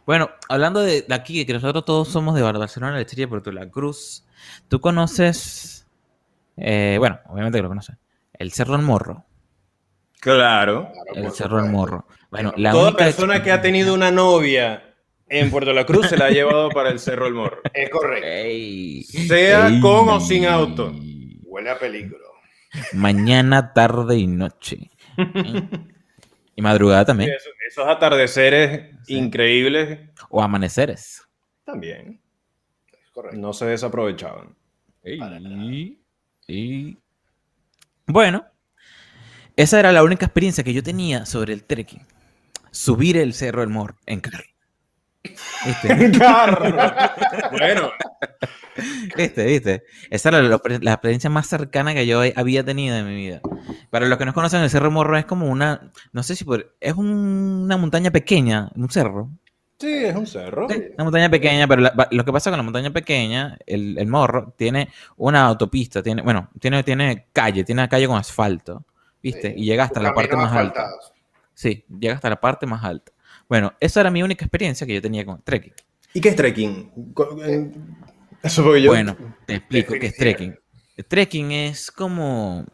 Bueno, 0.07 0.31
hablando 0.49 0.81
de, 0.81 1.03
de 1.03 1.15
aquí, 1.15 1.45
que 1.47 1.53
nosotros 1.55 1.85
todos 1.85 2.09
somos 2.09 2.35
de 2.35 2.43
Barcelona, 2.43 2.97
Lechería, 2.99 3.29
Puerto 3.29 3.51
La 3.53 3.69
Cruz. 3.71 4.25
¿Tú 4.69 4.81
conoces? 4.81 5.87
eh, 6.57 6.97
bueno, 6.99 7.19
obviamente 7.29 7.59
que 7.59 7.63
lo 7.63 7.69
conoces. 7.69 7.97
El 8.35 8.53
Cerro 8.53 8.77
El 8.77 8.83
Morro. 8.83 9.25
Claro. 10.21 10.91
El 11.15 11.31
Cerro 11.33 11.65
El. 11.65 11.71
Morro. 11.71 12.07
Bueno, 12.31 12.51
Toda 12.51 12.63
la 12.63 12.71
Toda 12.73 12.89
única 12.89 13.05
persona 13.05 13.43
que 13.43 13.53
ha 13.53 13.61
tenido 13.61 13.95
una 13.95 14.11
novia 14.11 14.95
en 15.29 15.51
Puerto 15.51 15.73
La 15.73 15.85
Cruz 15.87 16.09
se 16.09 16.17
la 16.17 16.27
ha 16.27 16.31
llevado 16.31 16.69
para 16.71 16.91
el 16.91 16.99
Cerro 16.99 17.27
El 17.27 17.35
Morro. 17.35 17.61
Es 17.73 17.89
correcto. 17.91 18.27
Ey. 18.27 19.03
Sea 19.05 19.69
Ey. 19.69 19.81
con 19.81 20.09
o 20.09 20.21
sin 20.21 20.47
auto. 20.47 20.93
Huele 21.45 21.71
a 21.71 21.79
peligro. 21.79 22.19
Mañana, 22.93 23.73
tarde 23.73 24.17
y 24.19 24.27
noche. 24.27 24.91
¿Eh? 25.17 25.69
y 26.57 26.63
madrugada 26.63 27.05
también. 27.05 27.31
Esos, 27.31 27.53
esos 27.67 27.87
atardeceres 27.89 28.95
increíbles 29.09 30.11
O 30.31 30.43
amaneceres. 30.43 31.23
también 31.65 32.21
Es 32.93 33.11
correcto. 33.11 33.39
no 33.39 33.53
se 33.53 33.67
desaprovechaban. 33.67 34.57
Y, 35.05 35.99
y- 36.47 36.99
Bueno, 38.07 38.45
esa 39.57 39.79
era 39.81 39.93
la 39.93 40.03
única 40.03 40.27
experiencia 40.27 40.65
que 40.65 40.73
yo 40.73 40.83
tenía 40.83 41.27
sobre 41.27 41.53
el 41.53 41.65
trekking. 41.65 42.07
Subir 42.71 43.17
el 43.19 43.35
Cerro 43.35 43.61
del 43.61 43.71
Morro 43.71 43.97
en 44.07 44.21
carro. 44.21 44.45
¿Viste? 45.65 45.89
bueno, 47.53 47.91
¿Viste? 49.17 49.45
¿Viste? 49.45 49.83
Esa 50.11 50.29
era 50.31 50.43
la, 50.43 50.61
la 50.81 50.93
experiencia 50.93 51.31
más 51.31 51.47
cercana 51.47 51.95
que 51.95 52.07
yo 52.07 52.21
había 52.37 52.65
tenido 52.65 52.97
en 52.97 53.07
mi 53.07 53.17
vida. 53.17 53.41
Para 53.91 54.07
los 54.07 54.19
que 54.19 54.25
no 54.25 54.35
conocen, 54.35 54.63
el 54.63 54.71
Cerro 54.71 54.91
Morro 54.91 55.17
es 55.17 55.25
como 55.25 55.47
una, 55.49 55.93
no 56.13 56.23
sé 56.23 56.37
si 56.37 56.45
por, 56.45 56.75
es 56.81 56.95
un- 56.95 57.63
una 57.65 57.77
montaña 57.77 58.11
pequeña, 58.11 58.71
un 58.75 58.91
cerro. 58.91 59.31
sí, 59.79 59.93
es 60.05 60.17
un 60.17 60.27
cerro. 60.27 60.69
Sí, 60.69 60.83
Una 60.95 61.05
montaña 61.05 61.31
pequeña, 61.31 61.67
pero 61.69 61.83
la- 61.83 62.09
lo 62.11 62.25
que 62.25 62.33
pasa 62.33 62.51
con 62.51 62.59
la 62.59 62.63
montaña 62.65 62.91
pequeña, 62.91 63.57
el, 63.67 63.97
el 63.99 64.07
morro, 64.07 64.55
tiene 64.57 64.89
una 65.17 65.47
autopista, 65.47 66.03
tiene, 66.03 66.23
bueno, 66.23 66.51
tiene, 66.61 66.83
tiene 66.83 67.27
calle, 67.33 67.65
tiene 67.65 67.83
una 67.83 67.89
calle 67.89 68.07
con 68.07 68.17
asfalto, 68.19 68.85
¿viste? 69.23 69.49
Sí, 69.55 69.55
y 69.63 69.65
llega 69.67 69.85
hasta 69.85 70.01
la 70.01 70.13
parte 70.15 70.37
más 70.37 70.53
alta. 70.53 70.91
Sí, 71.55 71.85
llega 71.89 72.15
hasta 72.15 72.29
la 72.31 72.41
parte 72.41 72.67
más 72.67 72.83
alta. 72.85 73.13
Bueno, 73.49 73.73
esa 73.81 74.01
era 74.01 74.11
mi 74.11 74.23
única 74.23 74.45
experiencia 74.45 74.87
que 74.87 74.95
yo 74.95 75.03
tenía 75.03 75.25
con 75.25 75.43
trekking. 75.43 75.73
¿Y 76.15 76.21
qué 76.21 76.29
es 76.31 76.37
trekking? 76.37 76.93
Eso 78.43 78.63
porque 78.63 78.83
yo. 78.83 78.91
Bueno, 78.91 79.17
te 79.47 79.57
explico 79.57 79.95
qué 80.01 80.07
es 80.07 80.17
trekking. 80.17 80.59
El 80.97 81.05
trekking 81.09 81.53
es 81.53 81.91
como, 81.91 82.65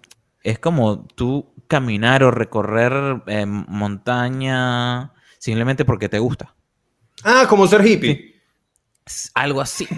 es 0.42 0.58
como 0.58 1.06
tú 1.06 1.52
caminar 1.66 2.22
o 2.22 2.30
recorrer 2.30 3.22
eh, 3.26 3.46
montaña 3.46 5.12
simplemente 5.38 5.84
porque 5.84 6.08
te 6.08 6.18
gusta. 6.18 6.54
Ah, 7.24 7.46
como 7.48 7.66
ser 7.66 7.86
hippie. 7.86 8.30
Algo 9.34 9.60
así. 9.60 9.88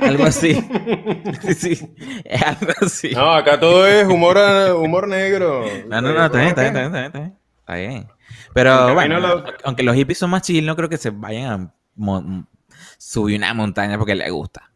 algo 0.00 0.24
así. 0.24 0.54
Sí, 1.42 1.54
sí, 1.54 1.94
es 2.24 2.42
algo 2.42 2.72
así. 2.80 3.10
No, 3.10 3.32
acá 3.32 3.58
todo 3.58 3.86
es 3.86 4.06
humor, 4.06 4.38
humor 4.76 5.08
negro. 5.08 5.64
No, 5.88 6.00
no, 6.00 6.12
no, 6.12 6.24
está 6.24 6.38
bien, 6.38 6.48
está 6.48 6.62
bien, 6.62 6.76
está 6.76 6.80
bien, 6.80 7.06
está 7.06 7.18
bien, 7.18 7.38
está 7.60 7.74
bien. 7.74 8.08
Pero 8.54 8.94
Camino 8.94 9.20
bueno, 9.20 9.44
aunque 9.64 9.82
los 9.82 9.94
hippies 9.94 10.18
son 10.18 10.30
más 10.30 10.42
chill, 10.42 10.66
no 10.66 10.74
creo 10.76 10.88
que 10.88 10.96
se 10.96 11.10
vayan 11.10 11.72
a 11.98 12.44
subir 12.98 13.38
una 13.38 13.54
montaña 13.54 13.96
porque 13.98 14.14
les 14.14 14.30
gusta. 14.30 14.70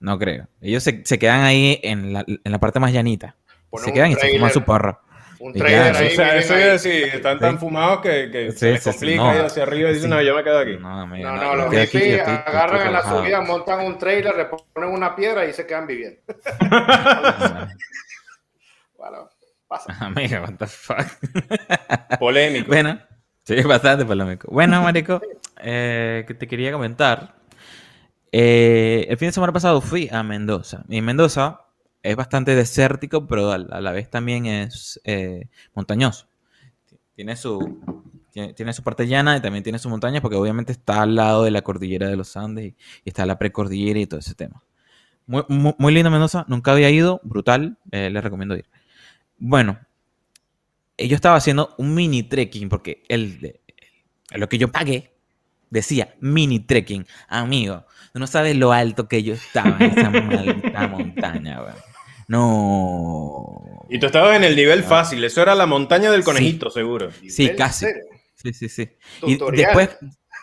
No 0.00 0.18
creo. 0.18 0.48
Ellos 0.60 0.82
se, 0.82 1.02
se 1.04 1.18
quedan 1.18 1.42
ahí 1.42 1.78
en 1.82 2.12
la, 2.12 2.24
en 2.26 2.52
la 2.52 2.58
parte 2.58 2.80
más 2.80 2.92
llanita. 2.92 3.36
Ponen 3.68 3.84
se 3.84 3.92
quedan 3.92 4.10
y 4.12 4.14
se 4.14 4.30
fuman 4.32 4.50
su 4.50 4.62
porro. 4.62 5.00
Un 5.38 5.52
trailer 5.54 5.92
ya, 5.94 5.98
ahí. 6.00 6.06
O 6.08 6.10
sea, 6.10 6.36
eso 6.36 6.54
es 6.54 6.82
decir, 6.82 7.04
están 7.14 7.38
tan 7.38 7.58
fumados 7.58 8.00
que, 8.02 8.30
que 8.30 8.52
Sí, 8.52 8.58
se 8.58 8.70
les 8.72 8.82
sí, 8.82 8.90
sí, 8.92 8.98
complica 8.98 9.22
no. 9.22 9.34
ir 9.36 9.40
hacia 9.42 9.62
arriba 9.62 9.90
y 9.90 9.94
dicen, 9.94 10.10
Sí. 10.10 10.14
no, 10.16 10.22
yo 10.22 10.34
me 10.36 10.44
quedo 10.44 10.58
aquí. 10.58 10.76
No, 10.78 11.00
amigo, 11.00 11.28
No, 11.30 11.36
no, 11.36 11.42
no, 11.42 11.50
yo 11.52 11.56
los 11.56 11.66
aquí, 11.66 11.76
yo 11.78 11.84
hippies 11.86 12.18
estoy- 12.18 12.34
yo 12.34 12.40
agarran 12.46 12.76
estoy 12.76 12.86
en 12.88 12.92
la 12.92 13.02
subida, 13.02 13.40
montan 13.42 13.86
un 13.86 13.98
trailer, 13.98 14.36
le 14.36 14.44
ponen 14.46 14.90
una 14.90 15.14
piedra 15.16 15.46
y 15.46 15.52
se 15.54 15.66
quedan 15.66 15.86
viviendo. 15.86 16.20
Bueno, 18.98 19.30
pasa. 19.66 19.96
Amigo, 20.00 20.40
what 20.42 20.54
the 20.58 20.66
fuck. 20.66 21.06
Polémico. 22.18 22.66
Bueno, 22.68 23.00
sí, 23.44 23.62
bastante 23.62 24.04
polémico. 24.04 24.48
Bueno, 24.50 24.82
marico, 24.82 25.20
eh, 25.58 26.24
que 26.26 26.34
te 26.34 26.46
quería 26.46 26.72
comentar. 26.72 27.36
Eh, 28.32 29.06
el 29.08 29.16
fin 29.16 29.28
de 29.28 29.32
semana 29.32 29.52
pasado 29.52 29.80
fui 29.80 30.08
a 30.10 30.22
Mendoza. 30.22 30.84
Y 30.88 31.00
Mendoza 31.00 31.66
es 32.02 32.16
bastante 32.16 32.54
desértico, 32.54 33.26
pero 33.26 33.50
a, 33.52 33.58
la 33.58 33.92
vez 33.92 34.08
también 34.08 34.46
es 34.46 35.00
eh, 35.04 35.48
montañoso. 35.74 36.28
Tiene 37.14 37.36
su, 37.36 37.80
tiene, 38.30 38.54
tiene 38.54 38.72
su 38.72 38.82
parte 38.82 39.06
llana 39.06 39.36
y 39.36 39.40
también 39.40 39.62
tiene 39.62 39.78
sus 39.78 39.90
montañas, 39.90 40.22
porque 40.22 40.36
obviamente 40.36 40.72
está 40.72 41.02
al 41.02 41.14
lado 41.16 41.44
de 41.44 41.50
la 41.50 41.62
cordillera 41.62 42.08
de 42.08 42.16
los 42.16 42.36
Andes 42.36 42.66
y, 42.66 42.76
y 43.04 43.08
está 43.10 43.26
la 43.26 43.38
precordillera 43.38 43.98
y 43.98 44.06
todo 44.06 44.20
ese 44.20 44.34
tema. 44.34 44.62
Muy, 45.30 45.44
muy, 45.48 45.74
muy 45.78 45.94
lindo 45.94 46.10
Mendoza, 46.10 46.44
nunca 46.48 46.72
había 46.72 46.90
ido, 46.90 47.20
brutal, 47.22 47.78
eh, 47.92 48.10
les 48.10 48.24
recomiendo 48.24 48.56
ir. 48.56 48.68
Bueno, 49.38 49.78
yo 51.08 51.14
estaba 51.16 51.36
haciendo 51.36 51.74
un 51.78 51.94
mini 51.94 52.22
trekking, 52.22 52.68
porque 52.68 53.02
el, 53.08 53.38
el- 54.32 54.40
lo 54.40 54.48
que 54.48 54.58
yo 54.58 54.68
pagué 54.70 55.12
decía 55.70 56.14
mini 56.20 56.60
trekking. 56.60 57.06
Amigo, 57.28 57.84
tú 58.12 58.18
no 58.20 58.26
sabes 58.26 58.56
lo 58.56 58.72
alto 58.72 59.08
que 59.08 59.22
yo 59.22 59.34
estaba 59.34 59.76
en 59.80 59.98
esa 59.98 60.10
maldita 60.10 60.88
montaña, 60.88 61.62
weón. 61.62 61.76
No. 62.28 63.86
Y 63.88 63.98
tú 63.98 64.06
estabas 64.06 64.36
en 64.36 64.44
el 64.44 64.54
nivel 64.56 64.82
fácil, 64.84 65.22
eso 65.24 65.42
era 65.42 65.54
la 65.54 65.66
montaña 65.66 66.10
del 66.10 66.22
conejito, 66.24 66.70
seguro. 66.70 67.10
Sí, 67.28 67.50
casi. 67.56 67.86
cero. 67.86 67.98
Sí, 68.36 68.52
sí, 68.52 68.68
sí. 68.68 68.88
Y 69.26 69.36
después, 69.56 69.90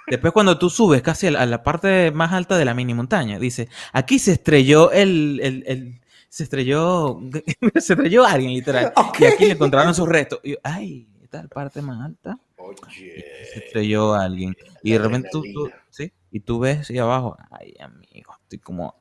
después 0.07 0.33
cuando 0.33 0.57
tú 0.59 0.69
subes 0.69 1.01
casi 1.01 1.27
a 1.27 1.31
la, 1.31 1.39
a 1.41 1.45
la 1.45 1.63
parte 1.63 2.11
más 2.11 2.31
alta 2.33 2.57
de 2.57 2.65
la 2.65 2.73
mini 2.73 2.93
montaña, 2.93 3.39
dice, 3.39 3.69
aquí 3.93 4.19
se 4.19 4.33
estrelló 4.33 4.91
el, 4.91 5.39
el- 5.41 5.63
el- 5.65 6.01
se 6.37 6.43
estrelló, 6.43 7.19
se 7.79 7.93
estrelló 7.93 8.23
alguien 8.25 8.53
literal. 8.53 8.93
Y 9.19 9.25
aquí 9.25 9.45
le 9.45 9.51
encontraron 9.53 9.93
sus 9.95 10.07
restos. 10.07 10.39
Y 10.43 10.51
yo, 10.51 10.57
ay, 10.63 11.07
esta 11.23 11.37
es 11.39 11.43
la 11.45 11.49
parte 11.49 11.81
más 11.81 12.05
alta. 12.05 12.37
Oye. 12.57 13.25
Se 13.53 13.59
estrelló 13.65 14.13
alguien. 14.13 14.55
Y 14.83 14.91
de 14.91 14.99
repente 14.99 15.29
tú, 15.31 15.43
sí, 15.89 16.11
y 16.31 16.39
tú 16.41 16.59
ves 16.59 16.89
ahí 16.89 16.97
abajo, 16.99 17.35
ay, 17.51 17.73
amigo, 17.79 18.35
estoy 18.43 18.59
como, 18.59 18.95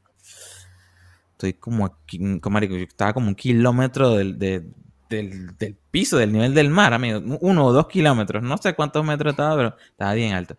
estoy 1.33 1.53
como 1.55 1.85
aquí, 1.85 2.19
como, 2.41 2.55
marico, 2.55 2.75
yo 2.77 2.85
estaba 2.85 3.13
como 3.13 3.29
un 3.29 3.35
kilómetro 3.35 4.11
del, 4.15 4.39
de- 4.39 4.67
del, 5.09 5.57
del 5.57 5.77
piso, 5.91 6.17
del 6.17 6.33
nivel 6.33 6.55
del 6.55 6.69
mar, 6.71 6.93
amigo, 6.93 7.21
uno 7.41 7.67
o 7.67 7.73
dos 7.73 7.87
kilómetros, 7.87 8.43
no 8.43 8.57
sé 8.59 8.75
cuántos 8.75 9.05
metros 9.05 9.33
estaba, 9.35 9.55
pero 9.57 9.77
estaba 9.91 10.15
bien 10.15 10.33
alto. 10.35 10.57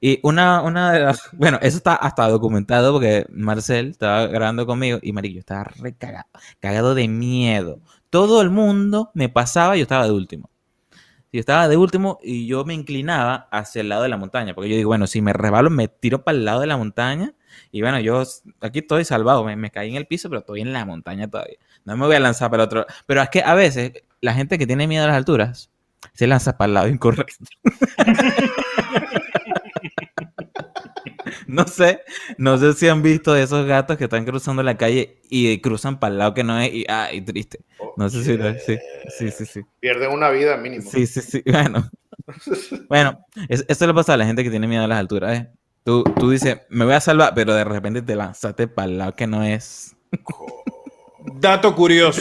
Y 0.00 0.18
una, 0.22 0.62
una 0.62 0.92
de 0.92 1.00
las, 1.00 1.28
bueno, 1.32 1.58
eso 1.62 1.76
está 1.76 1.94
hasta 1.94 2.28
documentado 2.28 2.92
porque 2.92 3.26
Marcel 3.30 3.90
estaba 3.90 4.26
grabando 4.26 4.66
conmigo 4.66 4.98
y 5.02 5.12
marico, 5.12 5.34
yo 5.34 5.40
estaba 5.40 5.64
re 5.64 5.94
cagado, 5.94 6.26
cagado 6.60 6.94
de 6.94 7.08
miedo. 7.08 7.80
Todo 8.08 8.40
el 8.42 8.50
mundo 8.50 9.10
me 9.14 9.28
pasaba 9.28 9.76
y 9.76 9.80
yo 9.80 9.82
estaba 9.82 10.06
de 10.06 10.12
último. 10.12 10.50
Yo 11.32 11.38
estaba 11.38 11.68
de 11.68 11.76
último 11.76 12.18
y 12.22 12.46
yo 12.46 12.64
me 12.64 12.74
inclinaba 12.74 13.48
hacia 13.52 13.82
el 13.82 13.88
lado 13.88 14.02
de 14.02 14.08
la 14.08 14.16
montaña, 14.16 14.54
porque 14.54 14.70
yo 14.70 14.76
digo, 14.76 14.88
bueno, 14.88 15.06
si 15.06 15.22
me 15.22 15.32
resbalo, 15.32 15.70
me 15.70 15.86
tiro 15.86 16.24
para 16.24 16.36
el 16.36 16.44
lado 16.44 16.60
de 16.60 16.66
la 16.66 16.76
montaña 16.76 17.34
y 17.70 17.82
bueno, 17.82 18.00
yo 18.00 18.22
aquí 18.60 18.80
estoy 18.80 19.04
salvado, 19.04 19.44
me, 19.44 19.54
me 19.56 19.70
caí 19.70 19.90
en 19.90 19.96
el 19.96 20.06
piso, 20.06 20.28
pero 20.28 20.40
estoy 20.40 20.60
en 20.60 20.72
la 20.72 20.84
montaña 20.84 21.28
todavía. 21.28 21.56
No 21.84 21.96
me 21.96 22.06
voy 22.06 22.16
a 22.16 22.20
lanzar 22.20 22.50
para 22.50 22.64
otro. 22.64 22.86
Pero 23.06 23.22
es 23.22 23.28
que 23.30 23.42
a 23.42 23.54
veces 23.54 23.92
la 24.20 24.34
gente 24.34 24.58
que 24.58 24.66
tiene 24.66 24.86
miedo 24.86 25.04
a 25.04 25.08
las 25.08 25.16
alturas 25.16 25.70
se 26.14 26.26
lanza 26.26 26.56
para 26.56 26.66
el 26.68 26.74
lado 26.74 26.88
incorrecto. 26.88 27.44
No 31.50 31.66
sé, 31.66 32.00
no 32.38 32.56
sé 32.58 32.72
si 32.74 32.88
han 32.88 33.02
visto 33.02 33.34
esos 33.34 33.66
gatos 33.66 33.96
que 33.96 34.04
están 34.04 34.24
cruzando 34.24 34.62
la 34.62 34.76
calle 34.76 35.20
y 35.28 35.60
cruzan 35.60 35.98
para 35.98 36.12
el 36.12 36.18
lado 36.18 36.34
que 36.34 36.44
no 36.44 36.58
es 36.60 36.70
y 36.72 37.20
triste. 37.22 37.60
No 37.96 38.08
sé 38.08 38.22
si 38.24 38.36
lo 38.36 38.52
sí, 38.54 38.78
sí, 39.18 39.30
sí, 39.30 39.46
sí. 39.46 39.60
Pierden 39.80 40.12
una 40.12 40.30
vida 40.30 40.56
mínimo. 40.56 40.88
Sí, 40.90 41.06
sí, 41.06 41.20
sí. 41.20 41.42
Bueno, 41.50 41.90
bueno 42.88 43.26
es- 43.48 43.64
eso 43.68 43.86
le 43.86 43.94
pasa 43.94 44.14
a 44.14 44.16
la 44.16 44.26
gente 44.26 44.44
que 44.44 44.50
tiene 44.50 44.66
miedo 44.68 44.84
a 44.84 44.88
las 44.88 44.98
alturas. 44.98 45.38
¿eh? 45.38 45.50
Tú, 45.84 46.04
tú 46.04 46.30
dices, 46.30 46.58
me 46.68 46.84
voy 46.84 46.94
a 46.94 47.00
salvar, 47.00 47.32
pero 47.34 47.54
de 47.54 47.64
repente 47.64 48.02
te 48.02 48.14
lanzaste 48.14 48.68
para 48.68 48.86
el 48.88 48.98
lado 48.98 49.16
que 49.16 49.26
no 49.26 49.42
es. 49.42 49.96
Dato 51.40 51.74
curioso. 51.74 52.20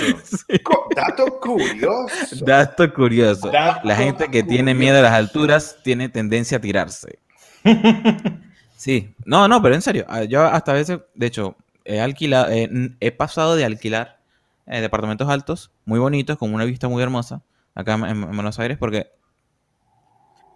Dato 0.95 1.39
curioso. 1.39 2.45
Dato 2.45 2.93
curioso. 2.93 3.49
Dato 3.51 3.81
la 3.87 3.95
gente 3.95 4.29
que 4.29 4.43
tiene 4.43 4.73
miedo 4.73 4.97
a 4.99 5.01
las 5.01 5.13
alturas 5.13 5.77
tiene 5.83 6.09
tendencia 6.09 6.57
a 6.57 6.61
tirarse. 6.61 7.19
Sí, 8.79 9.13
no, 9.25 9.49
no, 9.49 9.61
pero 9.61 9.75
en 9.75 9.81
serio, 9.81 10.05
ah, 10.07 10.23
yo 10.23 10.41
hasta 10.43 10.71
a 10.71 10.75
veces, 10.75 10.99
de 11.13 11.25
hecho, 11.25 11.57
he 11.83 11.99
alquilado, 11.99 12.49
eh, 12.49 12.63
n- 12.63 12.95
he 13.01 13.11
pasado 13.11 13.57
de 13.57 13.65
alquilar 13.65 14.21
eh, 14.67 14.79
departamentos 14.79 15.27
altos, 15.27 15.73
muy 15.83 15.99
bonitos, 15.99 16.37
con 16.37 16.53
una 16.53 16.63
vista 16.63 16.87
muy 16.87 17.03
hermosa, 17.03 17.43
acá 17.75 17.95
en, 17.95 18.05
en 18.05 18.21
Buenos 18.21 18.57
Aires, 18.57 18.77
porque 18.77 19.11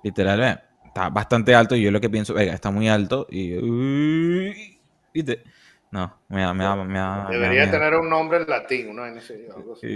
literal, 0.04 0.40
ve, 0.40 0.58
está 0.86 1.10
bastante 1.10 1.54
alto 1.54 1.76
y 1.76 1.82
yo 1.82 1.92
lo 1.92 2.00
que 2.00 2.10
pienso, 2.10 2.34
venga, 2.34 2.54
está 2.54 2.72
muy 2.72 2.88
alto 2.88 3.28
y... 3.30 3.56
No, 5.92 6.18
me 6.30 6.42
da, 6.44 6.54
me 6.54 6.64
da, 6.64 6.76
me 6.78 6.84
da- 6.84 6.86
me 6.86 7.20
da 7.24 7.30
Debería 7.30 7.70
tener 7.70 7.96
un 7.96 8.10
nombre 8.10 8.38
en 8.38 8.48
latín, 8.50 8.96
¿no? 8.96 9.06
En 9.06 9.18
ese, 9.18 9.50
algo 9.54 9.74
así. 9.74 9.88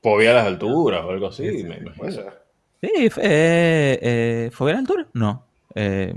Fobia 0.00 0.30
a 0.30 0.34
las 0.34 0.46
alturas 0.46 1.04
o 1.04 1.10
algo 1.10 1.26
así, 1.26 1.50
Sí, 1.50 1.64
me 1.64 1.78
imagino. 1.78 1.94
puede 1.96 2.12
ser. 2.12 2.42
Sí, 2.80 2.90
eh, 3.22 3.98
eh, 4.00 4.50
¿fobia 4.52 4.74
a 4.74 4.76
la 4.76 4.80
altura? 4.80 5.08
No. 5.14 5.48
Eh, 5.74 6.14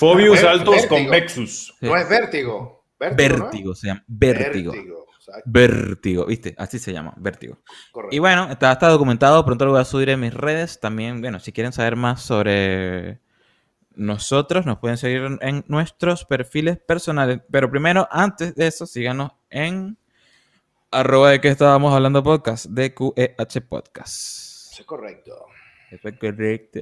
Fobius 0.00 0.42
altos 0.42 0.76
vértigo. 0.76 0.96
convexus. 0.96 1.74
No 1.82 1.94
es 1.94 2.08
vértigo. 2.08 2.86
Vértigo. 2.98 3.36
¿no? 3.36 3.44
Vértigo, 3.44 3.74
se 3.74 3.86
llama. 3.88 4.04
Vértigo. 4.06 4.72
exacto, 4.74 5.42
Vértigo, 5.44 6.24
¿viste? 6.24 6.54
Así 6.56 6.78
se 6.78 6.90
llama, 6.90 7.12
vértigo. 7.18 7.58
correcto. 7.92 8.16
Y 8.16 8.18
bueno, 8.18 8.50
está, 8.50 8.72
está 8.72 8.88
documentado, 8.88 9.44
pronto 9.44 9.66
lo 9.66 9.72
voy 9.72 9.80
a 9.82 9.84
subir 9.84 10.08
en 10.08 10.20
mis 10.20 10.32
redes. 10.32 10.80
También, 10.80 11.20
bueno, 11.20 11.38
si 11.38 11.52
quieren 11.52 11.74
saber 11.74 11.96
más 11.96 12.22
sobre 12.22 13.20
nosotros, 13.94 14.64
nos 14.64 14.78
pueden 14.78 14.96
seguir 14.96 15.38
en, 15.42 15.64
nuestros 15.68 16.24
perfiles 16.24 16.78
personales. 16.78 17.40
Pero 17.50 17.70
primero, 17.70 18.08
antes 18.10 18.54
de 18.54 18.68
eso, 18.68 18.86
síganos 18.86 19.32
en 19.50 19.98
arroba 20.90 21.32
de 21.32 21.42
que 21.42 21.48
estábamos 21.48 21.92
hablando 21.92 22.22
podcast, 22.22 22.66
de 22.66 22.94
QEH 22.94 23.60
Podcast. 23.68 24.72
Eso 24.72 24.80
es 24.80 24.86
correcto. 24.86 25.44
Eso 25.90 26.08
es 26.08 26.18
correcto. 26.18 26.80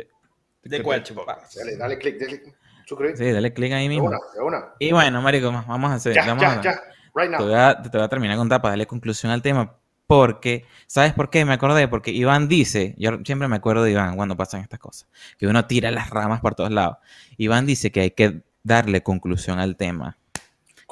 ¿De 0.62 0.82
cuál, 0.84 1.02
podcast? 1.02 1.56
Dale, 1.56 1.76
dale 1.76 1.98
clic, 1.98 2.20
dale 2.20 2.40
clic. 2.40 2.67
Suscribir. 2.88 3.16
Sí, 3.18 3.30
dale 3.30 3.52
clic 3.52 3.72
ahí 3.72 3.82
de 3.84 3.88
mismo. 3.90 4.08
una, 4.08 4.18
de 4.34 4.40
una. 4.40 4.64
Y 4.78 4.92
bueno, 4.92 5.20
marico, 5.20 5.52
vamos 5.52 5.90
a 5.90 5.94
hacer... 5.94 6.14
Ya, 6.14 6.24
vamos 6.26 6.42
ya, 6.42 6.52
a- 6.52 6.62
ya. 6.62 6.70
Right 7.14 7.30
Te 7.36 7.42
voy, 7.42 7.52
now. 7.52 7.60
a, 7.60 7.82
te 7.82 7.88
voy 7.98 8.04
a 8.04 8.08
terminar 8.08 8.36
con 8.36 8.44
contar 8.44 8.62
para 8.62 8.72
darle 8.72 8.86
conclusión 8.86 9.30
al 9.30 9.42
tema. 9.42 9.74
Porque, 10.06 10.64
¿sabes 10.86 11.12
por 11.12 11.28
qué? 11.28 11.44
Me 11.44 11.52
acordé. 11.52 11.86
Porque 11.86 12.10
Iván 12.12 12.48
dice, 12.48 12.94
yo 12.96 13.18
siempre 13.24 13.46
me 13.46 13.56
acuerdo 13.56 13.82
de 13.82 13.90
Iván 13.90 14.16
cuando 14.16 14.36
pasan 14.36 14.62
estas 14.62 14.78
cosas, 14.78 15.06
que 15.38 15.46
uno 15.46 15.66
tira 15.66 15.90
las 15.90 16.08
ramas 16.08 16.40
por 16.40 16.54
todos 16.54 16.70
lados. 16.70 16.96
Iván 17.36 17.66
dice 17.66 17.92
que 17.92 18.00
hay 18.00 18.10
que 18.12 18.40
darle 18.62 19.02
conclusión 19.02 19.58
al 19.58 19.76
tema. 19.76 20.16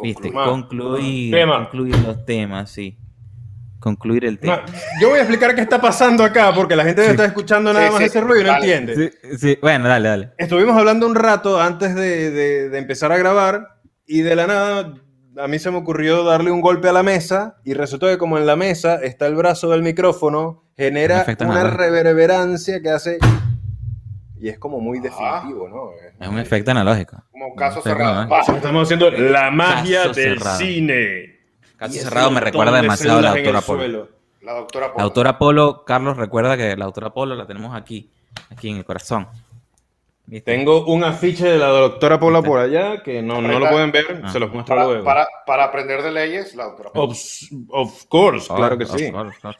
¿Viste? 0.02 0.30
Concluir. 0.30 0.50
Concluir, 0.50 1.32
Tema. 1.35 1.56
concluir 1.61 1.98
los 2.00 2.26
temas, 2.26 2.70
sí. 2.70 2.98
Concluir 3.87 4.25
el 4.25 4.35
No, 4.35 4.40
tema. 4.40 4.64
yo 5.01 5.11
voy 5.11 5.18
a 5.18 5.22
explicar 5.22 5.55
qué 5.55 5.61
está 5.61 5.81
pasando 5.81 6.25
acá 6.25 6.53
porque 6.53 6.75
la 6.75 6.83
gente 6.85 7.05
Sí. 7.05 7.11
está 7.12 7.25
escuchando 7.25 7.72
nada 7.72 7.87
Sí, 7.87 7.92
más 7.92 8.01
sí, 8.01 8.07
ese 8.07 8.20
ruido 8.20 8.40
y 8.40 8.44
no 8.44 8.51
dale. 8.51 8.75
entiende. 8.77 9.12
Sí, 9.22 9.38
sí, 9.38 9.59
bueno, 9.62 9.87
dale, 9.88 10.09
dale. 10.09 10.31
Estuvimos 10.38 10.77
hablando 10.77 11.07
un 11.07 11.14
rato 11.14 11.61
antes 11.61 11.94
de, 11.94 12.33
de- 12.33 12.68
de 12.68 12.79
empezar 12.79 13.12
a 13.12 13.16
grabar 13.16 13.68
y 14.05 14.22
de 14.22 14.35
la 14.35 14.49
nada 14.49 14.94
a 15.38 15.46
mí 15.46 15.59
se 15.61 15.70
me 15.70 15.77
ocurrió 15.77 16.25
darle 16.25 16.51
un 16.51 16.61
golpe 16.62 16.88
a 16.88 16.92
la 16.92 17.05
mesa 17.05 17.59
y 17.62 17.75
resultó 17.75 18.09
que 18.09 18.18
como 18.18 18.38
en 18.38 18.46
la 18.46 18.57
mesa 18.57 18.96
está 18.96 19.27
el 19.29 19.37
brazo 19.37 19.68
del 19.70 19.83
micrófono, 19.83 20.49
Un 20.49 20.75
genera 20.77 21.25
una 21.25 21.44
analógico. 21.61 21.77
reverberancia 21.77 22.81
que 22.83 22.90
hace... 22.90 23.18
Y 24.40 24.49
es 24.49 24.59
como 24.59 24.81
muy 24.81 24.99
Ah. 24.99 25.03
definitivo, 25.03 25.68
¿no? 25.68 25.90
Es 26.20 26.29
un 26.29 26.38
efecto 26.38 26.70
analógico. 26.72 27.22
Como 27.31 27.55
caso 27.55 27.81
Pero, 27.85 27.96
cerrado. 27.96 28.22
¿no? 28.25 28.29
Pa. 28.29 28.40
Estamos 28.40 28.83
haciendo 28.83 29.11
la 29.11 29.51
magia 29.51 30.03
Caso 30.09 30.12
del 30.20 30.38
cerrado. 30.38 30.59
cine. 30.59 31.36
Caso 31.77 31.95
ese 31.95 32.05
cerrado 32.05 32.31
me 32.31 32.41
recuerda 32.41 32.73
de 32.77 32.83
demasiado 32.83 33.19
a 33.19 33.23
la 33.23 33.33
células 33.33 33.41
en 33.43 33.47
el 33.47 33.53
doctora 33.55 33.79
Polo. 33.89 34.09
La 34.43 34.53
doctora 34.53 34.87
La 34.87 34.93
Polo. 34.95 35.39
Polo, 35.39 35.85
Carlos, 35.85 36.17
recuerda 36.17 36.57
que 36.57 36.77
la 36.77 36.85
autora 36.85 37.11
Polo 37.11 37.35
la 37.35 37.47
tenemos 37.47 37.75
aquí, 37.77 38.11
aquí 38.51 38.71
en 38.71 38.77
el 38.79 38.85
corazón. 38.85 39.27
¿Viste? 40.29 40.51
Tengo 40.53 40.87
un 40.87 41.05
afiche 41.05 41.47
de 41.47 41.59
la 41.59 41.68
doctora 41.68 42.18
Pola 42.18 42.43
por 42.43 42.59
allá 42.59 43.03
que 43.03 43.22
no, 43.22 43.41
no 43.41 43.59
lo 43.61 43.68
pueden 43.68 43.93
ver, 43.93 44.22
Ah. 44.24 44.33
se 44.33 44.41
los 44.41 44.51
muestro 44.53 44.74
Para, 44.74 44.87
luego. 44.89 45.05
para, 45.05 45.29
para 45.47 45.64
aprender 45.64 46.03
de 46.03 46.11
leyes, 46.11 46.55
la 46.57 46.64
doctora 46.64 46.91
Polo. 46.93 47.12
Of, 47.12 47.18
of 47.68 48.05
course, 48.07 48.47
Oh, 48.51 48.57
claro 48.57 48.77
que 48.79 48.85
of 48.85 48.97
sí. 48.97 49.11
course, 49.12 49.29
of 49.37 49.41
course. 49.43 49.59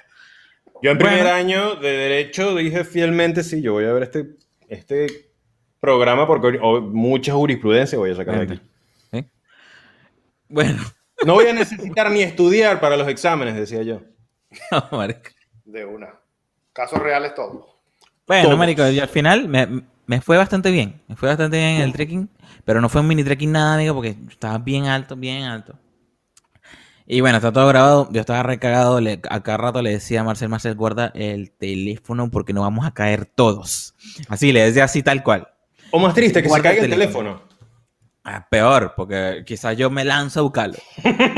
Yo 0.83 0.91
en 0.91 0.99
Bueno. 0.99 1.11
primer 1.15 1.33
año 1.33 1.77
de 1.77 1.91
Derecho 1.93 2.55
dije 2.57 2.85
fielmente, 2.85 3.43
sí, 3.45 3.63
yo 3.63 3.75
voy 3.75 3.85
a 3.85 3.93
ver 3.93 4.03
este, 4.05 4.27
este 4.69 5.31
programa 5.81 6.27
porque 6.27 6.59
mucha 6.59 7.33
jurisprudencia 7.33 7.97
voy 7.99 8.11
a 8.11 8.17
sacar 8.17 8.47
de 8.47 8.55
aquí. 8.55 9.27
Bueno, 10.49 10.81
No 11.25 11.35
voy 11.35 11.47
a 11.47 11.53
necesitar 11.53 12.11
ni 12.11 12.23
estudiar 12.23 12.81
para 12.81 12.97
los 12.97 13.09
exámenes, 13.09 13.55
decía 13.55 13.83
yo. 13.83 14.03
no, 14.71 14.89
marico. 14.99 15.31
De 15.65 15.85
una. 15.85 16.09
Casos 16.73 16.99
reales 16.99 17.35
todos. 17.35 17.65
Bueno, 18.27 18.45
Todos. 18.45 18.59
marico, 18.59 18.87
y 18.89 18.99
al 18.99 19.09
final 19.09 19.49
me, 19.49 19.85
me 20.07 20.21
fue 20.21 20.37
bastante 20.37 20.71
bien. 20.71 21.01
Me 21.09 21.17
fue 21.17 21.29
bastante 21.29 21.57
bien 21.57 21.77
en 21.77 21.83
el 21.83 21.93
trekking, 21.93 22.29
pero 22.65 22.81
no 22.81 22.89
fue 22.89 23.01
un 23.01 23.07
mini 23.07 23.25
trekking 23.25 23.53
nada, 23.53 23.75
amigo, 23.75 23.95
porque 23.95 24.17
estaba 24.29 24.59
bien 24.59 24.87
alto, 24.87 25.17
bien 25.17 25.45
alto. 25.45 25.79
Y 27.07 27.21
bueno, 27.21 27.37
está 27.37 27.53
todo 27.53 27.69
grabado. 27.69 28.09
Yo 28.11 28.21
estaba 28.21 28.43
recagado. 28.43 29.01
Le, 29.01 29.21
a 29.31 29.43
cada 29.43 29.59
rato 29.59 29.81
le 29.81 29.91
decía 29.91 30.23
a 30.23 30.25
Marcel, 30.25 30.49
Marcel, 30.49 30.75
guarda 30.75 31.13
el 31.15 31.53
teléfono 31.53 32.31
porque 32.31 32.53
nos 32.53 32.65
vamos 32.65 32.85
a 32.85 32.93
caer 32.95 33.27
todos. 33.27 33.95
Así, 34.29 34.53
le 34.53 34.63
decía 34.65 34.85
así 34.85 35.05
tal 35.05 35.23
cual. 35.23 35.49
O 35.93 36.01
más 36.01 36.15
triste, 36.15 36.41
que 36.43 36.49
se 36.49 36.49
Guarda 36.49 36.71
caiga 36.71 36.83
el 36.85 36.91
teléfono. 36.91 37.31
teléfono. 37.35 37.46
Ah, 38.29 38.45
peor, 38.51 38.93
porque 38.97 39.45
quizás 39.47 39.77
yo 39.77 39.89
me 39.89 40.05
lanzo 40.05 40.41
a 40.41 40.43
buscarlo. 40.43 40.75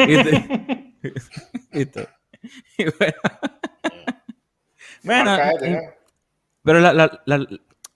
¿Viste? 0.06 0.94
Y 2.78 2.84
bueno, 2.98 3.14
Bueno, 5.02 5.36
pero 6.62 6.80
la, 6.80 6.92
la- 6.92 7.22
la- 7.24 7.46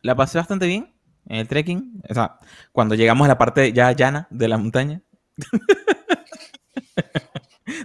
la 0.03 0.15
pasé 0.17 0.39
bastante 0.39 0.67
bien 0.67 0.93
en 1.29 1.37
el 1.37 1.49
trekking. 1.49 2.03
O 2.09 2.15
sea, 2.15 2.39
cuando 2.73 2.95
llegamos 2.95 3.25
a 3.27 3.29
la 3.29 3.39
parte 3.39 3.73
ya 3.73 3.93
llana 3.93 4.27
de 4.31 4.49
la 4.49 4.59
montaña. 4.59 5.03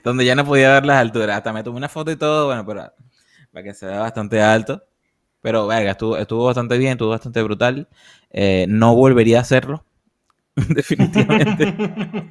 donde 0.04 0.26
ya 0.26 0.36
no 0.36 0.46
podía 0.46 0.74
ver 0.74 0.86
las 0.86 0.98
alturas. 1.02 1.38
Hasta 1.38 1.54
me 1.54 1.64
tomé 1.64 1.78
una 1.78 1.90
foto 1.90 2.12
y 2.12 2.16
todo, 2.16 2.48
bueno, 2.48 2.66
pero 2.66 2.92
para 3.52 3.64
que 3.64 3.74
se 3.74 3.86
vea 3.86 4.00
bastante 4.00 4.42
alto. 4.42 4.84
Pero, 5.42 5.68
verga, 5.68 5.92
estuvo, 5.92 6.18
estuvo 6.18 6.46
bastante 6.46 6.78
bien, 6.78 6.94
estuvo 6.94 7.10
bastante 7.10 7.42
brutal. 7.44 7.88
Eh, 8.32 8.66
no 8.70 8.96
volvería 8.96 9.40
a 9.40 9.42
hacerlo. 9.42 9.86
Definitivamente. 10.70 11.74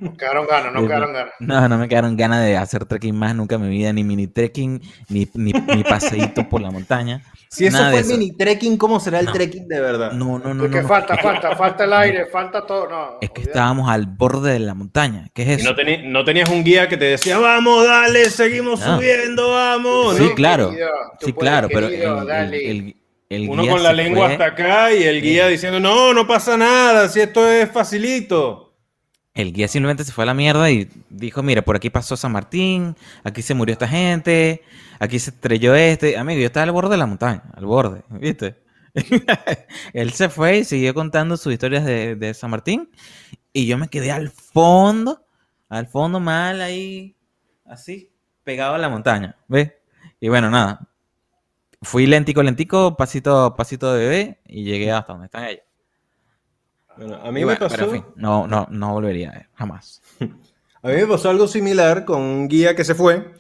No 0.01 0.17
quedaron 0.17 0.47
ganas, 0.49 0.73
no 0.73 0.81
Sí, 0.81 0.87
quedaron 0.87 1.13
ganas. 1.13 1.33
No, 1.39 1.69
no 1.69 1.79
me 1.79 1.89
quedaron 1.89 2.17
ganas 2.17 2.45
de 2.45 2.57
hacer 2.57 2.85
trekking 2.85 3.15
más 3.17 3.35
nunca 3.37 3.55
en 3.55 3.63
mi 3.63 3.69
vida, 3.69 3.93
ni 3.93 4.03
mini 4.03 4.27
trekking, 4.27 4.81
ni, 5.09 5.29
ni, 5.35 5.53
ni 5.53 5.85
paseíto 5.85 6.49
por 6.49 6.61
la 6.61 6.71
montaña. 6.71 7.23
Si 7.49 7.65
eso 7.67 7.79
fue 7.79 8.01
eso. 8.01 8.11
mini 8.11 8.33
trekking, 8.37 8.77
¿cómo 8.77 8.99
será 8.99 9.21
el 9.21 9.27
No. 9.27 9.33
trekking 9.33 9.69
de 9.69 9.81
verdad? 9.81 10.13
No, 10.13 10.39
no, 10.41 10.53
no. 10.55 10.65
Es 10.65 10.71
que 10.71 10.77
no, 10.79 10.83
no. 10.83 10.89
falta, 10.89 11.17
falta, 11.19 11.55
falta 11.57 11.85
el 11.85 11.93
aire, 11.93 12.27
falta 12.27 12.67
todo. 12.67 12.89
No, 12.89 13.19
Es 13.21 13.31
que 13.31 13.43
estábamos 13.43 13.89
al 13.89 14.07
borde 14.07 14.53
de 14.55 14.59
la 14.59 14.75
montaña. 14.75 15.29
¿Qué 15.33 15.43
es 15.43 15.49
Y 15.49 15.53
eso? 15.63 15.71
no, 15.71 15.77
teni- 15.77 16.03
no 16.05 16.25
tenías 16.25 16.51
un 16.51 16.65
guía 16.65 16.89
que 16.89 16.97
te 16.97 17.05
decía, 17.05 17.39
vamos, 17.39 17.87
dale, 17.87 18.29
seguimos 18.31 18.81
No. 18.81 18.97
subiendo, 18.97 19.51
vamos. 19.53 20.17
Sí, 20.17 20.25
¿no? 20.25 20.35
claro. 20.35 20.73
Sí, 21.21 21.33
claro, 21.33 21.69
pero 21.73 21.87
el, 21.87 22.27
dale. 22.27 22.71
el- 22.71 22.77
el- 22.79 22.97
el 23.29 23.49
Uno 23.49 23.63
guía 23.63 23.73
con 23.73 23.83
la 23.83 23.93
lengua 23.93 24.27
fue. 24.27 24.33
hasta 24.33 24.47
acá 24.47 24.95
y 24.95 25.03
el 25.03 25.21
guía 25.21 25.49
diciendo, 25.49 25.81
no, 25.81 26.15
no 26.15 26.27
pasa 26.27 26.57
nada, 26.57 27.09
si 27.09 27.21
esto 27.21 27.49
es 27.49 27.71
facilito. 27.71 28.75
El 29.35 29.53
guía 29.53 29.69
simplemente 29.69 30.05
se 30.05 30.13
fue 30.13 30.25
a 30.25 30.27
la 30.27 30.35
mierda 30.35 30.71
y 30.71 30.89
dijo, 31.11 31.43
mira, 31.43 31.63
por 31.63 31.77
aquí 31.77 31.91
pasó 31.91 32.17
San 32.17 32.33
Martín, 32.33 32.97
aquí 33.23 33.43
se 33.43 33.55
murió 33.55 33.75
esta 33.75 33.87
gente, 33.87 34.63
aquí 34.99 35.19
se 35.19 35.31
estrelló 35.31 35.75
este. 35.75 36.17
Amigo, 36.17 36.41
yo 36.41 36.47
estaba 36.47 36.65
al 36.65 36.73
borde 36.73 36.91
de 36.91 36.97
la 36.97 37.07
montaña, 37.07 37.43
al 37.55 37.67
borde, 37.67 38.03
¿viste? 38.09 38.57
Él 39.93 40.13
se 40.13 40.31
fue 40.31 40.59
y 40.59 40.65
siguió 40.65 40.95
contando 40.95 41.37
sus 41.37 41.53
historias 41.53 41.85
de, 41.85 42.17
de 42.17 42.33
San 42.33 42.51
Martín 42.51 42.89
y 43.53 43.67
yo 43.67 43.77
me 43.77 43.89
quedé 43.89 44.11
al 44.11 44.31
fondo, 44.31 45.27
al 45.69 45.87
fondo 45.87 46.19
mal 46.19 46.63
ahí, 46.63 47.17
así, 47.67 48.11
pegado 48.43 48.75
a 48.75 48.79
la 48.79 48.89
montaña, 48.89 49.37
¿ves? 49.49 49.73
Y 50.21 50.29
bueno, 50.29 50.51
nada. 50.51 50.89
Fui 51.87 52.05
lentico, 52.09 52.43
lentico, 52.43 52.97
pasito, 52.97 53.55
pasito 53.55 53.95
de 53.95 54.01
bebé 54.01 54.41
y 54.45 54.65
llegué 54.65 54.91
hasta 54.91 55.13
donde 55.13 55.27
están 55.27 55.45
ellos. 55.45 55.63
Bueno, 56.97 57.15
a 57.15 57.31
mí 57.31 57.45
bueno, 57.45 57.47
me 57.47 57.55
pero 57.55 57.67
en 57.67 57.79
pasó... 57.79 57.91
fin, 57.93 58.05
no, 58.17 58.49
no, 58.49 58.67
no 58.69 58.93
volvería, 58.93 59.31
eh, 59.31 59.47
jamás. 59.55 60.03
A 60.83 60.89
mí 60.89 60.97
me 60.97 61.07
pasó 61.07 61.31
algo 61.31 61.47
similar 61.47 62.05
con 62.05 62.23
un 62.23 62.49
guía 62.49 62.75
que 62.75 62.83
se 62.83 62.97
fue, 62.97 63.33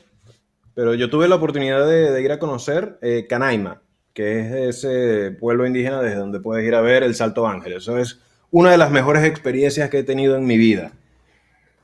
pero 0.74 0.94
yo 0.94 1.10
tuve 1.10 1.26
la 1.26 1.34
oportunidad 1.34 1.86
de, 1.88 2.12
de 2.12 2.22
ir 2.22 2.30
a 2.30 2.38
conocer 2.38 3.00
eh, 3.02 3.26
Canaima, 3.28 3.82
que 4.14 4.40
es 4.40 4.84
ese 4.84 5.32
pueblo 5.32 5.66
indígena 5.66 6.00
desde 6.00 6.18
donde 6.18 6.38
puedes 6.38 6.64
ir 6.64 6.76
a 6.76 6.80
ver 6.80 7.02
el 7.02 7.16
Salto 7.16 7.48
Ángel. 7.48 7.72
Eso 7.72 7.98
es 7.98 8.20
una 8.52 8.70
de 8.70 8.78
las 8.78 8.92
mejores 8.92 9.24
experiencias 9.24 9.90
que 9.90 9.98
he 9.98 10.04
tenido 10.04 10.36
en 10.36 10.46
mi 10.46 10.56
vida. 10.56 10.92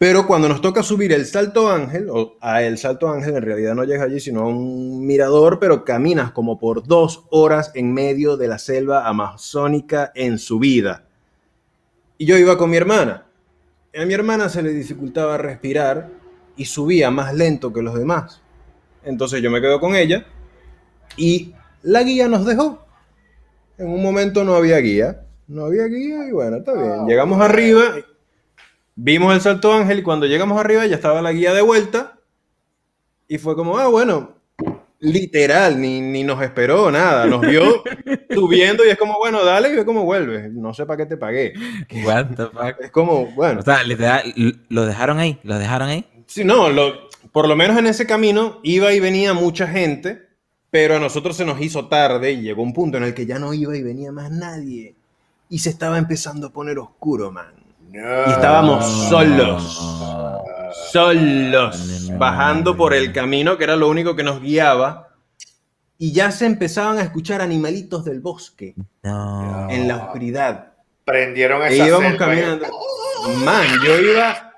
Pero 0.03 0.27
cuando 0.27 0.49
nos 0.49 0.61
toca 0.61 0.83
subir 0.83 1.13
el 1.13 1.27
Salto 1.27 1.71
Ángel, 1.71 2.09
o 2.11 2.37
a 2.41 2.65
el 2.65 2.77
Salto 2.77 3.09
Ángel, 3.09 3.37
en 3.37 3.43
realidad 3.43 3.77
no 3.77 3.85
llegas 3.85 4.07
allí, 4.07 4.19
sino 4.19 4.41
a 4.41 4.49
un 4.49 5.07
mirador, 5.07 5.61
pero 5.61 5.85
caminas 5.85 6.33
como 6.33 6.59
por 6.59 6.85
dos 6.85 7.23
horas 7.31 7.71
en 7.77 7.95
medio 7.95 8.37
de 8.37 8.49
la 8.49 8.59
selva 8.59 9.07
amazónica 9.07 10.11
en 10.17 10.39
subida. 10.39 11.05
Y 12.19 12.27
yo 12.27 12.37
iba 12.37 12.59
con 12.59 12.71
mi 12.71 12.79
hermana. 12.79 13.27
A 13.97 14.05
mi 14.05 14.13
hermana 14.13 14.49
se 14.49 14.65
le 14.65 14.71
dificultaba 14.71 15.39
respirar 15.39 16.09
y 16.57 16.65
subía 16.65 17.13
más 17.13 17.33
lento 17.33 17.73
que 17.73 17.83
los 17.83 17.95
demás. 17.95 18.43
Entonces 19.05 19.41
yo 19.41 19.53
me 19.53 19.61
quedo 19.61 19.79
con 19.79 19.95
ella 19.95 20.27
y 21.17 21.55
la 21.83 22.03
guía 22.03 22.27
nos 22.27 22.45
dejó. 22.45 22.85
En 23.79 23.89
un 23.89 24.03
momento 24.03 24.43
no 24.43 24.57
había 24.57 24.79
guía. 24.79 25.27
No 25.47 25.67
había 25.67 25.85
guía 25.85 26.27
y 26.27 26.33
bueno, 26.33 26.57
está 26.57 26.73
bien. 26.73 26.91
Ah, 26.91 27.05
Llegamos 27.07 27.41
arriba, 27.41 27.95
vimos 28.97 29.35
el 29.35 29.41
Salto 29.41 29.73
Ángel 29.73 30.01
y 30.01 30.03
cuando 30.03 30.27
llegamos 30.27 30.59
arriba 30.59 30.87
ya 30.87 30.97
estaba 30.97 31.23
la 31.23 31.33
guía 31.33 31.53
de 31.55 31.63
vuelta 31.63 32.19
y 33.29 33.39
fue 33.39 33.55
como, 33.57 33.79
ah, 33.79 33.89
bueno, 33.89 34.35
literal, 35.01 35.81
ni, 35.81 36.01
ni 36.01 36.23
nos 36.23 36.43
esperó 36.43 36.91
nada. 36.91 37.27
Nos 37.27 37.41
vio 37.41 37.83
subiendo 38.31 38.85
y 38.85 38.89
es 38.91 38.99
como, 38.99 39.19
bueno, 39.19 39.45
dale 39.45 39.71
y 39.71 39.77
ve 39.77 39.85
cómo 39.85 40.05
vuelves. 40.05 40.53
No 40.53 40.75
sé 40.75 40.87
para 40.87 40.99
qué 40.99 41.07
te 41.07 41.17
pagué. 41.17 41.55
What 42.05 42.27
the 42.37 42.47
fuck? 42.47 42.81
Es 42.81 42.91
como, 42.91 43.27
bueno. 43.27 43.61
O 43.61 43.63
sea, 43.63 43.83
literal, 43.85 44.35
lo 44.69 44.85
dejaron 44.87 45.19
ahí, 45.19 45.39
lo 45.43 45.59
dejaron 45.59 45.89
ahí. 45.89 46.07
Sí, 46.27 46.45
no, 46.45 46.69
lo- 46.71 47.11
por 47.33 47.49
lo 47.49 47.57
menos 47.57 47.79
en 47.79 47.87
ese 47.87 48.07
camino 48.07 48.61
iba 48.63 48.93
y 48.93 49.01
venía 49.01 49.33
mucha 49.33 49.67
gente, 49.67 50.29
pero 50.71 50.97
a 50.97 51.01
nosotros 51.01 51.37
se 51.37 51.45
nos 51.47 51.61
hizo 51.63 51.89
tarde 51.89 52.33
y 52.33 52.43
llegó 52.43 52.63
un 52.63 52.75
punto 52.75 52.99
en 52.99 53.05
el 53.05 53.15
que 53.15 53.25
ya 53.27 53.39
no 53.39 53.55
iba 53.55 53.77
y 53.77 53.83
venía 53.83 54.13
más 54.13 54.31
nadie. 54.31 54.95
Y 55.49 55.59
se 55.61 55.71
estaba 55.71 55.99
empezando 55.99 56.49
a 56.49 56.53
poner 56.53 56.79
oscuro, 56.79 57.31
man. 57.31 57.55
No. 57.93 58.27
Y 58.27 58.31
estábamos 58.31 58.85
solos, 59.09 59.63
solos, 60.91 62.11
bajando 62.19 62.77
por 62.77 62.95
el 62.95 63.13
camino 63.13 63.57
que 63.59 63.65
era 63.65 63.77
lo 63.77 63.89
único 63.89 64.17
que 64.17 64.23
nos 64.23 64.41
guiaba. 64.41 65.09
Y 65.99 66.13
ya 66.13 66.31
se 66.33 66.47
empezaban 66.47 66.99
a 66.99 67.03
escuchar 67.03 67.41
animalitos 67.41 68.05
del 68.05 68.21
bosque 68.21 68.75
No. 69.03 69.69
en 69.71 69.87
la 69.87 69.99
oscuridad. 69.99 70.73
Prendieron 71.05 71.63
E 71.63 71.67
esa 71.75 71.87
íbamos 71.87 72.11
selva. 72.13 72.19
caminando. 72.27 72.67
Man, 73.45 73.67
yo 73.85 73.99
iba, 74.01 74.53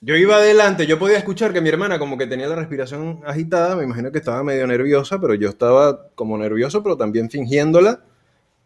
yo 0.00 0.16
iba 0.16 0.36
adelante, 0.36 0.86
yo 0.86 0.98
podía 0.98 1.18
escuchar 1.18 1.52
que 1.52 1.60
mi 1.60 1.68
hermana 1.68 1.98
como 1.98 2.16
que 2.16 2.26
tenía 2.26 2.46
la 2.46 2.54
respiración 2.56 3.20
agitada, 3.26 3.76
me 3.76 3.84
imagino 3.84 4.10
que 4.10 4.18
estaba 4.18 4.42
medio 4.42 4.66
nerviosa, 4.66 5.20
pero 5.20 5.34
yo 5.34 5.50
estaba 5.50 6.08
como 6.14 6.38
nervioso, 6.38 6.82
pero 6.82 6.96
también 6.96 7.28
fingiéndola 7.28 8.00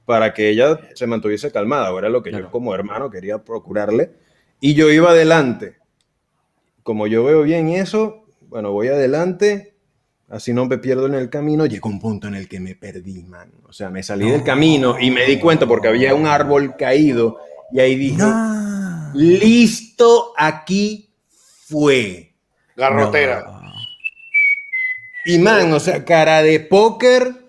para 0.05 0.35
que 0.35 0.51
ella 0.51 0.79
se 0.95 1.07
mantuviese 1.07 1.51
calmada, 1.51 1.93
o 1.93 1.99
era 1.99 2.09
lo 2.09 2.23
que 2.23 2.31
yo 2.33 2.51
como 2.51 2.75
hermano 2.75 3.11
quería 3.11 3.39
procurarle. 3.43 4.13
Y 4.61 4.75
yo 4.75 4.91
iba 4.91 5.11
adelante. 5.11 5.77
Como 6.83 7.07
yo 7.07 7.25
veo 7.25 7.43
bien 7.43 7.71
eso, 7.71 8.27
bueno, 8.49 8.73
voy 8.73 8.89
adelante, 8.89 9.75
así 10.29 10.53
no 10.53 10.67
me 10.67 10.79
pierdo 10.79 11.07
en 11.07 11.15
el 11.15 11.31
camino. 11.31 11.67
Llegó 11.67 11.89
un 11.89 12.01
punto 12.01 12.29
en 12.29 12.35
el 12.35 12.49
que 12.49 12.61
me 12.61 12.75
perdí, 12.75 13.23
man. 13.25 13.51
O 13.67 13.73
sea, 13.73 13.89
me 13.91 14.03
salí 14.03 14.31
del 14.31 14.45
camino 14.45 14.97
y 15.01 15.11
me 15.11 15.25
di 15.25 15.39
cuenta 15.39 15.67
porque 15.67 15.89
había 15.89 16.15
un 16.15 16.27
árbol 16.27 16.77
caído 16.77 17.39
y 17.73 17.81
ahí 17.81 17.95
dije, 17.97 18.19
No. 18.19 19.11
listo, 19.15 20.33
aquí 20.37 21.11
fue. 21.67 22.35
Garrotera. 22.77 23.43
No. 23.47 23.73
Y 25.27 25.39
man, 25.39 25.73
o 25.73 25.81
sea, 25.81 26.05
cara 26.05 26.43
de 26.43 26.61
póker, 26.61 27.44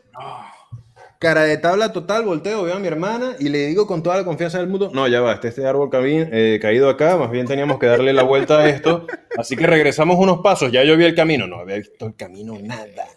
cara 1.26 1.42
de 1.42 1.58
tabla 1.58 1.92
total, 1.92 2.24
volteo, 2.24 2.62
veo 2.62 2.76
a 2.76 2.80
mi 2.80 2.86
hermana 2.86 3.36
y 3.40 3.50
le 3.50 3.66
digo 3.66 3.88
con 3.88 4.04
toda 4.04 4.18
la 4.18 4.24
confianza 4.24 4.60
del 4.60 4.68
mundo, 4.68 4.92
no, 4.94 5.08
ya 5.08 5.22
va, 5.22 5.34
este, 5.34 5.48
este 5.48 5.66
árbol 5.66 5.90
eh, 5.92 6.60
caído 6.62 6.88
acá, 6.88 7.18
más 7.18 7.32
bien 7.32 7.48
teníamos 7.48 7.80
que 7.80 7.88
darle 7.88 8.14
la 8.14 8.22
vuelta 8.22 8.60
a 8.60 8.70
esto, 8.70 9.08
así 9.36 9.56
que 9.56 9.66
regresamos 9.66 10.18
unos 10.20 10.42
pasos, 10.42 10.72
ya 10.72 10.84
yo 10.84 10.96
vi 10.96 11.06
el 11.06 11.16
camino, 11.16 11.48
no 11.48 11.62
había 11.62 11.78
visto 11.78 12.06
el 12.06 12.16
camino 12.16 12.56
nada. 12.62 13.08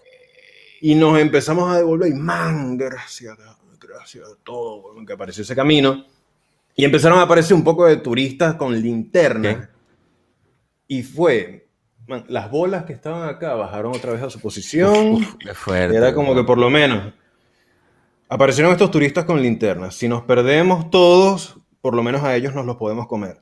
Y 0.81 0.95
nos 0.95 1.19
empezamos 1.19 1.71
a 1.71 1.77
devolver 1.77 2.09
y 2.11 2.15
man, 2.15 2.79
gracias, 2.79 3.37
gracias 3.79 4.25
a 4.27 4.43
todo, 4.43 4.95
que 5.07 5.13
apareció 5.13 5.43
ese 5.43 5.55
camino. 5.55 6.07
Y 6.75 6.87
empezaron 6.87 7.19
a 7.19 7.23
aparecer 7.23 7.55
un 7.55 7.65
poco 7.65 7.85
de 7.85 7.99
turistas 7.99 8.55
con 8.55 8.81
linterna. 8.81 9.69
Y 10.87 11.03
fue, 11.03 11.69
man, 12.07 12.25
las 12.29 12.51
bolas 12.51 12.85
que 12.85 12.95
estaban 12.95 13.29
acá 13.29 13.55
bajaron 13.55 13.95
otra 13.95 14.13
vez 14.13 14.23
a 14.23 14.31
su 14.31 14.41
posición. 14.41 15.15
Uf, 15.15 15.35
qué 15.41 15.53
fuerte. 15.53 15.95
Era 15.95 16.15
como 16.15 16.35
que 16.35 16.45
por 16.45 16.57
lo 16.57 16.71
menos 16.71 17.13
aparecieron 18.29 18.73
estos 18.73 18.91
turistas 18.91 19.25
con 19.25 19.41
linternas. 19.43 19.95
Si 19.95 20.09
nos 20.09 20.23
perdemos 20.23 20.91
todos, 20.91 21.57
por 21.81 21.95
lo 21.95 22.03
menos 22.03 22.23
a 22.25 22.35
ellos 22.37 22.55
nos 22.55 22.67
los 22.67 22.77
podemos 22.77 23.07
comer. 23.07 23.41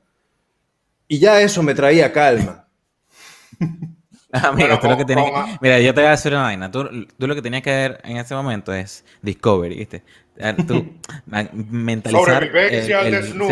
Y 1.08 1.18
ya 1.18 1.40
eso 1.40 1.62
me 1.62 1.74
traía 1.74 2.12
calma. 2.12 2.66
Ah, 4.32 4.52
mira, 4.54 4.74
Bueno, 4.76 4.80
tú 4.80 4.88
lo 4.88 4.96
que 4.98 5.04
tenías- 5.04 5.58
mira, 5.62 5.78
yo 5.80 5.94
te 5.94 6.00
voy 6.00 6.08
a 6.08 6.10
decir 6.10 6.32
una 6.32 6.42
vaina. 6.42 6.70
Tú, 6.70 6.84
tú 7.16 7.26
lo 7.26 7.34
que 7.34 7.40
tenías 7.40 7.62
que 7.62 7.70
ver 7.70 8.00
en 8.04 8.16
ese 8.18 8.34
momento 8.34 8.74
es 8.74 9.02
Discovery, 9.22 9.76
¿viste? 9.76 10.02
Tú, 10.66 10.94
mentalizar. 11.54 12.44
Sobrevivencia 12.44 13.00
el- 13.00 13.06
al 13.06 13.14
el- 13.14 13.22
desnudo. 13.22 13.50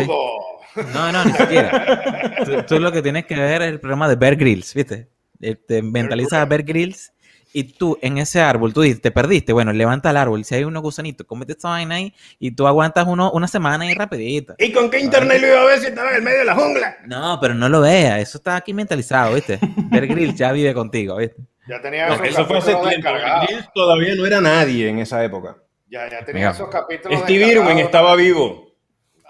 sí. 0.75 0.81
No, 0.93 1.11
no, 1.11 1.25
ni 1.25 1.31
siquiera. 1.31 2.35
Tú, 2.45 2.63
tú 2.67 2.79
lo 2.79 2.91
que 2.91 3.01
tienes 3.01 3.25
que 3.25 3.35
ver 3.35 3.61
es 3.63 3.69
el 3.69 3.79
programa 3.79 4.07
de 4.09 4.15
Bear 4.17 4.35
Grylls, 4.35 4.73
¿viste? 4.75 5.07
Eh, 5.41 5.55
Te 5.55 5.81
mentalizas 5.81 6.33
a 6.41 6.45
Bear 6.45 6.63
Grylls 6.63 7.13
y 7.57 7.63
tú 7.63 7.97
en 8.01 8.17
ese 8.17 8.41
árbol, 8.41 8.73
tú 8.73 8.81
dices, 8.81 9.01
te 9.01 9.11
perdiste, 9.11 9.53
bueno, 9.53 9.71
levanta 9.71 10.09
el 10.09 10.17
árbol. 10.17 10.43
Si 10.43 10.53
hay 10.55 10.65
unos 10.65 10.83
gusanitos, 10.83 11.25
comete 11.25 11.53
esta 11.53 11.69
vaina 11.69 11.95
ahí 11.95 12.13
y 12.37 12.51
tú 12.51 12.67
aguantas 12.67 13.07
uno, 13.07 13.31
una 13.31 13.47
semana 13.47 13.85
ahí 13.85 13.93
rapidito. 13.93 14.55
¿Y 14.57 14.73
con 14.73 14.89
qué 14.89 14.99
internet 14.99 15.39
lo 15.39 15.47
iba 15.47 15.61
a 15.61 15.65
ver 15.65 15.79
si 15.79 15.87
estaba 15.87 16.09
en 16.09 16.17
el 16.17 16.21
medio 16.21 16.39
de 16.39 16.45
la 16.45 16.55
jungla? 16.55 16.97
No, 17.05 17.39
pero 17.39 17.53
no 17.53 17.69
lo 17.69 17.79
veas, 17.79 18.19
eso 18.19 18.37
está 18.39 18.57
aquí 18.57 18.73
mentalizado, 18.73 19.33
¿viste? 19.35 19.57
Bear 19.89 20.05
Grylls 20.05 20.35
ya 20.35 20.51
vive 20.51 20.73
contigo, 20.73 21.15
¿viste? 21.15 21.37
Ya 21.67 21.81
tenía 21.81 22.07
No, 22.09 22.15
esos 22.15 22.27
eso 22.27 22.45
fue 22.45 22.57
hace 22.57 22.73
capítulos 22.73 23.47
tiempo. 23.47 23.71
todavía 23.73 24.15
no 24.15 24.25
era 24.25 24.41
nadie 24.41 24.89
en 24.89 24.99
esa 24.99 25.23
época. 25.23 25.55
Ya, 25.87 26.09
ya 26.09 26.25
tenía 26.25 26.41
Mira. 26.41 26.51
esos 26.51 26.67
capítulos 26.69 27.21
Steve. 27.21 27.47
Irwin 27.47 27.79
estaba 27.79 28.15
vivo. 28.15 28.67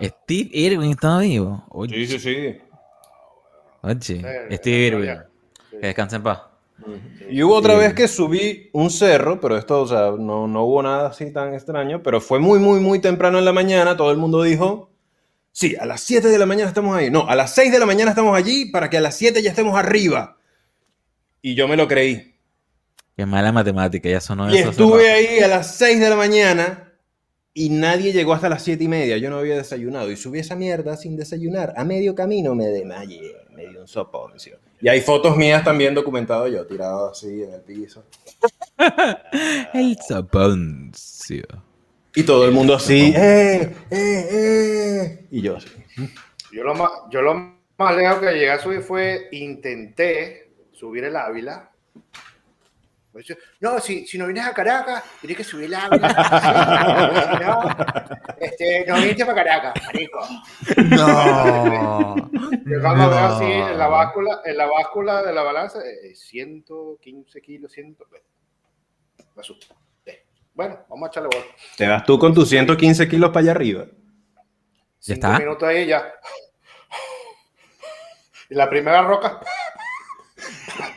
Steve 0.01 0.49
Irwin 0.51 0.91
estaba 0.91 1.19
vivo. 1.19 1.63
Oye, 1.69 1.93
Sí, 1.95 2.07
sí, 2.07 2.19
sí. 2.19 2.57
Oye, 3.81 3.95
Steve 4.57 4.77
Irwin. 4.87 5.11
Sí. 5.69 5.77
Que 5.79 5.87
descanse 5.87 6.15
en 6.15 6.23
paz. 6.23 6.41
Y 7.29 7.41
hubo 7.41 7.55
otra 7.55 7.75
vez 7.75 7.93
que 7.93 8.07
subí 8.07 8.69
un 8.73 8.89
cerro, 8.89 9.39
pero 9.41 9.57
esto, 9.57 9.81
o 9.81 9.87
sea, 9.87 10.11
no, 10.17 10.47
no 10.47 10.63
hubo 10.63 10.83
nada 10.83 11.09
así 11.09 11.31
tan 11.31 11.53
extraño, 11.53 12.03
pero 12.03 12.21
fue 12.21 12.39
muy, 12.39 12.59
muy, 12.59 12.79
muy 12.79 12.99
temprano 12.99 13.39
en 13.39 13.45
la 13.45 13.53
mañana, 13.53 13.97
todo 13.97 14.11
el 14.11 14.17
mundo 14.17 14.43
dijo, 14.43 14.91
sí, 15.51 15.75
a 15.79 15.85
las 15.85 16.01
7 16.01 16.27
de 16.27 16.37
la 16.37 16.45
mañana 16.45 16.67
estamos 16.67 16.95
ahí, 16.95 17.09
no, 17.09 17.27
a 17.27 17.35
las 17.35 17.55
6 17.55 17.71
de 17.71 17.79
la 17.79 17.85
mañana 17.85 18.11
estamos 18.11 18.37
allí 18.37 18.65
para 18.65 18.89
que 18.89 18.97
a 18.97 19.01
las 19.01 19.17
7 19.17 19.41
ya 19.41 19.49
estemos 19.49 19.75
arriba. 19.75 20.37
Y 21.41 21.55
yo 21.55 21.67
me 21.67 21.77
lo 21.77 21.87
creí. 21.87 22.35
Qué 23.15 23.25
mala 23.25 23.51
matemática, 23.51 24.09
ya 24.09 24.19
sonó 24.19 24.49
Y 24.49 24.57
eso. 24.57 24.69
hace 24.69 24.81
estuve 24.81 25.11
ahí 25.11 25.39
a 25.39 25.47
las 25.47 25.75
6 25.77 25.99
de 25.99 26.09
la 26.09 26.15
mañana 26.15 26.84
y 27.57 27.69
nadie 27.69 28.11
llegó 28.11 28.33
hasta 28.33 28.49
las 28.49 28.63
7 28.63 28.83
y 28.83 28.87
media, 28.89 29.17
yo 29.17 29.29
no 29.29 29.37
había 29.37 29.55
desayunado 29.55 30.11
y 30.11 30.17
subí 30.17 30.39
esa 30.39 30.57
mierda 30.57 30.97
sin 30.97 31.15
desayunar. 31.15 31.73
A 31.77 31.85
medio 31.85 32.13
camino 32.13 32.53
me 32.53 32.65
desmayé, 32.65 33.33
me 33.55 33.65
dio 33.67 33.79
un 33.79 33.87
soponcio. 33.87 34.59
Y 34.81 34.89
hay 34.89 34.99
fotos 34.99 35.37
mías 35.37 35.63
también 35.63 35.95
documentadas 35.95 36.51
yo, 36.51 36.67
tirado 36.67 37.11
así 37.11 37.43
en 37.43 37.53
el 37.53 37.61
piso. 37.61 38.03
El 39.73 39.97
soponcio. 40.05 41.45
Y 42.13 42.23
todo 42.23 42.45
el 42.45 42.51
mundo 42.51 42.75
así, 42.75 43.13
¡eh, 43.15 43.73
eh, 43.89 44.27
eh! 44.31 45.27
Y 45.31 45.41
yo 45.41 45.55
así. 45.55 45.69
Yo 46.51 46.61
lo 46.61 46.75
más, 46.75 46.91
yo 47.09 47.21
lo 47.21 47.35
más 47.77 47.95
lejos 47.95 48.19
que 48.19 48.33
llegué 48.33 48.51
a 48.51 48.59
subir 48.59 48.81
fue, 48.81 49.29
intenté 49.31 50.51
subir 50.73 51.05
el 51.05 51.15
Ávila. 51.15 51.71
Yo, 53.23 53.35
No, 53.61 53.79
si, 53.79 54.05
si 54.05 54.17
no 54.17 54.25
vienes 54.25 54.45
a 54.45 54.53
Caracas, 54.53 55.03
tienes 55.21 55.37
que 55.37 55.43
subir 55.43 55.65
el. 55.65 55.71
Si 55.71 55.79
no, 57.45 57.63
este, 58.39 58.85
no 58.85 58.95
viniste 58.95 59.25
para 59.25 59.43
Caracas, 59.43 59.73
marico. 59.85 60.19
No. 60.89 62.15
Yo 62.65 62.81
cuando 62.81 63.09
veo 63.09 63.19
así 63.19 63.45
en 63.45 63.77
la 63.77 63.87
báscula, 63.87 64.41
en 64.43 64.57
la 64.57 64.65
báscula 64.65 65.23
de 65.23 65.33
la 65.33 65.43
balanza, 65.43 65.79
eh, 65.79 66.13
115 66.15 67.41
kilos, 67.41 67.71
100. 67.71 67.97
Me 69.35 69.41
asusté. 69.41 69.67
Bueno, 70.53 70.85
vamos 70.89 71.07
a 71.07 71.11
echarle 71.11 71.29
bola. 71.33 71.45
Te 71.77 71.87
vas 71.87 72.03
tú 72.05 72.17
con 72.17 72.33
tus 72.33 72.49
115 72.49 73.07
kilos 73.09 73.29
para 73.29 73.41
allá 73.41 73.51
arriba. 73.51 73.85
¿Ya 73.85 73.91
Cinco 74.99 75.27
está? 75.27 75.39
minutos 75.39 75.67
ahí 75.67 75.85
ya. 75.87 76.13
Y 78.49 78.55
la 78.55 78.69
primera 78.69 79.01
roca. 79.03 79.39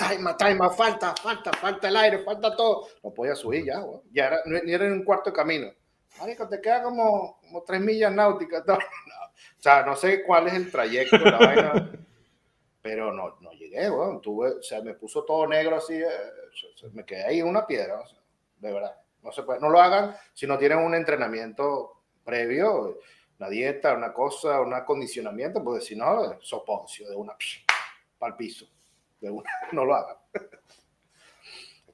Taima, 0.09 0.37
taima, 0.37 0.71
falta, 0.71 1.15
falta, 1.15 1.53
falta 1.53 1.89
el 1.89 1.97
aire, 1.97 2.19
falta 2.25 2.55
todo. 2.57 2.87
No 3.03 3.11
podía 3.11 3.35
subir 3.35 3.65
ya. 3.67 3.83
Ya 4.13 4.27
era, 4.27 4.41
no- 4.47 4.57
era 4.57 4.87
en 4.87 4.93
un 4.93 5.05
cuarto 5.05 5.31
de 5.31 5.37
camino. 5.37 5.71
Marico, 6.19 6.49
te 6.49 6.61
queda 6.61 6.83
como, 6.83 7.39
como 7.41 7.63
tres 7.63 7.81
millas 7.81 8.13
náuticas. 8.13 8.65
todo. 8.65 8.77
No. 8.79 8.85
O 9.59 9.61
sea, 9.61 9.83
no 9.85 9.95
sé 9.97 10.23
cuál 10.25 10.47
es 10.49 10.55
el 10.55 10.71
trayecto. 10.71 11.17
Pero 12.83 13.13
no, 13.13 13.37
no 13.41 13.53
llegué. 13.53 13.89
Tuve, 14.23 14.51
o 14.51 14.63
sea, 14.63 14.81
me 14.83 14.95
puso 14.95 15.25
todo 15.25 15.47
negro 15.47 15.77
así. 15.77 15.95
eh, 15.95 16.09
me 16.93 17.05
quedé 17.05 17.25
ahí 17.25 17.41
en 17.41 17.49
una 17.49 17.67
piedra. 17.67 18.03
de 18.59 18.73
verdad. 18.73 18.97
No 19.23 19.33
se 19.33 19.43
puede. 19.43 19.61
No 19.61 19.69
lo 19.69 19.81
hagan 19.81 20.15
si 20.33 20.47
no 20.47 20.59
tienen 20.59 20.79
un 20.79 20.95
entrenamiento 20.95 22.03
previo 22.25 22.99
una 23.39 23.49
dieta, 23.49 23.95
una 23.95 24.13
cosa, 24.13 24.61
un 24.61 24.75
acondicionamiento, 24.75 25.63
porque 25.63 25.81
si 25.85 25.95
no, 25.95 26.37
soponcio 26.41 27.09
de 27.09 27.15
una 27.15 27.37
para 28.19 28.33
el 28.33 28.37
piso. 28.37 28.67
De 29.21 29.31
una, 29.31 29.51
no 29.73 29.85
lo 29.85 29.95
hagan. 29.95 30.17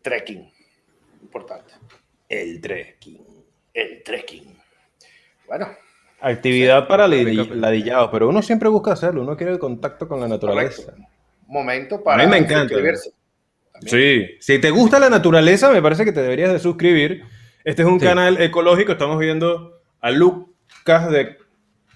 Trekking, 0.02 0.50
importante. 1.22 1.72
El 2.28 2.60
trekking. 2.60 3.24
El 3.72 4.02
trekking. 4.02 4.56
Bueno, 5.46 5.68
Actividad 6.20 6.88
para 6.88 7.06
ladi- 7.06 7.48
ladillados, 7.54 8.08
pero 8.10 8.28
uno 8.28 8.40
siempre 8.40 8.68
busca 8.70 8.92
hacerlo, 8.92 9.22
uno 9.22 9.36
quiere 9.36 9.52
el 9.52 9.58
contacto 9.58 10.08
con 10.08 10.20
la 10.20 10.28
naturaleza. 10.28 10.84
correcto. 10.92 11.08
Momento 11.46 12.02
para 12.02 12.22
A 12.22 12.24
mí 12.26 12.30
me 12.30 12.38
encanta. 12.38 12.68
suscribirse. 12.68 13.12
Sí, 13.82 14.26
si 14.40 14.58
te 14.58 14.70
gusta 14.70 14.98
la 14.98 15.10
naturaleza, 15.10 15.70
me 15.70 15.82
parece 15.82 16.04
que 16.06 16.12
te 16.12 16.22
deberías 16.22 16.50
de 16.52 16.58
suscribir. 16.60 17.24
Este 17.64 17.82
es 17.82 17.88
un 17.88 18.00
Sí. 18.00 18.06
canal 18.06 18.40
ecológico, 18.40 18.92
estamos 18.92 19.18
viendo 19.18 19.82
a 20.00 20.10
Lucas 20.10 21.10
de... 21.10 21.36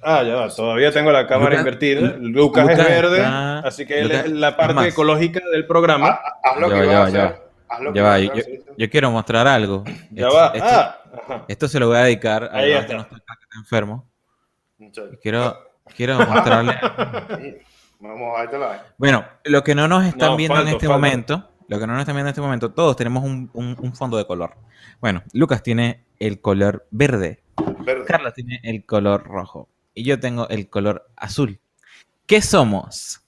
Ah, 0.02 0.22
ya 0.22 0.34
va, 0.36 0.48
todavía 0.48 0.92
tengo 0.92 1.10
la 1.10 1.26
cámara 1.26 1.50
Lucas- 1.50 1.60
invertida. 1.60 2.00
Lu- 2.00 2.28
Lucas, 2.28 2.62
Lucas 2.64 2.78
es 2.78 2.86
verde, 2.88 3.16
está- 3.18 3.58
así 3.60 3.86
que 3.86 3.98
él 4.00 4.08
Lucas- 4.08 4.24
es 4.26 4.32
la 4.32 4.56
parte 4.56 4.74
más. 4.74 4.86
ecológica 4.86 5.40
del 5.52 5.66
programa. 5.66 6.08
Ah, 6.08 6.20
ah, 6.24 6.50
Haz 6.52 6.60
lo 6.60 6.68
Ya 6.68 6.74
que 6.74 6.80
va, 6.80 6.84
ibas 6.86 6.92
ya 6.94 6.98
va, 7.00 7.10
ya 7.10 7.24
hacer. 7.34 7.48
Haz 7.68 7.80
lo 7.80 7.92
que 7.92 7.98
Ya 7.98 8.02
va, 8.04 8.18
yo, 8.18 8.32
yo 8.78 8.90
quiero 8.90 9.10
mostrar 9.10 9.46
algo. 9.48 9.84
ya 10.10 10.26
Esto- 10.28 10.36
va. 10.36 10.46
Esto, 10.54 10.66
ah, 10.70 10.98
ajá. 11.26 11.44
esto 11.48 11.68
se 11.68 11.80
lo 11.80 11.88
voy 11.88 11.96
a 11.96 12.00
dedicar 12.00 12.44
a 12.52 12.62
está. 12.64 12.86
que 12.86 12.94
no 12.94 13.00
está 13.02 13.16
acá, 13.16 13.34
que 13.38 13.44
está 13.44 13.58
enfermo. 13.58 14.08
Quiero, 15.20 15.58
quiero 15.96 16.18
mostrarle. 16.26 16.76
Bueno, 18.96 19.24
lo 19.44 19.64
que 19.64 19.74
no 19.74 19.88
nos 19.88 20.04
están 20.06 20.30
No, 20.30 20.36
viendo 20.36 20.54
en 20.54 20.62
falto, 20.62 20.76
este 20.76 20.86
falto. 20.86 20.98
momento, 21.00 21.50
lo 21.68 21.78
que 21.80 21.86
no 21.86 21.92
nos 21.94 22.00
están 22.00 22.14
viendo 22.14 22.28
en 22.28 22.32
este 22.32 22.40
momento, 22.40 22.70
todos 22.72 22.96
tenemos 22.96 23.24
un, 23.24 23.50
un- 23.52 23.76
un 23.80 23.94
fondo 23.94 24.16
de 24.16 24.26
color. 24.26 24.54
Bueno, 25.00 25.22
Lucas 25.32 25.62
tiene 25.62 26.04
el 26.20 26.40
color 26.40 26.86
verde, 26.90 27.42
verde. 27.80 28.04
Carlos 28.06 28.34
tiene 28.34 28.60
el 28.62 28.84
color 28.84 29.24
rojo 29.26 29.68
y 29.98 30.04
yo 30.04 30.20
tengo 30.20 30.48
el 30.48 30.70
color 30.70 31.10
azul. 31.16 31.58
¿Qué 32.26 32.40
somos? 32.40 33.20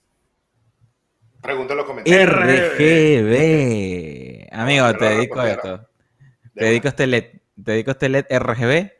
Pregunta 1.41 1.73
en 1.73 1.77
los 1.77 1.85
comentarios. 1.85 2.29
RGB. 2.29 3.33
Amigo, 4.53 4.85
No, 4.85 4.97
te 4.97 5.05
dedico 5.05 5.35
pues, 5.35 5.51
esto. 5.51 5.89
Te 6.53 6.63
De 6.63 6.65
dedico 6.67 6.87
este 6.87 7.07
LED. 7.07 7.25
Te 7.63 7.71
dedico 7.73 7.91
este 7.91 8.07
LED 8.07 8.25
RGB 8.29 8.91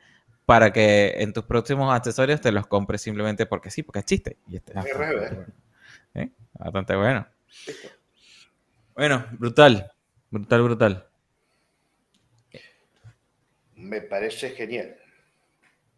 para 0.46 0.74
que 0.74 1.14
en 1.20 1.32
tus 1.32 1.46
próximos 1.46 1.94
accesorios 1.94 2.42
te 2.42 2.52
los 2.52 2.68
compres 2.68 3.02
simplemente 3.02 3.46
porque 3.46 3.72
sí, 3.72 3.84
porque 3.84 4.00
es 4.00 4.06
chiste. 4.06 4.38
Y 4.50 4.58
este 4.58 4.72
es 4.72 4.76
bastante 4.76 5.06
RGB. 5.06 5.20
bueno. 5.20 5.46
¿Eh? 6.16 6.30
Bastante 6.54 6.96
bueno. 6.96 7.28
Bueno, 8.96 9.26
brutal. 9.32 9.92
Brutal, 10.30 10.62
brutal. 10.64 11.08
Me 13.76 14.02
parece 14.02 14.50
genial. 14.50 14.98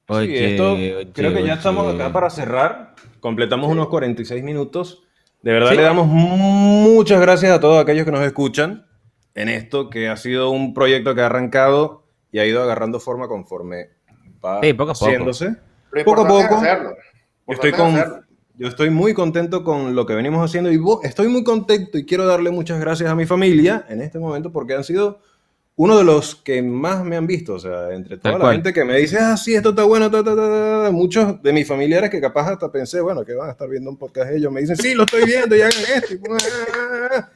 Sí, 0.07 0.13
Oye, 0.13 0.51
esto 0.51 0.73
oye, 0.73 1.07
creo 1.13 1.29
que 1.31 1.37
ya 1.39 1.43
oye. 1.43 1.53
estamos 1.53 1.93
acá 1.93 2.11
para 2.11 2.29
cerrar. 2.29 2.95
Completamos 3.19 3.69
unos 3.71 3.87
46 3.87 4.43
minutos. 4.43 5.03
De 5.41 5.51
verdad 5.53 5.69
Sí. 5.71 5.75
le 5.77 5.83
damos 5.83 6.07
muchas 6.07 7.19
gracias 7.21 7.51
a 7.51 7.59
todos 7.59 7.81
aquellos 7.81 8.05
que 8.05 8.11
nos 8.11 8.21
escuchan 8.25 8.85
en 9.35 9.49
esto 9.49 9.89
que 9.89 10.09
ha 10.09 10.17
sido 10.17 10.49
un 10.51 10.73
proyecto 10.73 11.15
que 11.15 11.21
ha 11.21 11.25
arrancado 11.27 12.03
y 12.31 12.39
ha 12.39 12.45
ido 12.45 12.61
agarrando 12.63 12.99
forma 12.99 13.27
conforme 13.27 13.89
va 14.43 14.59
Sí, 14.61 14.73
poco 14.73 14.91
a 14.91 14.93
poco. 14.93 15.05
haciéndose. 15.05 15.55
Poco 16.05 16.21
a 16.21 16.27
poco. 16.27 16.55
hacerlo. 16.57 16.95
Estoy, 17.47 17.71
con, 17.71 17.95
hacerlo. 17.95 18.19
yo 18.55 18.67
estoy 18.67 18.89
muy 18.89 19.13
contento 19.13 19.63
con 19.63 19.95
lo 19.95 20.05
que 20.05 20.15
venimos 20.15 20.43
haciendo 20.43 20.71
y 20.71 20.79
estoy 21.03 21.27
muy 21.27 21.43
contento 21.43 21.97
y 21.97 22.05
quiero 22.05 22.25
darle 22.25 22.49
muchas 22.51 22.79
gracias 22.79 23.09
a 23.09 23.15
mi 23.15 23.25
familia 23.25 23.85
en 23.89 24.01
este 24.01 24.19
momento 24.19 24.51
porque 24.51 24.75
han 24.75 24.83
sido 24.83 25.19
uno 25.75 25.97
de 25.97 26.03
los 26.03 26.35
que 26.35 26.61
más 26.61 27.03
me 27.03 27.15
han 27.15 27.25
visto. 27.27 27.55
O 27.55 27.59
sea, 27.59 27.91
entre 27.93 28.17
toda 28.17 28.31
Tal 28.33 28.33
la 28.33 28.39
cual. 28.39 28.55
gente 28.55 28.73
que 28.73 28.83
me 28.85 28.97
dice, 28.97 29.17
ah, 29.19 29.35
sí, 29.37 29.55
esto 29.55 29.69
está 29.69 29.83
bueno, 29.83 30.09
ta, 30.11 30.23
ta, 30.23 30.35
ta, 30.35 30.47
ta, 30.47 30.83
ta", 30.85 30.91
muchos 30.91 31.41
de 31.41 31.53
mis 31.53 31.67
familiares 31.67 32.09
que 32.09 32.21
capaz 32.21 32.51
hasta 32.51 32.71
pensé, 32.71 33.01
bueno, 33.01 33.23
que 33.25 33.33
van 33.33 33.49
a 33.49 33.51
estar 33.53 33.67
viendo 33.69 33.89
un 33.89 33.97
podcast 33.97 34.31
ellos, 34.31 34.51
me 34.51 34.61
dicen, 34.61 34.75
sí, 34.77 34.93
lo 34.93 35.03
estoy 35.03 35.25
viendo 35.25 35.55
y 35.55 35.61
hagan 35.61 35.83
esto. 35.95 36.13
y 36.13 36.17
pues, 36.17 36.43
ah". 36.75 37.29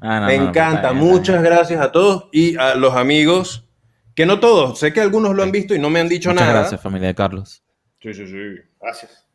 Ah, 0.00 0.20
no, 0.20 0.26
me 0.26 0.38
no, 0.38 0.48
encanta, 0.48 0.92
muchas 0.92 1.42
gracias 1.42 1.80
a 1.80 1.90
todos 1.90 2.28
y 2.30 2.56
a 2.56 2.74
los 2.74 2.94
amigos, 2.94 3.66
que 4.14 4.26
no 4.26 4.38
todos, 4.38 4.78
sé 4.78 4.92
que 4.92 5.00
algunos 5.00 5.34
lo 5.34 5.42
han 5.42 5.50
visto 5.50 5.74
y 5.74 5.78
no 5.78 5.90
me 5.90 5.98
han 6.00 6.08
dicho. 6.08 6.30
Muchas 6.30 6.46
nada. 6.46 6.60
gracias, 6.60 6.80
familia 6.80 7.08
de 7.08 7.14
Carlos. 7.14 7.62
Sí, 8.00 8.12
sí, 8.14 8.26
sí. 8.26 8.60
Gracias. 8.80 9.27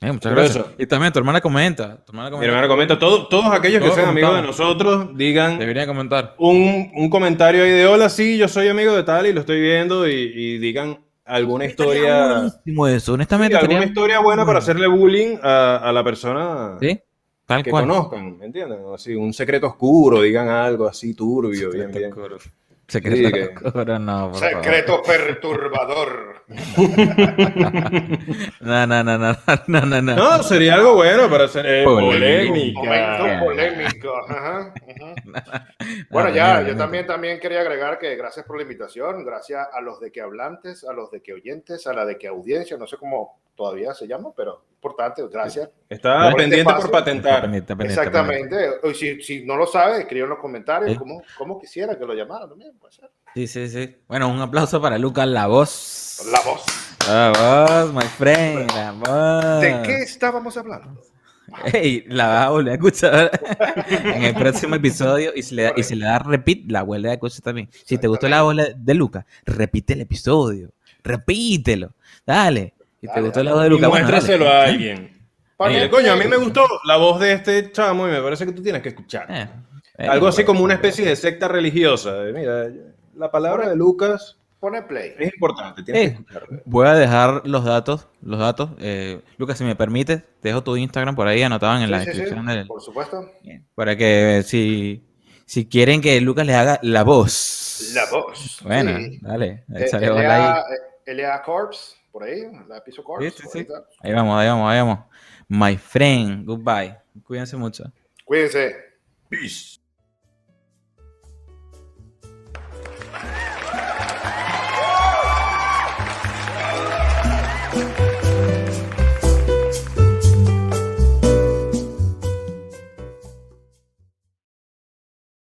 Eh, 0.00 0.12
muchas 0.12 0.30
Por 0.32 0.42
gracias. 0.42 0.66
eso. 0.66 0.74
Y 0.78 0.86
también 0.86 1.12
tu 1.12 1.18
hermana 1.18 1.40
comenta. 1.40 1.96
Tu 2.04 2.12
hermana 2.12 2.28
Mi 2.28 2.32
comenta. 2.34 2.52
hermano 2.52 2.68
comenta, 2.68 2.98
todo- 2.98 3.28
todos 3.28 3.46
aquellos 3.46 3.82
que 3.82 3.90
sean 3.92 4.10
amigos 4.10 4.34
de 4.36 4.42
nosotros, 4.42 5.16
digan 5.16 5.58
Debería 5.58 5.86
comentar. 5.86 6.34
un, 6.38 6.90
un 6.94 7.08
comentario 7.10 7.64
ahí 7.64 7.70
de 7.70 7.86
hola, 7.86 8.08
sí, 8.10 8.36
yo 8.36 8.46
soy 8.48 8.68
amigo 8.68 8.94
de 8.94 9.02
tal 9.04 9.26
y 9.26 9.32
lo 9.32 9.40
estoy 9.40 9.60
viendo 9.60 10.06
y, 10.06 10.12
y 10.34 10.58
digan 10.58 10.98
alguna 11.24 11.64
historia, 11.64 12.34
buenísimo 12.34 12.86
eso, 12.88 13.06
sí, 13.06 13.10
honestamente. 13.12 13.56
alguna 13.56 13.72
estaría- 13.74 13.88
historia 13.88 14.18
buena 14.20 14.44
para 14.46 14.58
hacerle 14.58 14.86
bullying 14.86 15.38
a, 15.42 15.76
a 15.78 15.92
la 15.92 16.04
persona 16.04 16.76
¿Sí? 16.80 17.00
Tal 17.46 17.62
que 17.62 17.70
cual. 17.70 17.86
conozcan, 17.88 18.38
¿me 18.38 18.46
entienden? 18.46 18.80
Así, 18.94 19.14
un 19.14 19.32
secreto 19.32 19.66
oscuro, 19.68 20.20
digan 20.20 20.48
algo 20.48 20.86
así 20.86 21.14
turbio, 21.14 21.70
bien, 21.70 21.90
bien. 21.90 22.10
Secreto 22.88 23.28
Sí, 23.28 23.32
que- 23.32 23.66
oscuro, 23.66 23.98
no, 23.98 24.30
por 24.30 24.40
favor. 24.40 24.62
Secreto 24.62 25.02
perturbador. 25.02 26.44
No, 28.60 28.86
no, 28.86 29.04
no, 29.04 29.18
no, 29.18 29.36
no, 29.66 29.80
no, 29.86 30.02
no. 30.02 30.16
No, 30.16 30.42
sería 30.42 30.74
algo 30.74 30.94
bueno 30.94 31.28
para 31.28 31.44
hacer 31.44 31.64
eh, 31.66 31.84
Polémica. 31.84 32.80
Momento 32.80 33.44
polémico. 33.44 34.12
Ajá. 34.28 34.72
Bueno, 36.10 36.28
No, 36.30 36.34
ya, 36.34 36.62
yo 36.62 36.76
también, 36.76 37.06
también 37.06 37.40
quería 37.40 37.60
agregar 37.60 37.98
que 37.98 38.14
gracias 38.16 38.44
por 38.46 38.56
la 38.56 38.62
invitación, 38.62 39.24
gracias 39.24 39.66
a 39.72 39.80
los 39.80 40.00
de 40.00 40.10
que 40.10 40.20
hablantes, 40.20 40.84
a 40.84 40.92
los 40.92 41.10
de 41.10 41.22
que 41.22 41.32
oyentes, 41.32 41.86
a 41.86 41.92
la 41.92 42.04
de 42.04 42.18
que 42.18 42.28
audiencia, 42.28 42.76
no 42.76 42.86
sé 42.86 42.96
cómo 42.96 43.38
todavía 43.54 43.94
se 43.94 44.06
llama, 44.06 44.30
pero 44.36 44.62
importante, 44.74 45.22
gracias. 45.28 45.70
Está 45.88 46.30
Por 46.30 46.40
este 46.40 46.42
pendiente 46.42 46.74
por 46.74 46.90
patentar. 46.90 47.40
pendiente, 47.42 47.72
está 47.72 47.76
pendiente, 47.76 48.02
está 48.04 48.26
pendiente. 48.26 48.64
Exactamente. 48.64 48.88
O 48.88 48.94
Si, 48.94 49.22
si 49.22 49.44
no 49.44 49.56
lo 49.56 49.66
sabe, 49.66 50.00
escribe 50.00 50.24
en 50.24 50.30
los 50.30 50.38
comentarios 50.38 50.92
¿Eh? 50.92 50.96
cómo, 50.98 51.22
cómo 51.38 51.58
quisiera 51.58 51.98
que 51.98 52.04
lo 52.04 52.14
llamaran 52.14 52.48
también. 52.48 52.76
Puede 52.78 52.92
ser. 52.92 53.10
Sí, 53.34 53.46
sí, 53.46 53.68
sí. 53.68 53.96
Bueno, 54.06 54.28
un 54.28 54.40
aplauso 54.40 54.80
para 54.80 54.98
Lucas, 54.98 55.26
la 55.26 55.46
voz. 55.46 56.22
La 56.30 56.40
voz. 56.40 56.64
La 57.08 57.32
voz, 57.32 57.92
my 57.92 58.02
friend, 58.02 58.70
la 58.72 58.92
voz. 58.92 59.60
¿De 59.60 59.82
qué 59.84 60.02
estábamos 60.02 60.56
hablando? 60.56 61.00
Ey, 61.72 62.04
la 62.08 62.26
vas 62.26 62.46
a 62.46 62.50
volver 62.50 62.72
a 62.72 62.74
escuchar 62.74 63.30
en 63.88 64.22
el 64.24 64.34
próximo 64.34 64.74
episodio 64.74 65.32
y 65.34 65.42
si 65.42 65.54
le 65.54 65.62
da, 65.64 65.72
y 65.76 65.82
si 65.82 65.94
le 65.94 66.06
da 66.06 66.18
repeat, 66.18 66.70
la 66.70 66.82
vuelve 66.82 67.10
a 67.10 67.14
escuchar 67.14 67.40
también. 67.42 67.68
Si 67.84 67.98
te 67.98 68.08
gustó 68.08 68.28
la 68.28 68.42
voz 68.42 68.56
de 68.76 68.94
Lucas, 68.94 69.24
repite 69.44 69.92
el 69.94 70.00
episodio. 70.02 70.72
Repítelo. 71.04 71.92
Dale. 72.26 72.74
Si 73.00 73.06
te 73.06 73.20
Dale, 73.20 73.22
gustó 73.22 73.42
la 73.44 73.52
voz 73.52 73.62
de 73.62 73.68
Y 73.68 73.70
Lucas, 73.70 73.88
bueno, 73.90 74.06
muéstraselo 74.08 74.44
dale. 74.44 74.56
a 74.56 74.64
alguien. 74.64 75.16
Coño, 75.56 76.12
a 76.12 76.16
mí 76.16 76.26
me 76.26 76.36
gustó 76.36 76.64
la 76.84 76.96
voz 76.96 77.20
de 77.20 77.32
este 77.32 77.70
chamo 77.72 78.06
y 78.08 78.10
me 78.10 78.20
parece 78.20 78.44
que 78.44 78.52
tú 78.52 78.62
tienes 78.62 78.82
que 78.82 78.90
escuchar. 78.90 79.26
Eh, 79.30 79.48
eh, 79.98 80.06
Algo 80.06 80.26
así 80.26 80.42
bueno. 80.42 80.46
como 80.48 80.64
una 80.64 80.74
especie 80.74 81.04
de 81.06 81.16
secta 81.16 81.48
religiosa. 81.48 82.24
Mira, 82.34 82.66
la 83.14 83.30
palabra 83.30 83.68
de 83.68 83.76
Lucas 83.76 84.36
Pone 84.60 84.82
play. 84.82 85.14
es 85.18 85.32
importante. 85.34 85.82
Tienes 85.82 86.12
Eh, 86.12 86.18
que. 86.28 86.62
Voy 86.64 86.86
a 86.86 86.94
dejar 86.94 87.42
los 87.46 87.64
datos, 87.64 88.08
los 88.22 88.38
datos. 88.38 88.70
Eh, 88.78 89.20
Lucas, 89.36 89.58
si 89.58 89.64
me 89.64 89.76
permites, 89.76 90.22
te 90.40 90.48
dejo 90.48 90.62
tu 90.64 90.76
Instagram 90.76 91.14
por 91.14 91.28
ahí 91.28 91.42
anotado 91.42 91.78
en 91.82 91.90
la 91.90 91.98
Sí, 92.00 92.04
sí, 92.04 92.10
descripción 92.10 92.46
del, 92.46 92.66
Por 92.66 92.80
supuesto. 92.80 93.30
para 93.74 93.96
que 93.96 94.42
si, 94.44 95.04
si 95.44 95.66
quieren 95.68 96.00
que 96.00 96.20
Lucas 96.20 96.46
les 96.46 96.56
haga 96.56 96.78
la 96.82 97.04
voz. 97.04 97.92
La 97.94 98.06
voz. 98.10 98.60
Bueno, 98.64 98.96
Sí. 98.98 99.18
dale, 99.20 99.64
Eh, 99.74 99.88
ahí. 99.92 100.06
LA, 100.06 100.64
LA 101.06 101.42
Corps, 101.42 101.96
por 102.10 102.24
ahí, 102.24 102.42
la 102.66 102.82
piso 102.82 103.04
Corps. 103.04 103.22
Ahí 104.00 104.12
vamos, 104.12 104.38
ahí 104.40 104.48
vamos, 104.48 104.70
ahí 104.72 104.78
vamos. 104.78 104.98
My 105.48 105.76
friend, 105.76 106.46
goodbye. 106.46 106.96
Cuídense 107.24 107.56
mucho. 107.56 107.84
Cuídense. 108.24 108.74
Peace. 109.28 109.78